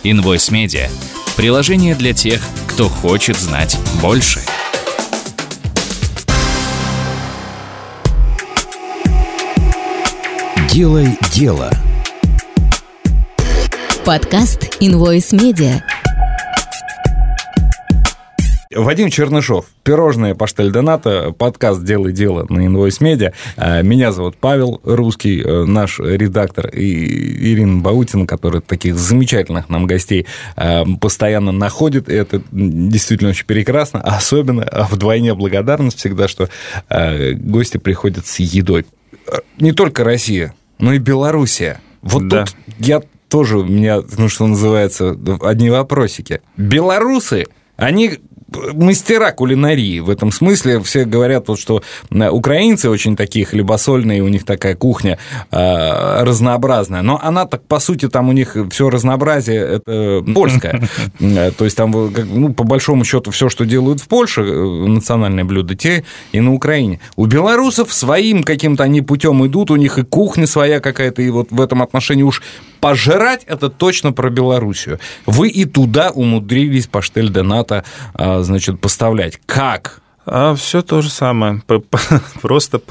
Invoice 0.03 0.51
Media– 0.51 0.91
приложение 1.37 1.95
для 1.95 2.13
тех, 2.13 2.41
кто 2.67 2.89
хочет 2.89 3.37
знать 3.37 3.79
больше. 4.03 4.41
Делай 10.75 11.17
дело. 11.33 11.71
Подкаст 14.05 14.83
Invoice 14.83 15.31
Media. 15.31 15.81
Вадим 18.75 19.09
Чернышов, 19.09 19.67
пирожное 19.85 20.35
Паштель 20.35 20.73
Доната, 20.73 21.31
подкаст 21.31 21.85
«Делай 21.85 22.13
дело» 22.13 22.45
на 22.49 22.67
Invoice 22.67 23.01
Media. 23.01 23.33
А, 23.57 23.83
Меня 23.83 24.11
зовут 24.11 24.37
Павел 24.37 24.81
Русский, 24.83 25.43
э, 25.45 25.65
наш 25.65 26.01
редактор, 26.01 26.67
и 26.67 27.53
Ирина 27.53 27.81
Баутина, 27.81 28.27
которая 28.27 28.61
таких 28.61 28.97
замечательных 28.97 29.69
нам 29.69 29.87
гостей 29.87 30.27
э, 30.57 30.83
постоянно 31.01 31.53
находит. 31.53 32.09
И 32.09 32.15
это 32.15 32.43
действительно 32.51 33.31
очень 33.31 33.47
прекрасно. 33.47 34.01
Особенно 34.01 34.65
а 34.65 34.89
вдвойне 34.91 35.35
благодарность 35.35 35.99
всегда, 35.99 36.27
что 36.27 36.49
э, 36.89 37.35
гости 37.35 37.77
приходят 37.77 38.27
с 38.27 38.41
едой. 38.41 38.87
Э, 39.29 39.37
Не 39.61 39.71
только 39.71 40.03
Россия, 40.03 40.53
но 40.79 40.93
и 40.93 40.99
Белоруссия. 40.99 41.81
Вот 42.03 42.29
Да. 42.29 42.45
тут 42.45 42.57
я 42.79 43.03
тоже, 43.29 43.59
у 43.59 43.65
меня, 43.65 44.01
ну, 44.17 44.29
что 44.29 44.47
называется, 44.47 45.17
одни 45.43 45.71
вопросики. 45.71 46.41
Белорусы, 46.57 47.47
они 47.77 48.21
мастера 48.49 49.33
кулинарии 49.33 50.01
в 50.01 50.11
этом 50.11 50.31
смысле. 50.31 50.81
Все 50.81 51.05
говорят, 51.05 51.49
вот, 51.49 51.59
что 51.59 51.83
э, 52.11 52.29
украинцы 52.29 52.89
очень 52.91 53.17
такие 53.17 53.45
хлебосольные, 53.45 54.23
у 54.23 54.29
них 54.29 54.45
такая 54.45 54.75
кухня 54.75 55.19
э, 55.51 56.23
разнообразная. 56.23 57.03
Но 57.03 57.21
она 57.23 57.47
так, 57.47 57.65
по 57.65 57.79
сути, 57.79 58.09
там 58.09 58.29
у 58.29 58.33
них 58.33 58.57
все 58.71 58.91
разнообразие 58.91 59.61
это 59.61 60.25
польское. 60.35 60.89
Э, 61.21 61.51
То 61.51 61.65
есть 61.65 61.77
там, 61.77 62.13
как, 62.13 62.27
ну, 62.27 62.53
по 62.53 62.65
большому 62.65 63.05
счету, 63.05 63.31
все, 63.31 63.49
что 63.49 63.65
делают 63.65 64.01
в 64.01 64.09
Польше, 64.09 64.43
э, 64.43 64.87
национальные 64.89 65.45
блюда, 65.45 65.75
те 65.75 66.05
и 66.33 66.41
на 66.41 66.53
Украине. 66.53 67.01
У 67.17 67.27
белорусов 67.27 67.93
своим 67.93 68.43
каким-то 68.43 68.85
они 68.85 69.01
путем 69.01 69.45
идут, 69.47 69.71
у 69.71 69.77
них 69.77 69.99
и 69.99 70.03
кухня 70.03 70.47
своя 70.47 70.81
какая-то, 70.81 71.23
и 71.23 71.31
вот 71.31 71.51
в 71.51 71.61
этом 71.61 71.83
отношении 71.83 72.23
уж 72.23 72.43
пожрать 72.85 73.45
это 73.47 73.71
точно 73.71 74.13
про 74.13 74.29
Белоруссию. 74.29 74.99
Вы 75.25 75.49
и 75.49 75.65
туда 75.65 76.11
умудрились 76.11 76.87
паштель 76.87 77.31
де 77.33 77.43
нато, 77.43 77.83
а, 78.13 78.43
значит, 78.43 78.79
поставлять. 78.79 79.41
Как? 79.47 80.03
А 80.27 80.55
все 80.55 80.83
то 80.83 81.01
же 81.01 81.09
самое. 81.09 81.63
Просто 82.43 82.83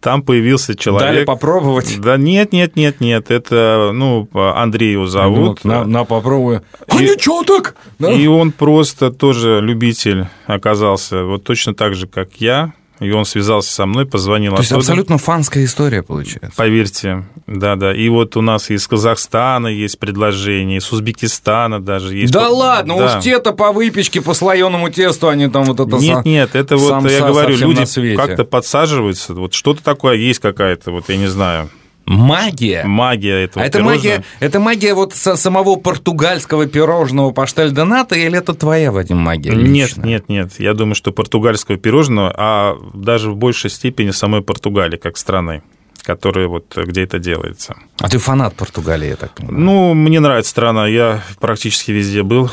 там 0.00 0.22
появился 0.22 0.72
Дали 0.72 0.76
человек. 0.82 1.26
попробовать? 1.26 2.00
Да 2.00 2.16
нет, 2.16 2.52
нет, 2.52 2.74
нет, 2.74 3.00
нет. 3.00 3.30
Это, 3.30 3.92
ну, 3.94 4.28
Андрей 4.34 4.92
его 4.92 5.06
зовут. 5.06 5.64
На, 5.64 5.84
на 5.84 6.04
попробую. 6.04 6.62
А 6.88 6.96
И- 7.00 7.04
ничего 7.04 7.44
так! 7.44 7.76
Да? 8.00 8.10
И 8.10 8.26
он 8.26 8.50
просто 8.50 9.12
тоже 9.12 9.60
любитель 9.60 10.26
оказался, 10.46 11.22
вот 11.22 11.44
точно 11.44 11.72
так 11.72 11.94
же, 11.94 12.08
как 12.08 12.34
я. 12.40 12.72
И 12.98 13.10
он 13.10 13.26
связался 13.26 13.72
со 13.72 13.84
мной, 13.84 14.06
позвонил 14.06 14.52
То 14.52 14.58
есть 14.60 14.72
оттуда. 14.72 14.80
абсолютно 14.84 15.18
фанская 15.18 15.64
история 15.64 16.02
получается. 16.02 16.52
Поверьте, 16.56 17.26
да-да. 17.46 17.94
И 17.94 18.08
вот 18.08 18.36
у 18.36 18.40
нас 18.40 18.70
из 18.70 18.86
Казахстана 18.88 19.66
есть 19.66 19.98
предложение, 19.98 20.78
из 20.78 20.90
Узбекистана 20.90 21.78
даже 21.78 22.14
есть. 22.16 22.32
Да 22.32 22.48
Вот- 22.48 22.56
ладно, 22.58 22.96
да. 22.96 23.18
уж 23.18 23.22
те-то 23.22 23.52
по 23.52 23.72
выпечке, 23.72 24.22
по 24.22 24.32
слоеному 24.32 24.88
тесту, 24.90 25.28
они 25.28 25.48
там 25.48 25.64
вот 25.64 25.78
это... 25.80 25.96
Нет, 25.96 26.18
са- 26.18 26.22
нет, 26.24 26.54
это 26.54 26.76
вот, 26.78 27.10
я 27.10 27.26
говорю, 27.26 27.56
люди 27.56 28.16
как-то 28.16 28.44
подсаживаются, 28.44 29.34
вот 29.34 29.52
что-то 29.52 29.82
такое 29.84 30.14
есть 30.16 30.40
какая-то, 30.40 30.90
вот 30.90 31.08
я 31.08 31.16
не 31.16 31.26
знаю, 31.26 31.68
Магия. 32.06 32.84
магия 32.84 33.44
этого 33.44 33.64
А 33.64 33.66
это 33.66 33.78
пирожного. 33.78 33.96
магия, 33.96 34.24
это 34.38 34.60
магия 34.60 34.94
вот 34.94 35.12
со 35.12 35.36
самого 35.36 35.76
португальского 35.76 36.66
пирожного 36.66 37.32
паштель 37.32 37.72
де 37.72 37.82
нато, 37.84 38.14
или 38.14 38.38
это 38.38 38.54
твоя, 38.54 38.92
Вадим, 38.92 39.18
магия 39.18 39.54
Нет, 39.54 39.96
нет, 39.96 40.28
нет. 40.28 40.52
Я 40.58 40.74
думаю, 40.74 40.94
что 40.94 41.12
португальского 41.12 41.76
пирожного, 41.78 42.32
а 42.36 42.76
даже 42.94 43.30
в 43.30 43.36
большей 43.36 43.70
степени 43.70 44.10
самой 44.10 44.42
Португалии 44.42 44.96
как 44.96 45.16
страны, 45.16 45.62
которая 46.02 46.46
вот 46.46 46.76
где 46.76 47.02
это 47.02 47.18
делается. 47.18 47.74
А 47.98 48.08
ты 48.08 48.18
фанат 48.18 48.54
Португалии, 48.54 49.08
я 49.08 49.16
так 49.16 49.32
понимаю. 49.34 49.58
Ну, 49.58 49.94
мне 49.94 50.20
нравится 50.20 50.50
страна, 50.52 50.86
я 50.86 51.22
практически 51.40 51.90
везде 51.90 52.22
был, 52.22 52.50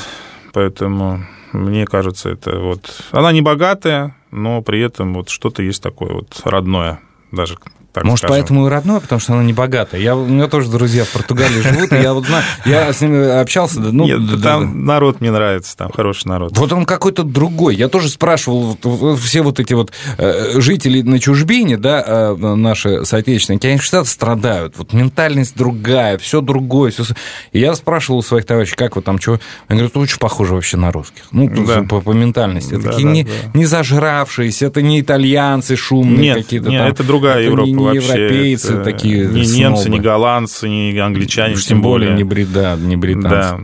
поэтому 0.51 1.25
мне 1.51 1.85
кажется, 1.85 2.29
это 2.29 2.57
вот... 2.57 3.03
Она 3.11 3.31
не 3.31 3.41
богатая, 3.41 4.15
но 4.31 4.63
при 4.63 4.81
этом 4.81 5.13
вот 5.13 5.29
что-то 5.29 5.61
есть 5.61 5.83
такое 5.83 6.11
вот 6.11 6.41
родное, 6.43 6.99
даже 7.31 7.57
так 7.93 8.03
Может, 8.03 8.19
скажем. 8.19 8.35
поэтому 8.35 8.67
и 8.67 8.69
родное, 8.69 8.99
потому 8.99 9.21
что 9.21 9.33
она 9.33 9.43
не 9.43 9.53
богатая. 9.53 10.01
Я, 10.01 10.15
у 10.15 10.25
меня 10.25 10.47
тоже 10.47 10.69
друзья 10.69 11.03
в 11.05 11.09
Португалии 11.09 11.61
живут, 11.61 11.91
и 11.93 11.95
я 11.95 12.13
вот 12.13 12.25
знаю, 12.25 12.43
я 12.65 12.91
с 12.91 12.99
ними 13.01 13.39
общался. 13.39 13.79
да, 13.79 13.89
Ну, 13.91 14.05
Нет, 14.05 14.25
да, 14.25 14.35
да. 14.35 14.41
там 14.53 14.85
народ 14.85 15.21
мне 15.21 15.31
нравится, 15.31 15.77
там 15.77 15.91
хороший 15.91 16.27
народ. 16.27 16.57
Вот 16.57 16.73
он 16.73 16.85
какой-то 16.85 17.23
другой. 17.23 17.75
Я 17.75 17.87
тоже 17.89 18.09
спрашивал, 18.09 18.77
вот, 18.83 19.19
все 19.19 19.41
вот 19.43 19.59
эти 19.59 19.73
вот 19.73 19.91
э, 20.17 20.59
жители 20.59 21.01
на 21.03 21.19
чужбине, 21.19 21.77
да, 21.77 22.03
э, 22.05 22.35
наши 22.55 23.05
соотечественники, 23.05 23.67
они 23.67 23.77
всегда 23.77 24.03
страдают. 24.05 24.75
Вот 24.77 24.91
ментальность 24.93 25.55
другая, 25.55 26.17
все 26.17 26.41
другое. 26.41 26.89
Всё... 26.91 27.03
с- 27.03 27.13
И 27.51 27.59
я 27.59 27.75
спрашивал 27.75 28.19
у 28.19 28.23
своих 28.23 28.45
товарищей, 28.45 28.75
как 28.75 28.95
вы 28.95 29.03
там, 29.03 29.19
чего? 29.19 29.39
Они 29.67 29.79
говорят, 29.79 29.95
очень 29.97 30.17
похоже 30.17 30.55
вообще 30.55 30.77
на 30.77 30.91
русских. 30.91 31.25
Ну, 31.31 31.47
Да. 31.67 31.83
по, 31.83 32.01
по 32.01 32.11
ментальности. 32.11 32.75
Да, 32.75 32.89
такие 32.91 33.05
да, 33.07 33.13
не, 33.13 33.23
да. 33.23 33.29
не 33.53 33.65
зажравшиеся, 33.65 34.65
это 34.65 34.81
не 34.81 34.99
итальянцы 35.01 35.75
шумные 35.75 36.33
какие-то 36.35 36.69
нет, 36.69 36.79
там. 36.81 36.91
это 36.91 37.03
другая 37.03 37.35
это 37.35 37.43
Европа 37.51 37.67
не 37.67 37.75
вообще. 37.83 38.23
европейцы 38.23 38.73
Это 38.73 38.83
такие 38.83 39.27
Не 39.27 39.45
немцы, 39.45 39.89
не 39.89 39.99
голландцы, 39.99 40.69
не 40.69 40.97
англичане, 40.97 41.55
Уж 41.55 41.65
тем 41.65 41.81
более 41.81 42.13
не, 42.13 42.23
бри- 42.23 42.45
да, 42.45 42.75
не 42.75 42.95
британцы. 42.95 43.29
Да. 43.29 43.59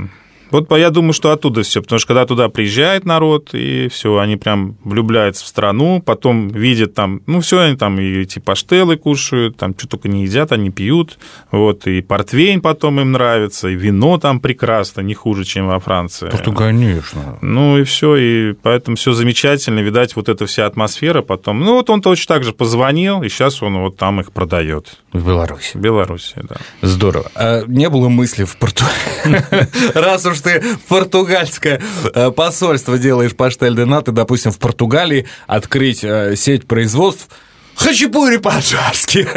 Вот 0.52 0.72
я 0.72 0.89
думаю, 0.89 1.14
что 1.14 1.32
оттуда 1.32 1.64
все, 1.64 1.82
потому 1.82 2.00
что 2.00 2.08
когда 2.08 2.26
туда 2.26 2.50
приезжает 2.50 3.06
народ, 3.06 3.50
и 3.54 3.88
все, 3.89 4.18
они 4.18 4.38
прям 4.38 4.78
влюбляются 4.84 5.45
в 5.45 5.47
страну, 5.47 6.02
потом 6.04 6.47
видят 6.50 6.93
там, 6.93 7.22
ну, 7.28 7.41
все, 7.41 7.60
они 7.60 7.78
там 7.78 8.00
и 8.00 8.22
эти 8.22 8.39
паштелы 8.39 8.97
кушают, 8.97 9.58
там 9.58 9.74
что 9.78 9.88
только 9.88 10.08
не 10.08 10.24
едят, 10.24 10.52
они 10.52 10.70
пьют, 10.70 11.18
вот, 11.52 11.88
и 11.88 12.02
портвейн 12.02 12.62
потом 12.62 13.00
им 13.00 13.12
нравится, 13.12 13.70
и 13.70 13.76
вино 13.76 14.18
там 14.18 14.39
прекрасно, 14.39 15.02
не 15.02 15.14
хуже, 15.14 15.43
чем 15.43 15.68
во 15.68 15.80
Франции. 15.80 16.30
Просто, 16.30 16.52
конечно. 16.52 17.38
Ну 17.41 17.78
и 17.78 17.84
все, 17.84 18.16
и 18.16 18.54
поэтому 18.54 18.97
все 18.97 19.14
замечательно, 19.14 19.80
видать, 19.80 20.16
вот 20.16 20.30
эта 20.30 20.45
вся 20.45 20.66
атмосфера 20.66 21.22
потом. 21.22 21.60
Ну 21.60 21.74
вот 21.74 21.89
он 21.89 22.02
точно 22.02 22.36
так 22.36 22.43
же 22.43 22.54
позвонил, 22.54 23.24
и 23.24 23.30
сейчас 23.30 23.62
он 23.62 23.80
вот 23.80 23.97
там 23.97 24.20
их 24.20 24.32
продает. 24.32 24.97
В 25.14 25.26
Беларуси. 25.26 25.78
В 25.78 25.82
Беларуси, 25.82 26.36
да. 26.43 26.56
Здорово. 26.82 27.32
А 27.36 27.64
не 27.68 27.89
было 27.89 28.10
мысли 28.10 28.43
в 28.43 28.58
Португалии? 28.58 29.93
Раз 29.95 30.26
уж 30.26 30.39
ты 30.42 30.62
в 30.62 30.82
португальское 30.88 31.82
э, 32.14 32.32
посольство 32.32 32.98
делаешь 32.98 33.36
паштель 33.36 33.76
де 33.76 33.86
наты, 33.86 34.12
допустим, 34.12 34.52
в 34.52 34.60
Португалии 34.60 35.28
открыть 35.48 36.04
э, 36.04 36.36
сеть 36.36 36.68
производств 36.68 37.30
хачапури 37.76 38.38
по-аджарски, 38.38 39.28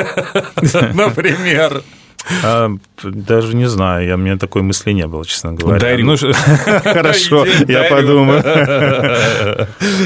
например. 0.94 1.82
А, 2.44 2.70
даже 3.02 3.54
не 3.54 3.66
знаю, 3.66 4.06
я, 4.06 4.14
у 4.14 4.18
меня 4.18 4.36
такой 4.36 4.62
мысли 4.62 4.92
не 4.92 5.06
было, 5.06 5.24
честно 5.24 5.52
говоря. 5.52 5.80
Дарю. 5.80 6.06
Ну, 6.06 6.16
хорошо, 6.84 7.44
я 7.68 7.84
подумаю. 7.90 8.42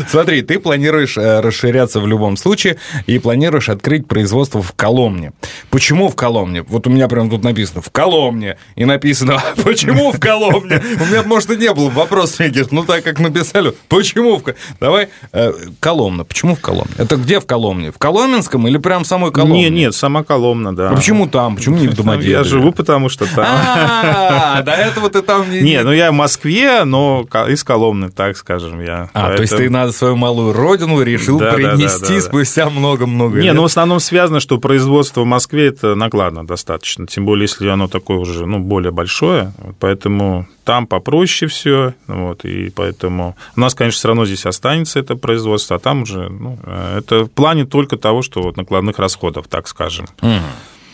Смотри, 0.08 0.42
ты 0.42 0.58
планируешь 0.58 1.16
э, 1.16 1.40
расширяться 1.40 2.00
в 2.00 2.06
любом 2.06 2.36
случае 2.36 2.78
и 3.06 3.18
планируешь 3.18 3.68
открыть 3.68 4.06
производство 4.06 4.62
в 4.62 4.72
Коломне. 4.72 5.32
Почему 5.70 6.08
в 6.08 6.16
Коломне? 6.16 6.62
Вот 6.62 6.86
у 6.86 6.90
меня 6.90 7.08
прям 7.08 7.30
тут 7.30 7.44
написано 7.44 7.82
«в 7.82 7.90
Коломне», 7.90 8.58
и 8.76 8.84
написано 8.84 9.42
«почему 9.64 10.12
в 10.12 10.20
Коломне?» 10.20 10.82
У 11.00 11.06
меня, 11.06 11.22
может, 11.22 11.50
и 11.50 11.56
не 11.56 11.72
было 11.72 11.90
вопрос 11.90 12.38
Мегиш, 12.38 12.66
ну 12.70 12.84
так 12.84 13.04
как 13.04 13.18
написали, 13.18 13.72
почему 13.88 14.36
в 14.38 14.44
Давай, 14.80 15.08
э, 15.32 15.52
Коломна, 15.80 16.24
почему 16.24 16.54
в 16.54 16.60
Коломне? 16.60 16.92
Это 16.98 17.16
где 17.16 17.40
в 17.40 17.46
Коломне? 17.46 17.90
В 17.90 17.98
Коломенском 17.98 18.66
или 18.68 18.78
прям 18.78 19.04
в 19.04 19.06
самой 19.06 19.32
Коломне? 19.32 19.64
Не, 19.64 19.70
нет, 19.70 19.94
сама 19.94 20.24
Коломна, 20.24 20.74
да. 20.74 20.90
А 20.90 20.94
почему 20.94 21.26
там? 21.26 21.56
Почему 21.56 21.76
не 21.76 21.88
в 21.88 21.94
Домодедове? 22.06 22.32
Я 22.32 22.44
живу, 22.44 22.72
потому 22.72 23.08
что 23.08 23.26
там. 23.34 23.46
А, 23.46 24.62
до 24.62 24.72
этого 24.72 25.10
ты 25.10 25.22
там 25.22 25.50
не... 25.50 25.60
Не, 25.60 25.82
ну 25.82 25.92
я 25.92 26.10
в 26.10 26.14
Москве, 26.14 26.84
но 26.84 27.26
из 27.48 27.64
Коломны, 27.64 28.10
так 28.10 28.36
скажем, 28.36 28.80
я. 28.80 29.10
А, 29.12 29.34
то 29.34 29.42
есть 29.42 29.56
ты 29.56 29.68
на 29.70 29.90
свою 29.92 30.16
малую 30.16 30.52
родину 30.52 31.02
решил 31.02 31.38
принести 31.38 32.20
спустя 32.20 32.70
много-много 32.70 33.38
Не, 33.38 33.46
лет? 33.46 33.54
ну 33.54 33.62
в 33.62 33.66
основном 33.66 34.00
связано, 34.00 34.40
что 34.40 34.58
производство 34.58 35.22
в 35.22 35.26
Москве 35.26 35.68
это 35.68 35.94
накладно 35.94 36.46
достаточно, 36.46 37.06
тем 37.06 37.24
более 37.24 37.44
если 37.44 37.68
оно 37.68 37.88
такое 37.88 38.18
уже, 38.18 38.46
ну, 38.46 38.58
более 38.58 38.92
большое, 38.92 39.52
поэтому 39.80 40.46
там 40.64 40.86
попроще 40.86 41.48
все, 41.48 41.94
вот, 42.08 42.44
и 42.44 42.70
поэтому 42.70 43.36
у 43.56 43.60
нас, 43.60 43.74
конечно, 43.74 43.98
все 43.98 44.08
равно 44.08 44.26
здесь 44.26 44.46
останется 44.46 44.98
это 44.98 45.14
производство, 45.16 45.76
а 45.76 45.78
там 45.78 46.02
уже, 46.02 46.28
ну, 46.28 46.58
э, 46.64 46.98
это 46.98 47.24
в 47.24 47.30
плане 47.30 47.64
только 47.66 47.96
того, 47.96 48.22
что 48.22 48.42
вот 48.42 48.56
накладных 48.56 48.98
расходов, 48.98 49.46
так 49.48 49.68
скажем. 49.68 50.06
Мгм. 50.20 50.42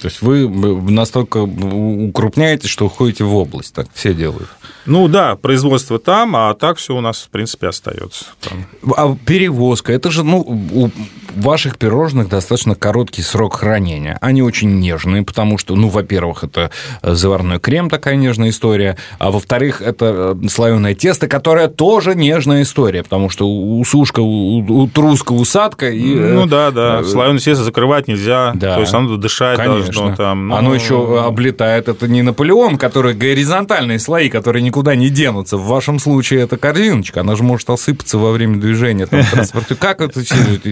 То 0.02 0.08
есть 0.08 0.20
вы 0.20 0.48
настолько 0.90 1.38
укрупняете, 1.38 2.66
что 2.66 2.86
уходите 2.86 3.22
в 3.22 3.36
область, 3.36 3.72
так 3.72 3.86
все 3.94 4.12
делают. 4.12 4.48
Ну 4.84 5.06
да, 5.06 5.36
производство 5.36 6.00
там, 6.00 6.34
а 6.34 6.54
так 6.54 6.78
все 6.78 6.96
у 6.96 7.00
нас, 7.00 7.22
в 7.22 7.28
принципе, 7.28 7.68
остается. 7.68 8.24
Там. 8.40 8.66
А 8.96 9.16
перевозка, 9.24 9.92
это 9.92 10.10
же, 10.10 10.24
ну, 10.24 10.40
у 10.40 10.90
ваших 11.36 11.78
пирожных 11.78 12.28
достаточно 12.28 12.74
короткий 12.74 13.22
срок 13.22 13.58
хранения. 13.58 14.18
Они 14.20 14.42
очень 14.42 14.80
нежные, 14.80 15.22
потому 15.22 15.56
что, 15.56 15.76
ну, 15.76 15.88
во-первых, 15.88 16.42
это 16.42 16.70
заварной 17.02 17.60
крем, 17.60 17.90
такая 17.90 18.16
нежная 18.16 18.50
история, 18.50 18.96
а 19.18 19.30
во-вторых, 19.30 19.82
это 19.82 20.36
слоеное 20.48 20.94
тесто, 20.94 21.28
которое 21.28 21.68
тоже 21.68 22.14
нежная 22.16 22.62
история, 22.62 23.04
потому 23.04 23.30
что 23.30 23.48
у 23.48 23.84
сушка, 23.84 24.18
у, 24.20 24.58
у 24.58 24.88
труска 24.88 25.32
усадка 25.32 25.90
и... 25.90 26.14
Ну 26.14 26.46
да, 26.46 26.72
да, 26.72 27.00
э, 27.00 27.04
слоеное 27.04 27.38
тесто 27.38 27.62
закрывать 27.62 28.08
нельзя, 28.08 28.52
Да. 28.56 28.74
то 28.74 28.80
есть 28.80 28.92
оно 28.92 29.16
дышать 29.16 29.58
Конечно. 29.58 29.76
должно 29.76 29.91
там. 30.16 30.48
ну, 30.48 30.54
Оно 30.56 30.74
еще 30.74 31.24
облетает. 31.24 31.88
Это 31.88 32.08
не 32.08 32.22
Наполеон, 32.22 32.78
который 32.78 33.14
горизонтальные 33.14 33.98
слои, 33.98 34.28
которые 34.28 34.62
никуда 34.62 34.94
не 34.94 35.08
денутся. 35.10 35.56
В 35.56 35.66
вашем 35.66 35.98
случае 35.98 36.40
это 36.40 36.56
корзиночка. 36.56 37.20
Она 37.20 37.36
же 37.36 37.42
может 37.42 37.68
осыпаться 37.70 38.18
во 38.18 38.32
время 38.32 38.58
движения 38.60 39.06
там, 39.06 39.22
транспорта. 39.32 39.74
Как 39.74 40.00
это 40.00 40.20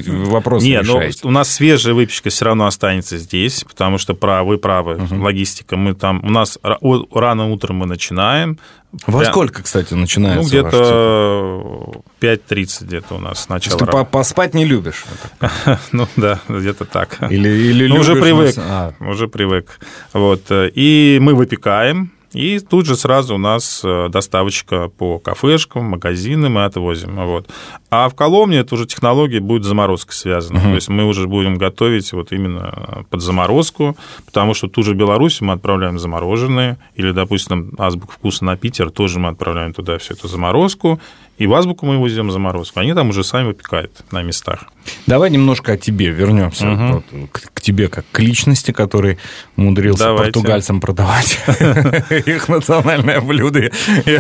вопросы 0.07 0.67
Нет, 0.67 0.85
ну, 0.87 0.97
решаете? 0.99 1.21
у 1.27 1.31
нас 1.31 1.51
свежая 1.51 1.95
выпечка 1.95 2.31
все 2.31 2.45
равно 2.47 2.67
останется 2.67 3.19
здесь, 3.19 3.65
потому 3.65 3.99
что 3.99 4.15
вы 4.45 4.59
правы, 4.59 5.01
логистика. 5.11 5.77
Мы 5.77 5.95
там, 5.95 6.25
у 6.25 6.31
нас 6.31 6.59
рано 6.63 7.51
утром 7.51 7.77
мы 7.77 7.87
начинаем. 7.87 8.59
Во 9.07 9.21
Прям- 9.21 9.33
сколько, 9.33 9.63
кстати, 9.63 9.95
Ну, 9.95 10.01
начинается 10.01 10.41
ваш 10.41 10.49
где-то 10.49 12.03
5.30 12.21 12.85
где-то 12.85 13.15
у 13.15 13.19
нас 13.19 13.49
начало. 13.49 13.79
Ты 13.79 13.87
по- 13.87 14.05
поспать 14.05 14.55
не 14.55 14.65
любишь? 14.65 15.05
Ну 15.93 16.07
да, 16.17 16.41
где-то 16.49 16.85
так. 16.85 17.19
Или, 17.31 17.49
или 17.49 17.87
Ну, 17.87 17.97
уже 18.01 18.15
привык, 18.17 18.55
а, 18.59 18.93
уже 19.01 19.29
привык. 19.29 19.79
Вот. 20.13 20.43
э, 20.51 20.71
И 20.75 21.19
мы 21.21 21.35
выпекаем, 21.35 22.13
и 22.33 22.61
тут 22.61 22.87
же 22.87 22.97
сразу 22.97 23.35
у 23.35 23.39
нас 23.39 23.81
э, 23.85 24.09
доставочка 24.09 24.89
по 24.89 25.19
кафешкам, 25.19 25.87
магазинам 25.87 26.53
мы 26.55 26.65
отвозим. 26.65 27.17
Вот. 27.17 27.49
А 27.91 28.09
в 28.09 28.15
Коломне 28.15 28.59
это 28.59 28.77
уже 28.77 28.87
технология 28.87 29.41
будет 29.41 29.65
с 29.65 29.67
заморозкой 29.67 30.15
связана. 30.15 30.61
То 30.61 30.75
есть 30.75 30.89
мы 30.89 31.05
уже 31.07 31.27
будем 31.27 31.57
готовить 31.59 32.13
вот 32.13 32.31
именно 32.31 33.05
под 33.11 33.21
заморозку, 33.21 33.97
потому 34.27 34.55
что 34.55 34.69
ту 34.69 34.85
же 34.85 34.95
Беларусь 34.95 35.41
мы 35.41 35.55
отправляем 35.55 35.99
замороженные, 35.99 36.79
или, 36.95 37.11
допустим, 37.11 37.73
Азбук 37.79 38.13
вкуса 38.13 38.45
на 38.45 38.57
Питер 38.57 38.91
тоже 38.91 39.19
мы 39.19 39.31
отправляем 39.31 39.73
туда 39.75 39.99
всю 39.99 40.15
эту 40.15 40.29
заморозку, 40.29 41.01
и 41.41 41.47
в 41.47 41.55
Азбуку 41.55 41.87
мы 41.87 41.97
везем 42.07 42.31
заморозку. 42.31 42.81
Они 42.81 42.93
там 42.93 43.09
уже 43.09 43.25
сами 43.25 43.47
выпекают 43.47 44.05
на 44.13 44.21
местах. 44.21 44.67
Давай 45.07 45.31
немножко 45.31 45.73
о 45.73 45.77
тебе 45.79 46.11
вернемся. 46.11 46.67
Мгм. 46.67 46.93
Вот, 46.93 47.05
к, 47.33 47.55
к 47.55 47.61
тебе 47.63 47.89
как 47.89 48.05
к 48.13 48.21
личности, 48.21 48.73
который 48.73 49.17
умудрился 49.57 50.05
Давайте. 50.05 50.33
португальцам 50.33 50.83
продавать 50.83 51.41
их 52.27 52.51
национальное 52.51 53.23
блюдо. 53.23 53.71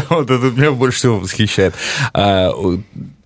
Вот 0.08 0.30
это 0.30 0.46
меня 0.46 0.72
больше 0.72 0.96
всего 0.96 1.18
восхищает. 1.18 1.74
А, 2.14 2.52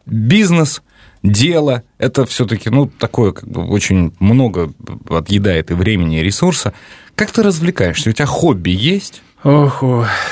Бизнес, 0.07 0.83
дело, 1.23 1.85
это 1.99 2.27
все-таки, 2.27 2.71
ну, 2.71 2.87
такое, 2.87 3.31
как 3.31 3.49
бы, 3.49 3.65
очень 3.65 4.13
много 4.19 4.73
отъедает 5.09 5.71
и 5.71 5.75
времени, 5.75 6.19
и 6.19 6.23
ресурса. 6.23 6.75
Как 7.15 7.31
ты 7.31 7.45
развлекаешься? 7.45 8.11
У 8.11 8.13
тебя 8.13 8.27
хобби 8.27 8.71
есть? 8.71 9.23
Ох, 9.45 9.85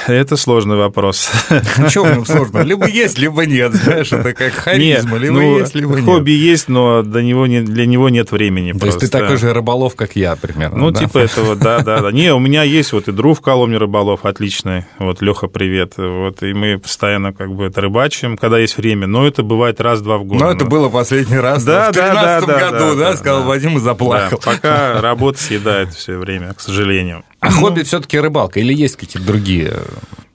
это 0.06 0.36
сложный 0.38 0.76
вопрос. 0.76 1.30
Ничего 1.78 2.04
в 2.04 2.10
нем 2.14 2.24
сложного. 2.26 2.62
Либо 2.62 2.88
есть, 2.88 3.18
либо 3.18 3.44
нет. 3.44 3.74
Знаешь, 3.74 4.10
это 4.10 4.32
как 4.32 4.54
харизма. 4.54 5.12
Нет, 5.12 5.20
Либо 5.22 5.34
ну, 5.34 5.58
есть, 5.58 5.74
либо 5.74 5.96
нет. 5.96 6.04
хобби 6.06 6.30
есть, 6.30 6.68
но 6.68 7.02
до 7.02 7.22
него 7.22 7.46
не, 7.46 7.60
для 7.60 7.84
него 7.84 8.08
нет 8.08 8.32
времени. 8.32 8.72
То 8.72 8.86
есть 8.86 8.98
ты 8.98 9.08
просто. 9.08 9.18
такой 9.18 9.36
же 9.36 9.52
рыболов, 9.52 9.96
как 9.96 10.16
я, 10.16 10.34
примерно. 10.36 10.78
Ну, 10.78 10.90
да? 10.92 11.00
типа 11.00 11.18
этого, 11.18 11.56
да, 11.56 11.80
да, 11.80 12.00
да. 12.00 12.10
Не, 12.10 12.32
у 12.32 12.38
меня 12.38 12.62
есть 12.62 12.94
вот 12.94 13.08
и 13.08 13.12
друг 13.12 13.38
в 13.38 13.40
Коломне 13.42 13.76
рыболов 13.76 14.24
отличный. 14.24 14.86
Вот, 14.98 15.20
Леха, 15.20 15.46
привет. 15.46 15.92
Вот, 15.98 16.42
и 16.42 16.54
мы 16.54 16.78
постоянно 16.78 17.34
как 17.34 17.52
бы 17.54 17.66
это 17.66 17.82
рыбачим, 17.82 18.38
когда 18.38 18.58
есть 18.58 18.78
время. 18.78 19.06
Но 19.06 19.26
это 19.26 19.42
бывает 19.42 19.78
раз-два 19.82 20.16
в 20.16 20.24
год. 20.24 20.40
Ну, 20.40 20.48
это 20.48 20.64
было 20.64 20.88
последний 20.88 21.38
раз 21.38 21.64
Да, 21.64 21.90
в 21.90 21.94
да, 21.94 22.14
да, 22.14 22.40
13 22.40 22.48
да, 22.48 22.70
году, 22.70 22.98
да, 22.98 23.10
да, 23.10 23.16
сказал 23.18 23.40
да. 23.42 23.46
Вадим 23.48 23.72
и 23.72 23.74
Да, 23.74 23.80
заплакал. 23.80 24.40
пока 24.42 25.00
работа 25.02 25.38
съедает 25.38 25.92
все 25.92 26.16
время, 26.16 26.54
к 26.54 26.60
сожалению. 26.62 27.24
А 27.42 27.50
хобби 27.50 27.82
все-таки 27.82 28.18
рыбалка 28.18 28.60
или 28.60 28.72
есть 28.72 28.96
какие-то 28.96 29.26
другие? 29.26 29.74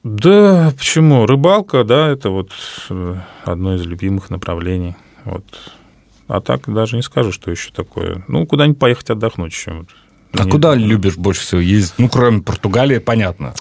Да, 0.03 0.73
почему? 0.77 1.25
Рыбалка, 1.25 1.83
да, 1.85 2.09
это 2.09 2.29
вот 2.29 2.51
э, 2.89 3.15
одно 3.45 3.75
из 3.75 3.85
любимых 3.85 4.29
направлений. 4.29 4.95
Вот. 5.23 5.43
А 6.27 6.41
так 6.41 6.71
даже 6.71 6.97
не 6.97 7.01
скажу, 7.01 7.31
что 7.31 7.49
еще 7.49 7.71
такое. 7.71 8.25
Ну, 8.27 8.45
куда-нибудь 8.45 8.77
поехать 8.79 9.09
отдохнуть 9.09 9.53
еще. 9.53 9.85
А 10.33 10.43
Не- 10.43 10.51
куда 10.51 10.75
любишь 10.75 11.15
больше 11.15 11.41
всего 11.41 11.61
ездить? 11.61 11.95
Ну, 11.97 12.09
кроме 12.09 12.41
Португалии, 12.41 12.97
понятно. 12.97 13.53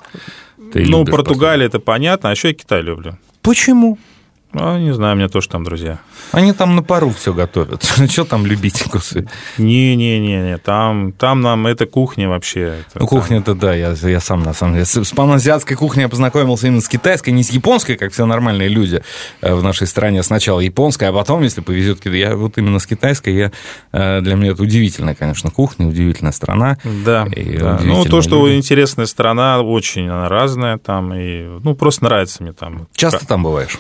Ты 0.73 0.85
Ну, 0.85 1.05
Португалия, 1.05 1.67
это 1.67 1.79
понятно, 1.79 2.31
а 2.31 2.33
еще 2.33 2.49
я 2.49 2.55
Китай 2.55 2.83
люблю. 2.83 3.17
Почему? 3.43 3.97
А, 4.59 4.79
не 4.79 4.93
знаю, 4.95 5.15
у 5.15 5.19
меня 5.19 5.29
тоже 5.29 5.49
там 5.49 5.65
друзья. 5.65 5.99
Они 6.33 6.53
там 6.53 6.77
на 6.77 6.83
пару 6.83 7.11
все 7.11 7.35
готовят. 7.35 7.85
Что 8.11 8.25
там 8.25 8.47
любить 8.47 8.79
вкусы? 8.79 9.29
Не-не-не, 9.59 10.57
там, 10.59 11.13
там 11.13 11.43
нам 11.43 11.67
это 11.67 11.85
кухня 11.85 12.29
вообще. 12.29 12.81
Это 12.81 13.01
Ну, 13.01 13.07
кухня-то 13.07 13.55
да, 13.55 13.75
я, 13.75 13.93
я 13.93 14.21
сам 14.21 14.43
на 14.43 14.55
самом 14.55 14.75
деле. 14.75 14.87
С, 14.87 15.11
паназиатской 15.11 15.77
кухней 15.77 16.03
я 16.03 16.09
познакомился 16.09 16.69
именно 16.69 16.81
с 16.81 16.89
китайской, 16.89 17.31
не 17.31 17.43
с 17.43 17.51
японской, 17.51 17.97
как 17.97 18.13
все 18.13 18.25
нормальные 18.25 18.69
люди 18.69 19.03
э, 19.43 19.55
в 19.55 19.63
нашей 19.63 19.87
стране. 19.87 20.23
Сначала 20.23 20.61
японская, 20.61 21.11
а 21.11 21.13
потом, 21.13 21.43
если 21.43 21.61
повезет, 21.61 22.07
я 22.07 22.35
вот 22.35 22.57
именно 22.57 22.79
с 22.79 22.87
китайской, 22.87 23.35
я, 23.35 23.53
э, 23.93 24.21
для 24.23 24.37
меня 24.37 24.53
это 24.53 24.63
удивительная, 24.63 25.15
конечно, 25.15 25.51
кухня, 25.51 25.87
удивительная 25.87 26.33
страна. 26.33 26.79
Да, 26.83 27.27
да. 27.27 27.81
ну 27.83 28.05
то, 28.05 28.23
что 28.23 28.47
люди. 28.47 28.57
интересная 28.57 29.07
страна, 29.07 29.61
очень 29.61 30.09
она 30.09 30.31
разная 30.31 30.79
там, 30.79 31.13
и, 31.15 31.61
ну, 31.63 31.75
просто 31.75 32.05
нравится 32.05 32.43
мне 32.43 32.53
там. 32.53 32.89
Часто 32.95 33.27
там 33.27 33.43
бываешь? 33.43 33.79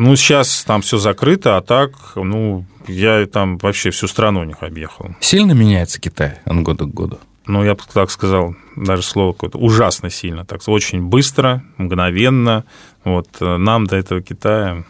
Ну, 0.00 0.16
сейчас 0.16 0.64
там 0.64 0.80
все 0.80 0.96
закрыто, 0.96 1.58
а 1.58 1.60
так, 1.60 1.92
ну, 2.16 2.64
я 2.88 3.26
там 3.26 3.58
вообще 3.58 3.90
всю 3.90 4.08
страну 4.08 4.40
у 4.40 4.44
них 4.44 4.62
объехал. 4.62 5.14
Сильно 5.20 5.52
меняется 5.52 6.00
Китай 6.00 6.38
от 6.46 6.62
года 6.62 6.86
к 6.86 6.94
году? 6.94 7.18
Ну, 7.46 7.62
я 7.62 7.74
бы 7.74 7.82
так 7.92 8.10
сказал, 8.10 8.54
даже 8.76 9.02
слово 9.02 9.34
какое-то 9.34 9.58
ужасно 9.58 10.08
сильно, 10.08 10.46
так 10.46 10.62
очень 10.68 11.02
быстро, 11.02 11.62
мгновенно. 11.76 12.64
Вот 13.04 13.28
э, 13.40 13.56
нам 13.58 13.86
до 13.86 13.96
этого 13.96 14.22
Китая 14.22 14.84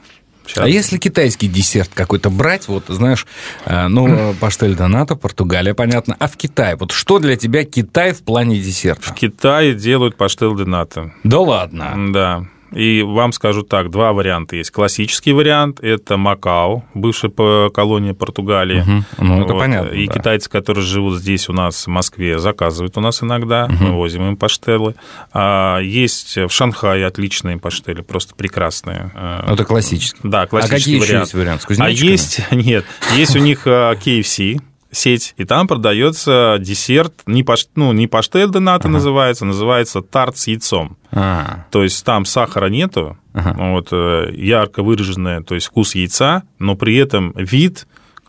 сейчас... 0.47 0.65
А 0.65 0.69
если 0.69 0.97
китайский 0.99 1.49
десерт 1.49 1.91
какой-то 1.93 2.31
брать, 2.31 2.69
вот, 2.69 2.85
знаешь, 2.87 3.27
э, 3.65 3.89
ну, 3.89 4.33
паштель 4.41 4.77
Донато, 4.77 5.17
Португалия, 5.17 5.75
понятно, 5.75 6.15
а 6.21 6.29
в 6.29 6.37
Китае, 6.37 6.77
вот 6.77 6.93
что 6.93 7.19
для 7.19 7.35
тебя 7.35 7.65
Китай 7.65 8.13
в 8.13 8.23
плане 8.23 8.61
десерта? 8.61 9.03
В 9.03 9.15
Китае 9.15 9.75
делают 9.75 10.17
паштел 10.17 10.55
де 10.55 10.65
нато. 10.65 11.13
Да 11.25 11.41
ладно. 11.41 12.13
Да. 12.13 12.47
И 12.73 13.03
вам 13.03 13.33
скажу 13.33 13.63
так, 13.63 13.91
два 13.91 14.13
варианта 14.13 14.57
есть. 14.57 14.71
Классический 14.71 15.33
вариант– 15.33 15.81
это 15.83 16.17
Макао, 16.17 16.85
бывшая 16.95 17.71
колония 17.71 18.15
Португалии. 18.15 18.81
Мгм. 18.81 19.05
Ну, 19.19 19.45
это 19.45 19.55
понятно, 19.55 19.89
И 19.95 20.07
да. 20.07 20.13
китайцы, 20.13 20.49
которые 20.49 20.85
живут 20.85 21.19
здесь 21.19 21.49
у 21.49 21.53
нас, 21.53 21.87
в 21.87 21.91
Москве, 21.91 22.39
заказывают 22.39 22.97
у 22.97 23.01
нас 23.01 23.23
иногда, 23.23 23.69
мы 23.81 23.93
возим 23.93 24.29
им 24.29 24.37
паштелы. 24.37 24.95
А 25.33 25.79
есть 25.81 26.37
в 26.37 26.51
Шанхае 26.51 27.07
отличные 27.07 27.59
паштели, 27.59 28.03
просто 28.03 28.35
прекрасные. 28.35 29.11
Ну, 29.47 29.55
Это 29.55 29.65
классический. 29.65 30.21
Да, 30.23 30.43
А 30.43 30.47
классический 30.47 30.79
какие 30.79 30.97
еще 30.97 31.07
вариант. 31.07 31.25
есть 31.25 31.35
варианты? 31.35 31.75
С 31.75 31.81
А 31.81 31.89
есть, 31.91 32.41
нет, 32.53 32.85
есть 33.17 33.37
у 33.37 33.41
них 33.41 33.67
э, 33.67 33.95
KFC, 33.95 34.61
сеть, 34.93 35.35
и 35.37 35.45
там 35.45 35.69
продается 35.69 36.57
десерт, 36.61 37.15
не, 37.27 37.43
паш, 37.43 37.69
ну, 37.77 37.93
не 37.93 38.07
паштель 38.07 38.51
де 38.51 38.59
нато 38.59 38.89
называется, 38.89 39.45
называется 39.45 40.03
тарт 40.03 40.37
с 40.37 40.49
яйцом. 40.49 40.97
А, 41.13 41.65
То 41.71 41.83
есть 41.83 42.05
там 42.05 42.25
сахара 42.25 42.67
нету, 42.67 43.17
вот, 43.33 43.89
э, 43.93 44.33
ярко 44.35 44.83
выраженный, 44.83 45.43
то 45.43 45.55
есть 45.55 45.67
вкус 45.67 45.95
яйца, 45.95 46.43
но 46.59 46.77
при 46.77 46.97
этом 46.97 47.33
вид, 47.37 47.87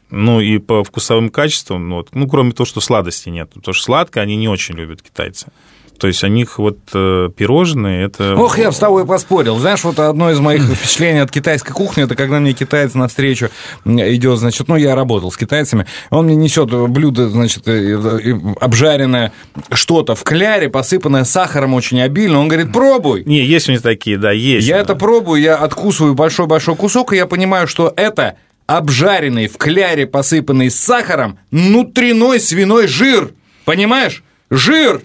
ну 0.10 0.40
и 0.40 0.60
по 0.60 0.84
вкусовым 0.84 1.30
качествам, 1.30 1.90
ну, 1.90 1.96
вот, 1.98 2.10
ну 2.14 2.28
кроме 2.28 2.52
того, 2.52 2.66
что 2.66 2.82
сладости 2.82 3.30
нет, 3.30 3.50
потому 3.54 3.74
что 3.74 3.84
сладкое 3.84 4.24
они 4.24 4.36
не 4.36 4.48
очень 4.48 4.76
любят 4.76 5.02
китайцы. 5.02 5.48
То 6.02 6.08
есть 6.08 6.24
у 6.24 6.28
них 6.28 6.58
вот 6.58 6.80
э, 6.96 7.30
пирожные 7.38 8.06
это... 8.06 8.36
Ох, 8.36 8.58
я 8.58 8.70
бы 8.70 8.76
с 8.76 8.80
тобой 8.80 9.06
поспорил. 9.06 9.60
Знаешь, 9.60 9.84
вот 9.84 10.00
одно 10.00 10.32
из 10.32 10.40
моих 10.40 10.64
впечатлений 10.64 11.20
от 11.20 11.30
китайской 11.30 11.74
кухни, 11.74 12.06
это 12.06 12.16
когда 12.16 12.40
мне 12.40 12.54
китаец 12.54 12.96
навстречу 12.96 13.50
идет, 13.86 14.40
значит, 14.40 14.68
ну, 14.68 14.78
я 14.78 14.96
работал 14.96 15.32
с 15.32 15.38
китайцами, 15.38 15.86
он 16.10 16.26
мне 16.26 16.36
несет 16.36 16.72
блюдо, 16.90 17.30
значит, 17.30 17.68
э, 17.68 18.00
э, 18.00 18.34
обжаренное 18.60 19.32
что-то 19.72 20.16
в 20.16 20.24
кляре, 20.24 20.70
посыпанное 20.70 21.24
сахаром 21.24 21.76
очень 21.76 22.02
обильно. 22.02 22.40
Он 22.40 22.48
говорит, 22.48 22.74
пробуй. 22.74 23.24
Не, 23.26 23.46
есть 23.46 23.70
у 23.70 23.72
них 23.72 23.84
такие, 23.84 24.18
да, 24.18 24.32
есть. 24.32 24.68
Я 24.68 24.80
это 24.80 24.96
пробую, 24.96 25.40
я 25.40 25.56
откусываю 25.56 26.16
большой-большой 26.16 26.76
кусок, 26.78 27.14
и 27.14 27.18
я 27.18 27.28
понимаю, 27.28 27.68
что 27.68 27.94
это 27.96 28.38
обжаренный 28.66 29.48
в 29.48 29.58
кляре, 29.58 30.08
посыпанный 30.08 30.72
сахаром, 30.72 31.38
внутренной 31.52 32.40
свиной 32.40 32.88
жир. 32.88 33.34
Понимаешь? 33.66 34.24
Жир! 34.52 35.02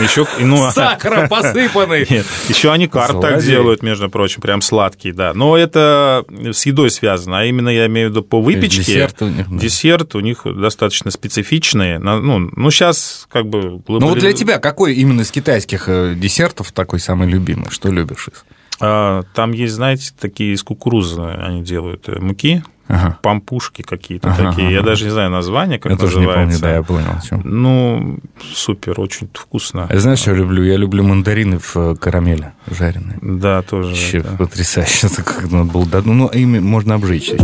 Еще, 0.00 0.26
ну, 0.40 0.70
Сахаром 0.70 1.28
посыпанный. 1.28 2.06
Нет, 2.10 2.24
еще 2.48 2.72
они 2.72 2.88
карт 2.88 3.20
так 3.20 3.42
делают, 3.42 3.82
между 3.82 4.08
прочим, 4.08 4.40
прям 4.40 4.62
сладкий, 4.62 5.12
да. 5.12 5.34
Но 5.34 5.56
это 5.56 6.24
с 6.30 6.64
едой 6.64 6.90
связано, 6.90 7.40
а 7.40 7.44
именно 7.44 7.68
я 7.68 7.86
имею 7.86 8.08
в 8.08 8.10
виду 8.12 8.22
по 8.22 8.40
выпечке. 8.40 8.78
десерт 8.78 9.20
у 9.20 9.28
них, 9.28 9.50
да. 9.50 9.58
Десерт 9.58 10.14
у 10.14 10.20
них 10.20 10.42
достаточно 10.44 11.10
специфичные. 11.10 11.98
Ну, 11.98 12.38
ну 12.38 12.70
сейчас 12.70 13.26
как 13.30 13.46
бы... 13.46 13.82
Ну 13.86 14.08
вот 14.08 14.18
для 14.18 14.32
тебя 14.32 14.58
какой 14.58 14.94
именно 14.94 15.20
из 15.20 15.30
китайских 15.30 15.88
э, 15.88 16.14
десертов 16.16 16.72
такой 16.72 16.98
самый 16.98 17.28
любимый? 17.28 17.70
Что 17.70 17.90
любишь 17.90 18.28
из? 18.28 18.44
А, 18.80 19.24
Там 19.34 19.52
есть, 19.52 19.74
знаете, 19.74 20.10
такие 20.18 20.54
из 20.54 20.62
кукурузы 20.62 21.20
они 21.20 21.62
делают 21.62 22.08
э, 22.08 22.18
муки, 22.18 22.62
Ага. 22.88 23.18
пампушки 23.22 23.82
какие-то 23.82 24.30
Ага, 24.30 24.50
такие. 24.50 24.70
Я 24.72 24.78
ага. 24.80 24.90
даже 24.90 25.04
не 25.04 25.10
знаю 25.10 25.30
название, 25.30 25.78
как 25.78 25.92
Я 25.92 25.98
тоже 25.98 26.20
не 26.20 26.26
помню, 26.26 26.46
называется. 26.46 26.62
да, 26.62 26.74
я 26.74 26.82
понял. 26.82 27.42
Ну, 27.44 28.18
супер, 28.54 29.00
очень 29.00 29.28
вкусно. 29.32 29.86
А 29.90 29.98
знаешь, 29.98 30.20
что 30.20 30.30
я 30.30 30.36
люблю? 30.36 30.62
Я 30.62 30.76
люблю 30.76 31.02
мандарины 31.02 31.58
в 31.58 31.76
э, 31.76 31.94
карамели 31.96 32.52
жареные. 32.70 33.18
Да, 33.22 33.62
тоже. 33.62 33.88
Вообще 33.88 34.18
это. 34.18 34.36
потрясающе. 34.36 35.06
Это 35.12 35.22
как 35.22 35.50
надо 35.50 35.64
было. 35.72 35.86
Ну, 36.04 36.28
ими 36.28 36.58
можно 36.60 36.94
обжечься. 36.94 37.36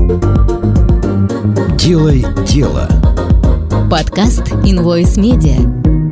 Делай 1.76 2.24
дело. 2.46 2.88
Подкаст 3.90 4.52
Invoice 4.64 5.16
Media. 5.18 6.11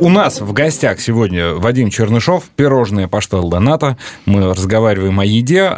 У 0.00 0.08
нас 0.08 0.40
в 0.40 0.54
гостях 0.54 0.98
сегодня 0.98 1.50
Вадим 1.52 1.90
Чернышов, 1.90 2.44
пирожное 2.56 3.06
паштел 3.06 3.50
Доната. 3.50 3.98
Мы 4.24 4.54
разговариваем 4.54 5.20
о 5.20 5.26
еде. 5.26 5.76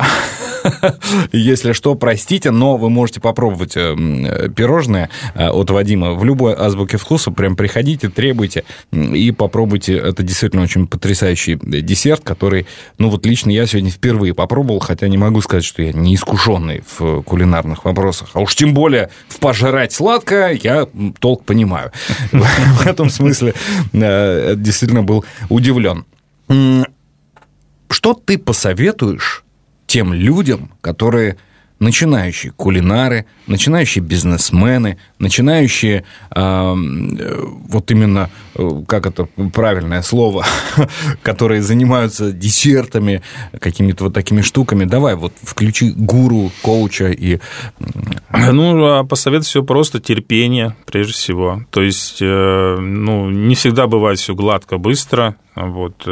Если 1.33 1.73
что, 1.73 1.97
простите, 1.97 2.53
но 2.53 2.77
вы 2.77 2.89
можете 2.89 3.21
попробовать 3.21 3.77
э, 3.77 3.81
м, 3.81 4.53
пирожное 4.53 5.11
э, 5.35 5.49
от 5.49 5.71
Вадима 5.71 6.13
в 6.13 6.25
любой 6.25 6.55
азбуке 6.55 6.99
вкуса. 6.99 7.31
Прям 7.33 7.57
приходите, 7.57 8.09
требуйте 8.09 8.65
и 8.93 9.33
попробуйте. 9.33 9.97
Это 9.97 10.23
действительно 10.23 10.63
очень 10.63 10.87
потрясающий 10.87 11.59
десерт, 11.61 12.23
который, 12.23 12.67
ну 12.99 13.11
вот 13.11 13.27
лично 13.27 13.51
я 13.51 13.67
сегодня 13.67 13.91
впервые 13.91 14.35
попробовал, 14.35 14.79
хотя 14.79 15.09
не 15.09 15.19
могу 15.19 15.41
сказать, 15.41 15.65
что 15.65 15.83
я 15.83 15.93
не 15.93 16.15
искушенный 16.15 16.85
в 16.97 17.23
кулинарных 17.23 17.85
вопросах. 17.85 18.31
А 18.35 18.41
уж 18.41 18.55
тем 18.55 18.75
более 18.75 19.11
в 19.29 19.39
пожрать 19.39 19.93
сладкое 19.93 20.59
я 20.63 20.87
толк 21.19 21.45
понимаю. 21.45 21.91
В 22.33 22.87
этом 22.87 23.11
смысле 23.11 23.55
э, 24.13 24.55
действительно 24.57 25.03
был 25.03 25.25
удивлен. 25.49 26.05
Что 27.89 28.15
ты 28.15 28.39
посоветуешь 28.39 29.45
тем 29.87 30.13
людям, 30.13 30.73
которые 30.81 31.37
начинающие 31.83 32.53
кулинары, 32.53 33.27
начинающие 33.49 34.03
бизнесмены, 34.03 34.99
начинающие, 35.19 36.05
э, 36.31 36.75
вот 36.75 37.91
именно, 37.91 38.31
э, 38.55 38.83
как 38.87 39.07
это 39.07 39.27
правильное 39.53 40.03
слово, 40.03 40.47
которые 41.23 41.61
занимаются 41.61 42.33
десертами, 42.33 43.23
какими-то 43.59 44.05
вот 44.05 44.15
такими 44.15 44.43
штуками. 44.43 44.85
Давай, 44.85 45.17
вот 45.17 45.33
включи 45.43 45.91
гуру, 45.91 46.53
коуча 46.63 47.11
и... 47.11 47.41
Ну, 48.31 48.85
а 48.85 49.05
посоветую 49.05 49.45
все 49.45 49.65
просто 49.65 49.99
терпение, 49.99 50.77
прежде 50.87 51.15
всего. 51.15 51.65
То 51.71 51.83
есть, 51.83 52.19
э, 52.23 52.77
ну, 52.79 53.29
не 53.29 53.57
всегда 53.57 53.89
бывает 53.89 54.21
все 54.21 54.37
гладко, 54.37 54.79
быстро. 54.79 55.35
Вот. 55.57 56.07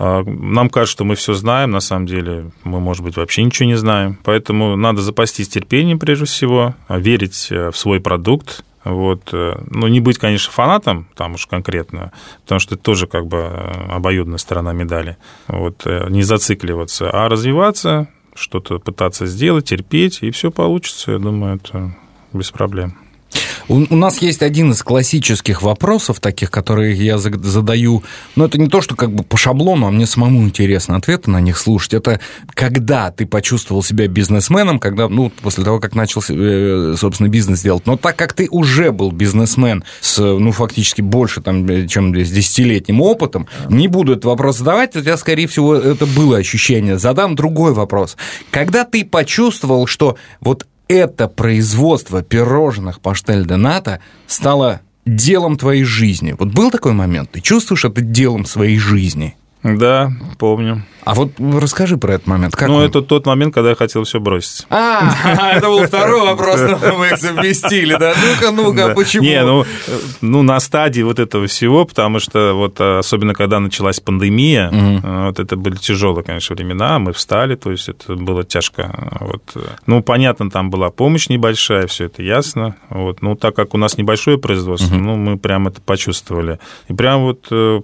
А 0.00 0.22
Нам 0.24 0.70
кажется, 0.70 0.92
что 0.92 1.04
мы 1.04 1.16
все 1.16 1.34
знаем, 1.34 1.72
на 1.72 1.80
самом 1.80 2.06
деле 2.06 2.52
мы, 2.62 2.78
может 2.78 3.02
быть, 3.02 3.16
вообще 3.16 3.42
ничего 3.42 3.66
не 3.66 3.74
знаем. 3.74 4.16
Поэтому 4.22 4.76
надо 4.76 5.02
запастись 5.02 5.48
терпением, 5.48 5.98
прежде 5.98 6.24
всего, 6.24 6.76
а 6.86 7.00
верить 7.00 7.48
э, 7.50 7.72
в 7.72 7.76
свой 7.76 8.00
продукт, 8.00 8.64
вот. 8.84 9.30
э, 9.32 9.60
Ну, 9.68 9.88
не 9.88 9.98
быть, 9.98 10.18
конечно, 10.18 10.52
фанатом, 10.52 11.08
там 11.16 11.34
уж 11.34 11.46
конкретно, 11.46 12.12
потому 12.42 12.60
что 12.60 12.76
это 12.76 12.84
тоже 12.84 13.08
как 13.08 13.26
бы 13.26 13.38
э, 13.38 13.90
обоюдная 13.90 14.38
сторона 14.38 14.72
медали. 14.72 15.16
Вот. 15.48 15.84
Не 15.84 16.22
зацикливаться, 16.22 17.10
а 17.10 17.28
развиваться, 17.28 18.06
что-то 18.36 18.78
пытаться 18.78 19.26
сделать, 19.26 19.64
терпеть, 19.64 20.20
и 20.22 20.30
все 20.30 20.52
получится, 20.52 21.10
я 21.10 21.18
думаю, 21.18 21.56
это 21.56 21.96
без 22.32 22.52
проблем. 22.52 22.96
У, 23.68 23.84
у 23.88 23.96
нас 23.96 24.18
есть 24.22 24.42
один 24.42 24.72
из 24.72 24.82
классических 24.82 25.62
вопросов, 25.62 26.20
таких, 26.20 26.50
которые 26.50 26.94
я 26.94 27.18
за- 27.18 27.38
задаю. 27.42 28.02
Но 28.36 28.46
это 28.46 28.58
не 28.58 28.68
то, 28.68 28.80
что 28.80 28.96
как 28.96 29.12
бы 29.12 29.24
по 29.24 29.36
шаблону, 29.36 29.86
а 29.86 29.90
мне 29.90 30.06
самому 30.06 30.42
интересно 30.42 30.96
ответы 30.96 31.30
на 31.30 31.40
них 31.40 31.58
слушать. 31.58 31.94
Это 31.94 32.20
когда 32.54 33.10
ты 33.10 33.26
почувствовал 33.26 33.82
себя 33.82 34.06
бизнесменом, 34.08 34.78
когда, 34.78 35.08
ну, 35.08 35.30
после 35.42 35.64
того, 35.64 35.80
как 35.80 35.94
начал, 35.94 36.22
э, 36.28 36.94
собственно, 36.98 37.28
бизнес 37.28 37.62
делать. 37.62 37.86
Но 37.86 37.96
так 37.96 38.16
как 38.16 38.32
ты 38.32 38.48
уже 38.50 38.92
был 38.92 39.12
бизнесмен 39.12 39.84
с, 40.00 40.18
ну, 40.18 40.52
фактически 40.52 41.02
больше, 41.02 41.40
там, 41.40 41.66
э, 41.68 41.86
чем 41.86 42.14
с 42.14 42.30
десятилетним 42.30 43.00
опытом, 43.00 43.48
не 43.68 43.88
буду 43.88 44.12
этот 44.12 44.24
вопрос 44.24 44.58
задавать, 44.58 44.96
у 44.96 45.00
тебя, 45.00 45.16
скорее 45.16 45.46
всего, 45.46 45.74
это 45.74 46.06
было 46.06 46.38
ощущение. 46.38 46.98
Задам 46.98 47.34
другой 47.34 47.72
вопрос. 47.72 48.16
Когда 48.50 48.84
ты 48.84 49.04
почувствовал, 49.04 49.86
что 49.86 50.16
вот 50.40 50.66
это 50.88 51.28
производство 51.28 52.22
пирожных 52.22 53.00
паштель 53.00 53.46
де 53.46 53.56
нато 53.56 54.00
стало 54.26 54.80
делом 55.06 55.56
твоей 55.56 55.84
жизни. 55.84 56.34
Вот 56.38 56.48
был 56.48 56.70
такой 56.70 56.92
момент? 56.92 57.30
Ты 57.32 57.40
чувствуешь 57.40 57.84
это 57.84 58.00
делом 58.00 58.44
своей 58.44 58.78
жизни? 58.78 59.36
Да, 59.76 60.12
помню. 60.38 60.82
А 61.08 61.14
вот 61.14 61.32
расскажи 61.40 61.96
про 61.96 62.14
этот 62.14 62.26
момент. 62.26 62.54
Как 62.54 62.68
ну, 62.68 62.76
он? 62.76 62.82
это 62.82 63.00
тот 63.00 63.24
момент, 63.24 63.54
когда 63.54 63.70
я 63.70 63.74
хотел 63.74 64.04
все 64.04 64.20
бросить. 64.20 64.66
А, 64.68 65.10
это 65.56 65.66
был 65.68 65.84
второй 65.84 66.20
вопрос, 66.20 66.60
мы 66.98 67.06
их 67.06 67.16
совместили, 67.16 67.96
да? 67.98 68.12
Ну-ка, 68.14 68.50
ну-ка, 68.50 68.94
почему? 68.94 69.24
Не, 69.24 69.42
ну, 69.42 69.62
э, 69.62 69.66
ну, 70.20 70.42
на 70.42 70.60
стадии 70.60 71.00
вот 71.00 71.18
этого 71.18 71.46
всего, 71.46 71.86
потому 71.86 72.20
что 72.20 72.52
вот 72.52 72.78
э, 72.80 72.98
особенно 72.98 73.32
когда 73.32 73.58
началась 73.58 74.00
пандемия, 74.00 74.70
э, 74.70 75.26
вот 75.28 75.40
это 75.40 75.56
были 75.56 75.76
тяжелые, 75.76 76.24
конечно, 76.24 76.54
времена, 76.54 76.98
мы 76.98 77.14
встали, 77.14 77.54
то 77.54 77.70
есть 77.70 77.88
это 77.88 78.14
было 78.14 78.44
тяжко. 78.44 78.92
Вот. 79.20 79.42
Ну, 79.86 80.02
понятно, 80.02 80.50
там 80.50 80.68
была 80.68 80.90
помощь 80.90 81.30
небольшая, 81.30 81.86
все 81.86 82.04
это 82.04 82.22
ясно. 82.22 82.76
Вот. 82.90 83.22
Ну, 83.22 83.34
так 83.34 83.56
как 83.56 83.72
у 83.72 83.78
нас 83.78 83.96
небольшое 83.96 84.36
производство, 84.36 84.94
ну, 84.94 85.16
мы 85.16 85.38
прям 85.38 85.68
это 85.68 85.80
почувствовали. 85.80 86.58
И 86.88 86.92
прям 86.92 87.22
вот 87.22 87.46
э, 87.50 87.80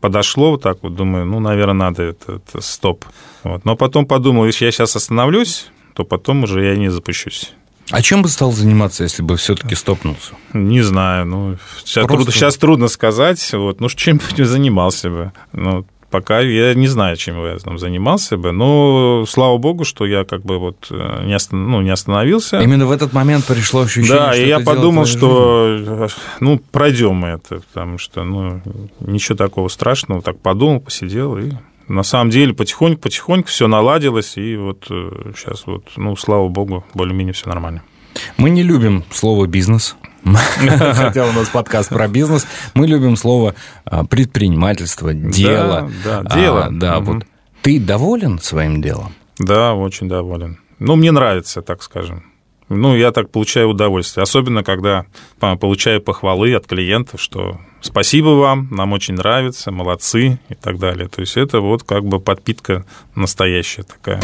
подошло 0.00 0.52
вот 0.52 0.62
так 0.62 0.78
вот, 0.82 0.94
думаю, 0.94 1.26
ну, 1.26 1.40
наверное, 1.40 1.74
надо 1.74 2.02
это, 2.02 2.34
это 2.36 2.60
стоп. 2.60 3.04
Вот. 3.44 3.64
Но 3.64 3.76
потом 3.76 4.06
подумал, 4.06 4.46
если 4.46 4.64
я 4.64 4.72
сейчас 4.72 4.96
остановлюсь, 4.96 5.68
то 5.94 6.04
потом 6.04 6.44
уже 6.44 6.64
я 6.64 6.76
не 6.76 6.88
запущусь. 6.90 7.52
А 7.90 8.02
чем 8.02 8.22
бы 8.22 8.28
стал 8.28 8.52
заниматься, 8.52 9.02
если 9.04 9.22
бы 9.22 9.36
все-таки 9.36 9.74
стопнулся? 9.74 10.34
Не 10.52 10.82
знаю, 10.82 11.24
ну, 11.24 11.56
сейчас, 11.78 12.04
Просто- 12.06 12.16
трудно, 12.16 12.32
сейчас 12.32 12.56
трудно 12.56 12.88
сказать, 12.88 13.52
вот, 13.54 13.80
ну, 13.80 13.88
чем 13.88 14.20
бы 14.36 14.44
занимался 14.44 15.08
бы, 15.08 15.32
ну, 15.52 15.86
пока 16.10 16.40
я 16.40 16.74
не 16.74 16.86
знаю, 16.86 17.16
чем 17.16 17.42
я 17.44 17.56
там 17.58 17.78
занимался 17.78 18.36
бы, 18.36 18.52
но 18.52 19.24
слава 19.28 19.58
богу, 19.58 19.84
что 19.84 20.06
я 20.06 20.24
как 20.24 20.42
бы 20.42 20.58
вот 20.58 20.88
э, 20.90 21.24
не, 21.24 21.34
остан- 21.34 21.68
ну, 21.68 21.80
не 21.80 21.90
остановился. 21.90 22.60
Именно 22.60 22.86
в 22.86 22.90
этот 22.90 23.12
момент 23.12 23.44
пришло 23.46 23.82
ощущение, 23.82 24.18
Да, 24.18 24.32
что 24.32 24.42
и 24.42 24.48
я 24.48 24.60
подумал, 24.60 25.06
что, 25.06 25.66
э, 25.68 26.08
ну, 26.40 26.60
пройдем 26.72 27.14
мы 27.14 27.28
это, 27.28 27.60
потому 27.72 27.98
что, 27.98 28.24
ну, 28.24 28.60
ничего 29.00 29.36
такого 29.36 29.68
страшного, 29.68 30.22
так 30.22 30.40
подумал, 30.40 30.80
посидел, 30.80 31.38
и 31.38 31.52
на 31.88 32.02
самом 32.02 32.30
деле 32.30 32.52
потихоньку-потихоньку 32.54 33.48
все 33.48 33.66
наладилось, 33.66 34.36
и 34.36 34.56
вот 34.56 34.84
сейчас 34.88 35.66
вот, 35.66 35.84
ну, 35.96 36.16
слава 36.16 36.48
богу, 36.48 36.84
более-менее 36.94 37.32
все 37.32 37.48
нормально. 37.48 37.82
жизни. 38.14 38.32
Мы 38.36 38.50
не 38.50 38.62
любим 38.62 39.04
слово 39.10 39.46
«бизнес», 39.46 39.96
хотя 40.94 41.26
у 41.26 41.32
нас 41.32 41.48
подкаст 41.48 41.88
про 41.90 42.08
бизнес. 42.08 42.46
Мы 42.74 42.86
любим 42.86 43.16
слово 43.16 43.54
а, 43.84 44.04
предпринимательство, 44.04 45.12
дело. 45.14 45.90
да, 46.04 46.22
А, 46.24 46.34
дело. 46.38 46.68
Да, 46.70 47.00
Мгм. 47.00 47.14
вот. 47.14 47.24
Ты 47.62 47.80
доволен 47.80 48.38
своим 48.38 48.80
делом? 48.82 49.14
Да, 49.38 49.74
очень 49.74 50.08
доволен. 50.08 50.58
Ну, 50.78 50.96
мне 50.96 51.10
нравится, 51.12 51.62
так 51.62 51.82
скажем. 51.82 52.24
Ну, 52.68 52.94
я 52.94 53.12
так 53.12 53.30
получаю 53.30 53.68
удовольствие. 53.70 54.22
Особенно, 54.22 54.62
когда 54.62 55.06
а, 55.40 55.56
получаю 55.56 56.00
похвалы 56.02 56.54
от 56.54 56.66
клиентов, 56.66 57.20
что 57.20 57.58
спасибо 57.80 58.28
вам, 58.30 58.68
нам 58.70 58.92
очень 58.92 59.14
нравится, 59.14 59.70
молодцы 59.70 60.38
и 60.50 60.54
так 60.54 60.78
далее. 60.78 61.08
То 61.08 61.20
есть 61.22 61.36
это 61.36 61.60
вот 61.60 61.82
как 61.82 62.04
бы 62.04 62.20
подпитка 62.20 62.84
настоящая 63.14 63.84
такая. 63.84 64.20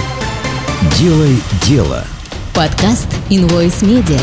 Делай 0.98 1.36
дело. 1.62 2.04
Подкаст 2.54 3.08
Invoice 3.30 3.82
Media. 3.82 4.20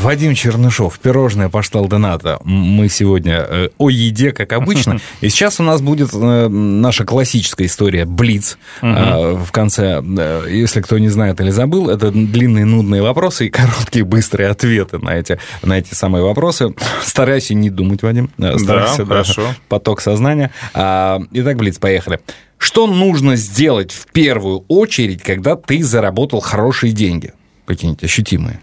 Вадим 0.00 0.34
Чернышов, 0.34 0.98
пирожное 0.98 1.50
поштал 1.50 1.86
Доната. 1.86 2.38
Мы 2.44 2.88
сегодня 2.88 3.44
э, 3.46 3.68
о 3.76 3.90
еде, 3.90 4.32
как 4.32 4.52
обычно. 4.54 4.98
И 5.20 5.28
сейчас 5.28 5.60
у 5.60 5.62
нас 5.62 5.82
будет 5.82 6.10
э, 6.14 6.48
наша 6.48 7.04
классическая 7.04 7.66
история 7.66 8.06
«Блиц». 8.06 8.56
Э, 8.80 9.34
В 9.34 9.52
конце, 9.52 10.02
если 10.48 10.80
кто 10.80 10.96
не 10.98 11.10
знает 11.10 11.40
или 11.42 11.50
забыл, 11.50 11.90
это 11.90 12.10
длинные 12.10 12.64
нудные 12.64 13.02
вопросы 13.02 13.46
и 13.46 13.50
короткие 13.50 14.06
быстрые 14.06 14.48
ответы 14.48 14.98
на 14.98 15.10
эти, 15.16 15.38
на 15.62 15.78
эти 15.78 15.92
самые 15.92 16.24
вопросы. 16.24 16.74
Старайся 17.04 17.52
не 17.52 17.68
думать, 17.68 18.02
Вадим. 18.02 18.30
Э, 18.38 18.56
Старайся, 18.58 19.04
хорошо. 19.04 19.54
поток 19.68 20.00
сознания. 20.00 20.50
А, 20.72 21.20
Итак, 21.32 21.58
Блиц, 21.58 21.78
поехали. 21.78 22.20
Что 22.56 22.86
нужно 22.86 23.36
сделать 23.36 23.92
в 23.92 24.06
первую 24.06 24.64
очередь, 24.68 25.22
когда 25.22 25.56
ты 25.56 25.82
заработал 25.82 26.40
хорошие 26.40 26.92
деньги? 26.94 27.34
Какие-нибудь 27.66 28.02
ощутимые. 28.02 28.60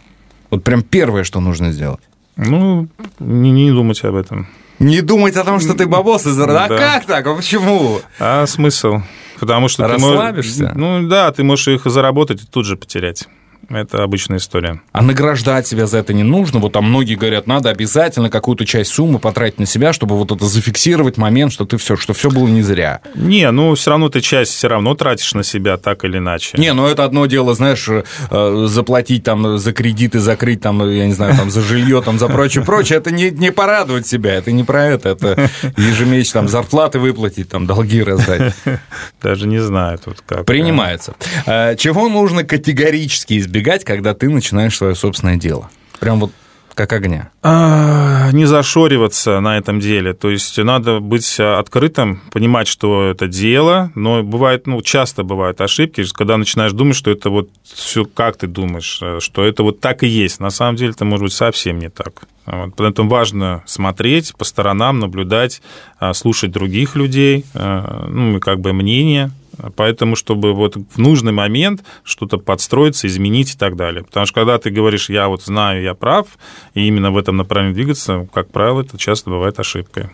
Вот 0.50 0.64
прям 0.64 0.82
первое, 0.84 1.24
что 1.24 1.40
нужно 1.40 1.72
сделать. 1.72 2.02
Ну, 2.36 2.88
не, 3.20 3.52
не 3.52 3.72
думать 3.72 4.04
об 4.04 4.16
этом. 4.16 4.48
Не 4.80 5.02
думать 5.02 5.36
о 5.36 5.44
том, 5.44 5.60
что 5.60 5.74
ты 5.74 5.88
бабосы 5.88 6.32
заработал. 6.32 6.76
А 6.78 6.80
Да. 6.80 6.94
как 6.94 7.06
так? 7.06 7.26
А 7.28 7.34
почему? 7.36 8.00
А 8.20 8.46
смысл? 8.46 8.98
Потому 9.40 9.68
что 9.70 9.84
ты 9.88 9.94
можешь- 9.98 10.10
Расслабишься? 10.18 10.72
ну 10.76 11.08
да, 11.08 11.32
ты 11.32 11.44
можешь 11.44 11.68
их 11.68 11.84
заработать 11.86 12.44
и 12.44 12.46
тут 12.46 12.66
же 12.66 12.76
потерять. 12.78 13.28
Это 13.70 14.04
обычная 14.04 14.38
история. 14.38 14.82
А 14.92 15.02
награждать 15.02 15.68
себя 15.68 15.88
за 15.88 15.98
это 16.00 16.14
не 16.14 16.24
нужно. 16.24 16.60
Вот 16.60 16.74
там 16.74 16.86
многие 16.86 17.16
говорят, 17.16 17.48
надо 17.48 17.70
обязательно 17.70 18.30
какую-то 18.30 18.66
часть 18.66 18.92
суммы 18.92 19.20
потратить 19.20 19.60
на 19.60 19.66
себя, 19.66 19.92
чтобы 19.92 20.18
вот 20.18 20.32
это 20.32 20.46
зафиксировать 20.46 21.18
момент, 21.18 21.52
что 21.52 21.66
ты 21.66 21.78
все, 21.78 21.98
что 21.98 22.14
все 22.14 22.32
было 22.32 22.48
не 22.48 22.62
зря. 22.62 23.02
Не, 23.16 23.50
ну 23.52 23.76
все 23.76 23.90
равно 23.92 24.10
ты 24.10 24.22
часть 24.22 24.54
все 24.54 24.68
равно 24.68 24.96
тратишь 24.96 25.34
на 25.34 25.44
себя 25.44 25.78
так 25.78 26.06
или 26.06 26.18
иначе. 26.18 26.58
Не, 26.58 26.74
ну 26.74 26.88
это 26.88 27.04
одно 27.04 27.26
дело, 27.26 27.54
знаешь, 27.56 27.88
э, 27.90 28.66
заплатить 28.68 29.24
там 29.24 29.58
за 29.58 29.74
кредиты, 29.74 30.20
закрыть 30.20 30.62
там, 30.62 30.90
я 30.90 31.06
не 31.06 31.14
знаю, 31.14 31.36
там 31.36 31.50
за 31.50 31.62
жилье, 31.62 32.02
там 32.02 32.20
за 32.20 32.28
прочее, 32.28 32.64
прочее. 32.64 33.00
Это 33.00 33.12
не, 33.12 33.32
не 33.32 33.52
порадовать 33.52 34.08
себя, 34.08 34.36
это 34.36 34.52
не 34.52 34.64
про 34.64 34.86
это. 34.86 35.10
Это 35.10 35.50
ежемесячно 35.78 36.42
там 36.42 36.48
зарплаты 36.48 37.00
выплатить, 37.00 37.50
там 37.50 37.66
долги 37.66 38.04
раздать. 38.04 38.54
Даже 39.22 39.48
не 39.48 39.60
знаю 39.60 39.98
тут 39.98 40.22
как. 40.26 40.46
Принимается. 40.46 41.16
Э, 41.46 41.76
Чего 41.76 42.08
нужно 42.10 42.44
категорически 42.44 43.34
избегать, 43.48 43.84
когда 43.84 44.14
ты 44.14 44.30
начинаешь 44.30 44.78
свое 44.78 44.96
собственное 44.96 45.38
дело? 45.38 45.70
Прям 46.00 46.20
вот 46.20 46.32
как 46.78 46.94
огня. 46.94 47.32
А, 47.42 48.30
Не 48.32 48.46
зашориваться 48.46 49.40
на 49.40 49.58
этом 49.58 49.80
деле. 49.80 50.14
То 50.14 50.30
есть 50.30 50.60
надо 50.60 51.00
быть 51.00 51.40
открытым, 51.40 52.22
понимать, 52.32 52.68
что 52.68 53.10
это 53.10 53.28
дело, 53.28 53.92
но 53.96 54.22
бывает, 54.22 54.68
ну, 54.68 54.80
часто 54.84 55.24
бывают 55.24 55.60
ошибки, 55.60 56.04
когда 56.14 56.38
начинаешь 56.38 56.74
думать, 56.74 56.96
что 56.96 57.10
это 57.10 57.32
вот 57.32 57.50
все 57.64 58.06
как 58.06 58.38
ты 58.38 58.46
думаешь, 58.46 59.00
э, 59.02 59.18
что 59.20 59.44
это 59.44 59.64
вот 59.64 59.80
так 59.80 60.04
и 60.04 60.08
есть. 60.08 60.40
На 60.40 60.52
самом 60.52 60.76
деле 60.76 60.92
это 60.92 61.04
может 61.04 61.24
быть 61.24 61.34
совсем 61.34 61.80
не 61.80 61.90
так. 61.90 62.28
Вот. 62.46 62.76
Поэтому 62.78 63.10
важно 63.10 63.64
смотреть 63.66 64.36
по 64.38 64.46
сторонам, 64.46 65.00
наблюдать, 65.00 65.64
а, 66.00 66.14
слушать 66.14 66.52
других 66.52 66.96
людей, 66.96 67.44
э, 67.56 68.08
ну, 68.08 68.40
как 68.40 68.60
бы 68.60 68.74
мнение, 68.74 69.32
Поэтому, 69.76 70.16
чтобы 70.16 70.54
вот 70.54 70.76
в 70.76 70.98
нужный 70.98 71.32
момент 71.32 71.84
что-то 72.04 72.38
подстроиться, 72.38 73.08
изменить 73.08 73.56
и 73.56 73.58
так 73.58 73.76
далее. 73.76 74.04
Потому 74.04 74.26
что 74.26 74.36
когда 74.36 74.58
ты 74.58 74.70
говоришь, 74.70 75.10
я 75.10 75.28
вот 75.28 75.44
знаю, 75.44 75.82
я 75.82 75.94
прав, 75.94 76.28
и 76.74 76.88
именно 76.88 77.12
в 77.12 77.18
этом 77.18 77.38
направлении 77.38 77.74
двигаться, 77.74 78.28
как 78.34 78.52
правило, 78.52 78.82
это 78.82 78.98
часто 78.98 79.30
бывает 79.30 79.60
ошибкой. 79.60 80.10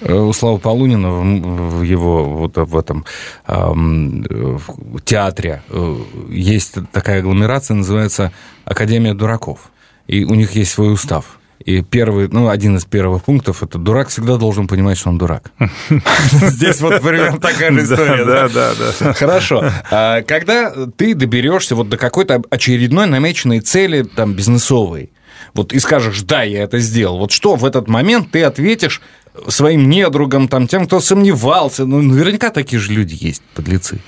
Э, 0.00 0.14
У 0.14 0.32
Славы 0.32 0.58
Полунина 0.58 1.10
в 1.10 1.82
его 1.82 2.24
вот 2.24 2.56
в 2.56 2.76
этом 2.76 3.04
э, 3.46 3.72
в 3.72 5.00
театре 5.04 5.62
э, 5.68 5.96
есть 6.28 6.74
такая 6.92 7.20
агломерация, 7.20 7.74
называется 7.74 8.32
Академия 8.64 9.14
дураков. 9.14 9.70
И 10.06 10.24
у 10.24 10.34
них 10.34 10.52
есть 10.52 10.72
свой 10.72 10.92
устав. 10.92 11.38
И 11.64 11.82
первый, 11.82 12.28
ну, 12.28 12.48
один 12.48 12.76
из 12.76 12.84
первых 12.84 13.24
пунктов 13.24 13.62
это 13.62 13.78
дурак 13.78 14.08
всегда 14.08 14.36
должен 14.36 14.66
понимать, 14.66 14.98
что 14.98 15.10
он 15.10 15.18
дурак. 15.18 15.52
Здесь 16.32 16.80
вот 16.80 17.02
примерно 17.02 17.38
такая 17.38 17.72
же 17.72 17.84
история. 17.84 18.24
Да, 18.24 18.48
да, 18.48 18.72
да. 19.00 19.12
Хорошо. 19.12 19.64
А 19.90 20.22
Когда 20.22 20.72
ты 20.96 21.14
доберешься 21.14 21.74
вот 21.74 21.88
до 21.88 21.96
какой-то 21.96 22.42
очередной 22.50 23.06
намеченной 23.06 23.60
цели, 23.60 24.02
там, 24.02 24.34
бизнесовой, 24.34 25.12
вот 25.54 25.72
и 25.72 25.78
скажешь, 25.78 26.22
да, 26.22 26.42
я 26.42 26.62
это 26.62 26.78
сделал, 26.78 27.18
вот 27.18 27.32
что 27.32 27.56
в 27.56 27.64
этот 27.64 27.88
момент 27.88 28.30
ты 28.30 28.42
ответишь 28.42 29.00
своим 29.48 29.88
недругам, 29.88 30.48
там, 30.48 30.66
тем, 30.66 30.86
кто 30.86 31.00
сомневался, 31.00 31.84
ну, 31.84 32.02
наверняка 32.02 32.50
такие 32.50 32.80
же 32.80 32.92
люди 32.92 33.16
есть, 33.18 33.42
подлецы. 33.54 34.00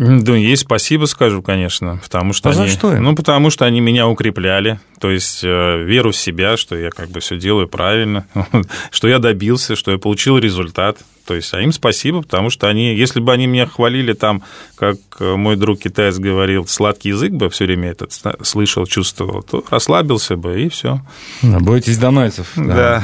Да, 0.00 0.34
есть 0.34 0.62
спасибо 0.62 1.04
скажу, 1.04 1.42
конечно, 1.42 2.00
потому 2.02 2.32
что 2.32 2.48
А 2.48 2.52
за 2.54 2.62
они, 2.62 2.72
что 2.72 2.96
им? 2.96 3.02
ну 3.02 3.14
потому 3.14 3.50
что 3.50 3.66
они 3.66 3.80
меня 3.80 4.08
укрепляли, 4.08 4.80
то 4.98 5.10
есть 5.10 5.44
э, 5.44 5.82
веру 5.82 6.12
в 6.12 6.16
себя, 6.16 6.56
что 6.56 6.74
я 6.74 6.88
как 6.88 7.10
бы 7.10 7.20
все 7.20 7.36
делаю 7.38 7.68
правильно, 7.68 8.24
что 8.90 9.08
я 9.08 9.18
добился, 9.18 9.76
что 9.76 9.90
я 9.90 9.98
получил 9.98 10.38
результат, 10.38 10.96
то 11.26 11.34
есть 11.34 11.52
а 11.52 11.60
им 11.60 11.70
спасибо, 11.70 12.22
потому 12.22 12.48
что 12.48 12.66
они, 12.66 12.94
если 12.94 13.20
бы 13.20 13.30
они 13.30 13.46
меня 13.46 13.66
хвалили 13.66 14.14
там, 14.14 14.42
как 14.74 14.96
э, 15.18 15.34
мой 15.36 15.56
друг 15.56 15.80
китаец 15.80 16.16
говорил, 16.16 16.66
сладкий 16.66 17.10
язык 17.10 17.32
бы 17.32 17.50
все 17.50 17.66
время 17.66 17.90
этот 17.90 18.10
слышал, 18.40 18.86
чувствовал, 18.86 19.42
то 19.42 19.62
расслабился 19.68 20.36
бы 20.36 20.62
и 20.62 20.70
все. 20.70 21.02
Бойтесь 21.42 21.98
донайцев, 21.98 22.52
да, 22.56 23.02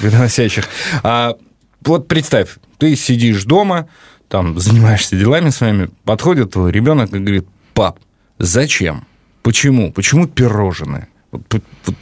переносящих. 0.00 0.64
А 1.02 1.36
вот 1.84 2.08
представь, 2.08 2.56
ты 2.78 2.96
сидишь 2.96 3.44
дома, 3.44 3.88
там 4.32 4.58
занимаешься 4.58 5.14
делами 5.14 5.50
своими, 5.50 5.90
подходит 6.04 6.52
твой 6.52 6.72
ребенок 6.72 7.12
и 7.12 7.18
говорит, 7.18 7.46
пап, 7.74 7.98
зачем? 8.38 9.04
Почему? 9.42 9.92
Почему 9.92 10.26
пирожные? 10.26 11.08
Вот, 11.32 11.42
вот 11.50 11.94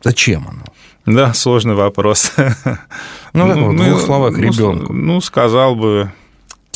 зачем 0.00 0.46
оно? 0.46 0.64
Да, 1.06 1.34
сложный 1.34 1.74
вопрос. 1.74 2.32
Ну, 3.32 3.48
как 3.48 3.56
вот 3.58 3.74
в 3.74 3.84
двух 3.84 4.00
словах 4.00 4.36
ну, 4.36 4.42
ребенку. 4.44 4.92
Ну, 4.92 5.20
сказал 5.20 5.74
бы, 5.74 6.10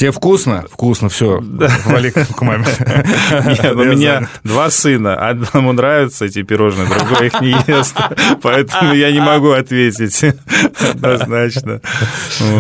Тебе 0.00 0.12
вкусно? 0.12 0.64
Вкусно, 0.72 1.10
все. 1.10 1.42
Вали 1.84 2.10
к 2.10 2.40
маме. 2.40 2.64
Нет, 3.44 3.72
у 3.74 3.84
меня 3.84 4.30
два 4.42 4.70
сына. 4.70 5.14
Одному 5.14 5.72
нравятся 5.72 6.24
эти 6.24 6.42
пирожные, 6.42 6.88
другой 6.88 7.26
их 7.26 7.38
не 7.42 7.54
ест. 7.66 7.94
Поэтому 8.40 8.94
я 8.94 9.12
не 9.12 9.20
могу 9.20 9.50
ответить 9.50 10.24
однозначно. 10.80 11.82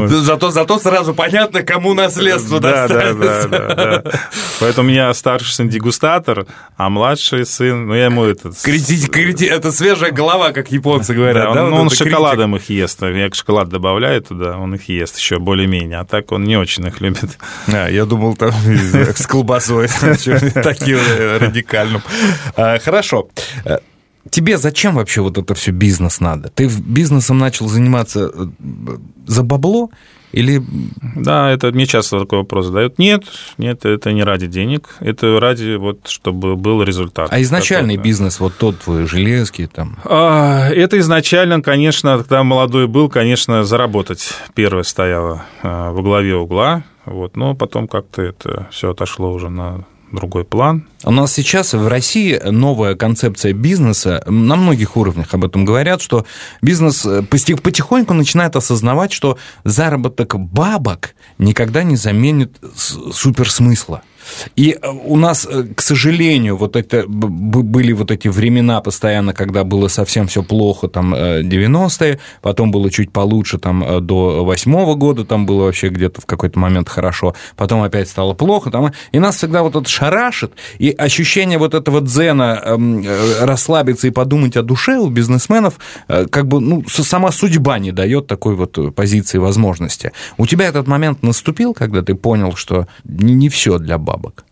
Зато, 0.06 0.50
зато 0.50 0.78
сразу 0.78 1.14
понятно, 1.14 1.62
кому 1.62 1.94
наследство 1.94 2.60
да, 2.60 2.86
да, 2.86 3.14
достанется. 3.14 3.48
да, 3.48 3.74
да, 3.74 4.02
да. 4.02 4.20
Поэтому 4.60 4.88
у 4.88 4.92
меня 4.92 5.14
старший 5.14 5.54
сын 5.54 5.68
дегустатор, 5.70 6.44
а 6.76 6.90
младший 6.90 7.46
сын, 7.46 7.86
ну, 7.86 7.94
я 7.94 8.04
ему 8.04 8.24
этот... 8.24 8.54
Это 8.66 9.72
свежая 9.72 10.10
голова, 10.12 10.52
как 10.52 10.70
японцы 10.70 11.14
говорят. 11.14 11.54
Да, 11.54 11.54
да, 11.54 11.64
он, 11.64 11.70
ну, 11.70 11.88
шоколадом 11.88 12.56
их 12.56 12.68
ест. 12.68 13.00
Я 13.00 13.30
шоколад 13.32 13.70
добавляю 13.70 14.20
туда, 14.20 14.58
он 14.58 14.74
их 14.74 14.90
ест 14.90 15.16
еще 15.16 15.38
более-менее. 15.38 16.00
А 16.00 16.04
так 16.04 16.32
он 16.32 16.44
не 16.44 16.58
очень 16.58 16.86
их 16.86 17.00
любит. 17.00 17.29
Критик. 17.36 17.44
А, 17.72 17.88
я 17.88 18.04
думал, 18.04 18.36
там 18.36 18.52
с 18.52 19.26
колбасой, 19.26 19.88
таким 20.62 20.98
радикальным. 21.40 22.02
А, 22.56 22.78
Хорошо. 22.78 23.28
А, 23.64 23.80
Тебе 24.30 24.58
зачем 24.58 24.96
вообще 24.96 25.22
вот 25.22 25.38
это 25.38 25.54
все 25.54 25.70
бизнес 25.70 26.20
надо? 26.20 26.50
Ты 26.50 26.68
бизнесом 26.68 27.38
начал 27.38 27.68
заниматься 27.68 28.30
э, 28.32 28.46
за 29.26 29.42
бабло 29.42 29.90
или 30.32 30.62
Да, 31.16 31.50
это 31.50 31.72
мне 31.72 31.86
часто 31.86 32.20
такой 32.20 32.40
вопрос 32.40 32.66
задают. 32.66 32.98
Нет, 32.98 33.24
нет, 33.58 33.84
это 33.84 34.12
не 34.12 34.22
ради 34.22 34.46
денег, 34.46 34.94
это 35.00 35.40
ради 35.40 35.76
вот, 35.76 36.06
чтобы 36.06 36.56
был 36.56 36.82
результат. 36.82 37.32
а 37.32 37.40
изначальный 37.40 37.94
какой-то. 37.94 38.08
бизнес 38.08 38.40
вот 38.40 38.54
тот 38.56 38.78
твой 38.78 39.06
железки 39.06 39.68
там? 39.72 39.98
А, 40.04 40.68
Это 40.68 40.98
изначально, 40.98 41.62
конечно, 41.62 42.18
когда 42.18 42.44
молодой 42.44 42.86
был, 42.86 43.08
конечно, 43.08 43.64
заработать 43.64 44.34
первое 44.54 44.82
стояло 44.82 45.46
во 45.62 46.02
главе 46.02 46.36
угла, 46.36 46.84
вот, 47.10 47.36
но 47.36 47.54
потом 47.54 47.88
как-то 47.88 48.22
это 48.22 48.68
все 48.70 48.90
отошло 48.90 49.32
уже 49.32 49.50
на 49.50 49.84
другой 50.12 50.44
план. 50.44 50.88
У 51.04 51.10
нас 51.10 51.32
сейчас 51.32 51.72
в 51.72 51.86
России 51.88 52.40
новая 52.44 52.94
концепция 52.94 53.52
бизнеса, 53.52 54.22
на 54.26 54.56
многих 54.56 54.96
уровнях 54.96 55.34
об 55.34 55.44
этом 55.44 55.64
говорят, 55.64 56.02
что 56.02 56.24
бизнес 56.62 57.04
э, 57.06 57.22
потихоньку 57.22 58.14
начинает 58.14 58.56
осознавать, 58.56 59.12
что 59.12 59.38
заработок 59.64 60.38
бабок 60.38 61.14
никогда 61.38 61.82
не 61.82 61.96
заменит 61.96 62.58
суперсмысла. 63.12 64.02
И 64.56 64.76
э, 64.80 64.88
у 64.88 65.16
нас, 65.16 65.46
э, 65.50 65.64
к 65.74 65.80
сожалению, 65.80 66.56
вот 66.56 66.76
это 66.76 67.04
были 67.06 67.92
вот 67.92 68.10
эти 68.10 68.28
времена 68.28 68.80
постоянно, 68.80 69.32
когда 69.32 69.64
было 69.64 69.88
совсем 69.88 70.26
все 70.26 70.42
плохо, 70.42 70.88
там 70.88 71.14
э, 71.14 71.42
90-е, 71.42 72.18
потом 72.42 72.70
было 72.70 72.90
чуть 72.90 73.12
получше, 73.12 73.58
там 73.58 73.82
э, 73.82 74.00
до 74.00 74.44
8 74.44 74.94
года, 74.94 75.24
там 75.24 75.46
было 75.46 75.64
вообще 75.64 75.88
где-то 75.88 76.20
в 76.20 76.26
какой-то 76.26 76.58
момент 76.58 76.88
хорошо, 76.88 77.34
потом 77.56 77.82
опять 77.82 78.08
стало 78.08 78.34
плохо, 78.34 78.70
там, 78.70 78.92
и 79.12 79.18
нас 79.18 79.36
всегда 79.36 79.62
вот 79.62 79.76
это 79.76 79.88
шарашит, 79.88 80.52
и 80.78 80.90
ощущение 80.90 81.58
вот 81.58 81.74
этого 81.74 82.00
дзена 82.00 82.60
эм, 82.64 83.02
э, 83.04 83.44
расслабиться 83.44 84.06
и 84.06 84.10
подумать 84.10 84.56
о 84.56 84.62
душе 84.62 84.98
у 84.98 85.08
бизнесменов, 85.08 85.78
э, 86.08 86.26
как 86.30 86.46
бы, 86.46 86.60
ну, 86.60 86.84
сама 86.88 87.30
судьба 87.32 87.78
не 87.78 87.92
дает 87.92 88.26
такой 88.26 88.54
вот 88.54 88.78
э, 88.78 88.90
позиции 88.90 89.38
возможности. 89.38 90.12
У 90.38 90.46
тебя 90.46 90.66
этот 90.66 90.86
момент 90.86 91.22
наступил, 91.22 91.74
когда 91.74 92.02
ты 92.02 92.14
понял, 92.14 92.54
что 92.56 92.86
не 93.04 93.48
все 93.48 93.78
для 93.78 93.98
бабок? 94.20 94.44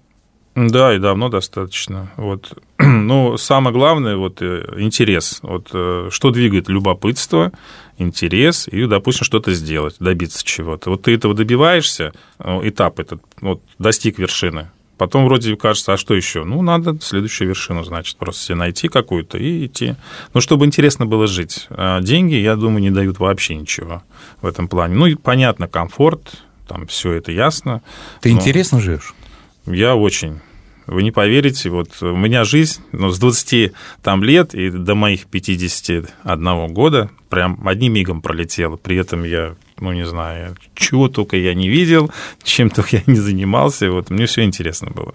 Да, 0.55 0.93
и 0.95 0.99
давно 0.99 1.29
достаточно. 1.29 2.11
Вот. 2.17 2.59
Ну, 2.81 3.37
самое 3.37 3.75
главное, 3.75 4.17
вот 4.17 4.41
э, 4.41 4.65
интерес. 4.79 5.39
Вот 5.43 5.69
э, 5.73 6.09
что 6.11 6.31
двигает 6.31 6.69
любопытство, 6.69 7.53
интерес 7.97 8.69
и, 8.69 8.87
допустим, 8.87 9.25
что-то 9.25 9.53
сделать, 9.53 9.97
добиться 10.01 10.45
чего-то. 10.45 10.91
Вот 10.91 11.03
ты 11.03 11.15
этого 11.15 11.35
добиваешься, 11.35 12.13
э, 12.39 12.61
этап 12.69 12.99
этот, 13.01 13.23
вот, 13.41 13.63
достиг 13.79 14.19
вершины. 14.19 14.71
Потом 14.97 15.27
вроде 15.27 15.55
кажется, 15.57 15.93
а 15.93 15.97
что 15.97 16.15
еще? 16.15 16.45
Ну, 16.45 16.61
надо 16.63 16.99
следующую 17.01 17.49
вершину, 17.49 17.85
значит, 17.85 18.17
просто 18.17 18.43
себе 18.45 18.57
найти 18.57 18.89
какую-то 18.89 19.39
и 19.39 19.67
идти. 19.67 19.95
Ну, 20.35 20.41
чтобы 20.41 20.65
интересно 20.67 21.07
было 21.07 21.27
жить. 21.27 21.67
А 21.71 22.01
деньги, 22.01 22.35
я 22.35 22.57
думаю, 22.57 22.81
не 22.83 22.91
дают 22.91 23.19
вообще 23.21 23.55
ничего 23.55 24.03
в 24.43 24.47
этом 24.47 24.67
плане. 24.69 24.95
Ну, 24.97 25.07
и 25.07 25.15
понятно, 25.15 25.69
комфорт, 25.69 26.43
там 26.67 26.87
все 26.89 27.13
это 27.13 27.31
ясно. 27.33 27.83
Ты 28.21 28.33
Но- 28.33 28.39
интересно 28.39 28.81
живешь? 28.81 29.15
Я 29.73 29.97
очень. 29.97 30.41
Вы 30.87 31.03
не 31.03 31.11
поверите, 31.11 31.69
вот 31.69 31.91
у 32.01 32.17
меня 32.17 32.45
жизнь 32.45 32.81
ну, 32.93 33.11
с 33.11 33.19
20 33.19 33.73
там, 34.03 34.25
лет 34.25 34.55
и 34.55 34.71
до 34.71 34.95
моих 34.95 35.27
51 35.27 36.73
года 36.73 37.11
прям 37.29 37.67
одним 37.67 37.93
мигом 37.93 38.21
пролетела. 38.21 38.77
При 38.77 38.97
этом 38.97 39.25
я, 39.25 39.55
ну, 39.81 39.93
не 39.93 40.07
знаю, 40.07 40.57
чего 40.75 41.09
только 41.09 41.37
я 41.37 41.55
не 41.55 41.69
видел, 41.69 42.11
чем 42.43 42.71
только 42.71 42.97
я 42.97 43.03
не 43.07 43.17
занимался. 43.17 43.91
Вот 43.91 44.11
мне 44.11 44.27
все 44.27 44.43
интересно 44.43 44.91
было. 44.91 45.15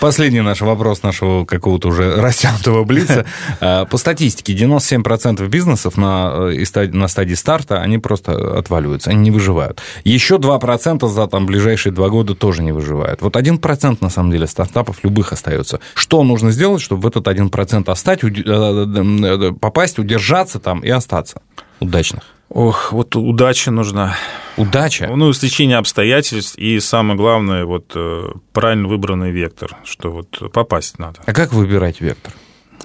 Последний 0.00 0.40
наш 0.40 0.60
вопрос 0.60 1.02
нашего 1.02 1.44
какого-то 1.44 1.88
уже 1.88 2.16
растянутого 2.16 2.84
блица. 2.84 3.26
А, 3.60 3.86
По 3.86 3.96
статистике, 3.98 4.52
97% 4.52 5.46
бизнесов 5.48 5.96
на, 5.96 6.50
э, 6.52 6.86
на 6.92 7.08
стадии 7.08 7.34
старта, 7.34 7.80
они 7.80 7.98
просто 7.98 8.58
отваливаются, 8.58 9.10
они 9.10 9.20
не 9.20 9.30
выживают. 9.30 9.80
Еще 10.04 10.36
2% 10.36 11.08
за 11.08 11.26
там, 11.26 11.46
ближайшие 11.46 11.92
два 11.92 12.08
года 12.08 12.34
тоже 12.34 12.62
не 12.62 12.72
выживают. 12.72 13.22
Вот 13.22 13.36
1% 13.36 13.98
на 14.00 14.10
самом 14.10 14.30
деле 14.30 14.46
стартапов 14.46 15.02
любых 15.02 15.32
остается. 15.32 15.80
Что 15.94 16.22
нужно 16.22 16.52
сделать, 16.52 16.82
чтобы 16.82 17.02
в 17.02 17.06
этот 17.06 17.26
1% 17.26 17.90
остать, 17.90 18.22
э, 18.22 18.28
э, 18.28 19.52
попасть, 19.60 19.98
удержаться 19.98 20.58
там 20.58 20.80
и 20.80 20.90
остаться? 20.90 21.40
Удачных. 21.80 22.24
Ох, 22.48 22.92
вот 22.92 23.14
удача 23.14 23.70
нужна. 23.70 24.16
Удача. 24.56 25.08
Ну, 25.14 25.32
стечение 25.32 25.76
обстоятельств 25.76 26.56
и, 26.58 26.80
самое 26.80 27.16
главное, 27.16 27.64
вот 27.64 27.92
э, 27.94 28.32
правильно 28.52 28.88
выбранный 28.88 29.30
вектор, 29.30 29.76
что 29.84 30.10
вот 30.10 30.52
попасть 30.52 30.98
надо. 30.98 31.20
А 31.26 31.32
как 31.32 31.52
выбирать 31.52 32.00
вектор? 32.00 32.32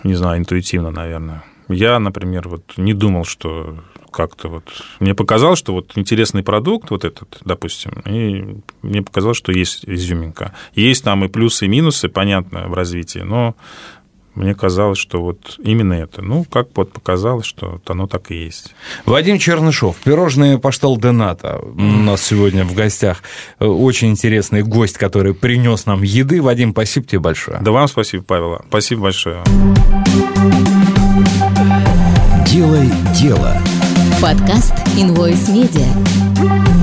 не 0.03 0.15
знаю, 0.15 0.39
интуитивно, 0.39 0.91
наверное. 0.91 1.43
Я, 1.69 1.97
например, 1.99 2.49
вот 2.49 2.73
не 2.77 2.93
думал, 2.93 3.23
что 3.23 3.77
как-то 4.11 4.49
вот... 4.49 4.65
Мне 4.99 5.15
показалось, 5.15 5.59
что 5.59 5.73
вот 5.73 5.93
интересный 5.95 6.43
продукт 6.43 6.91
вот 6.91 7.05
этот, 7.05 7.39
допустим, 7.45 7.93
и 8.05 8.61
мне 8.81 9.01
показалось, 9.01 9.37
что 9.37 9.51
есть 9.51 9.85
изюминка. 9.85 10.53
Есть 10.75 11.03
там 11.03 11.23
и 11.23 11.29
плюсы, 11.29 11.65
и 11.65 11.69
минусы, 11.69 12.09
понятно, 12.09 12.67
в 12.67 12.73
развитии, 12.73 13.19
но 13.19 13.55
мне 14.35 14.55
казалось, 14.55 14.97
что 14.97 15.21
вот 15.21 15.59
именно 15.59 15.93
это. 15.93 16.21
Ну, 16.21 16.45
как 16.45 16.67
вот 16.75 16.91
показалось, 16.91 17.45
что 17.45 17.71
вот 17.71 17.89
оно 17.89 18.07
так 18.07 18.31
и 18.31 18.35
есть. 18.35 18.73
Вадим 19.05 19.37
Чернышов, 19.37 19.97
пирожные 19.97 20.57
Паштал 20.57 20.97
Дената. 20.97 21.59
У 21.59 21.81
нас 21.81 22.23
сегодня 22.23 22.65
в 22.65 22.73
гостях 22.73 23.23
э, 23.59 23.65
очень 23.65 24.09
интересный 24.09 24.63
гость, 24.63 24.97
который 24.97 25.33
принес 25.33 25.85
нам 25.85 26.01
еды. 26.01 26.41
Вадим, 26.41 26.71
спасибо 26.71 27.05
тебе 27.05 27.19
большое. 27.19 27.59
Да 27.61 27.71
вам 27.71 27.87
спасибо, 27.87 28.23
Павел. 28.23 28.61
Спасибо 28.67 29.03
большое. 29.03 29.43
Делай 32.47 32.89
дело. 33.19 33.57
Подкаст 34.21 34.73
Invoice 34.97 35.49
Media. 35.53 36.82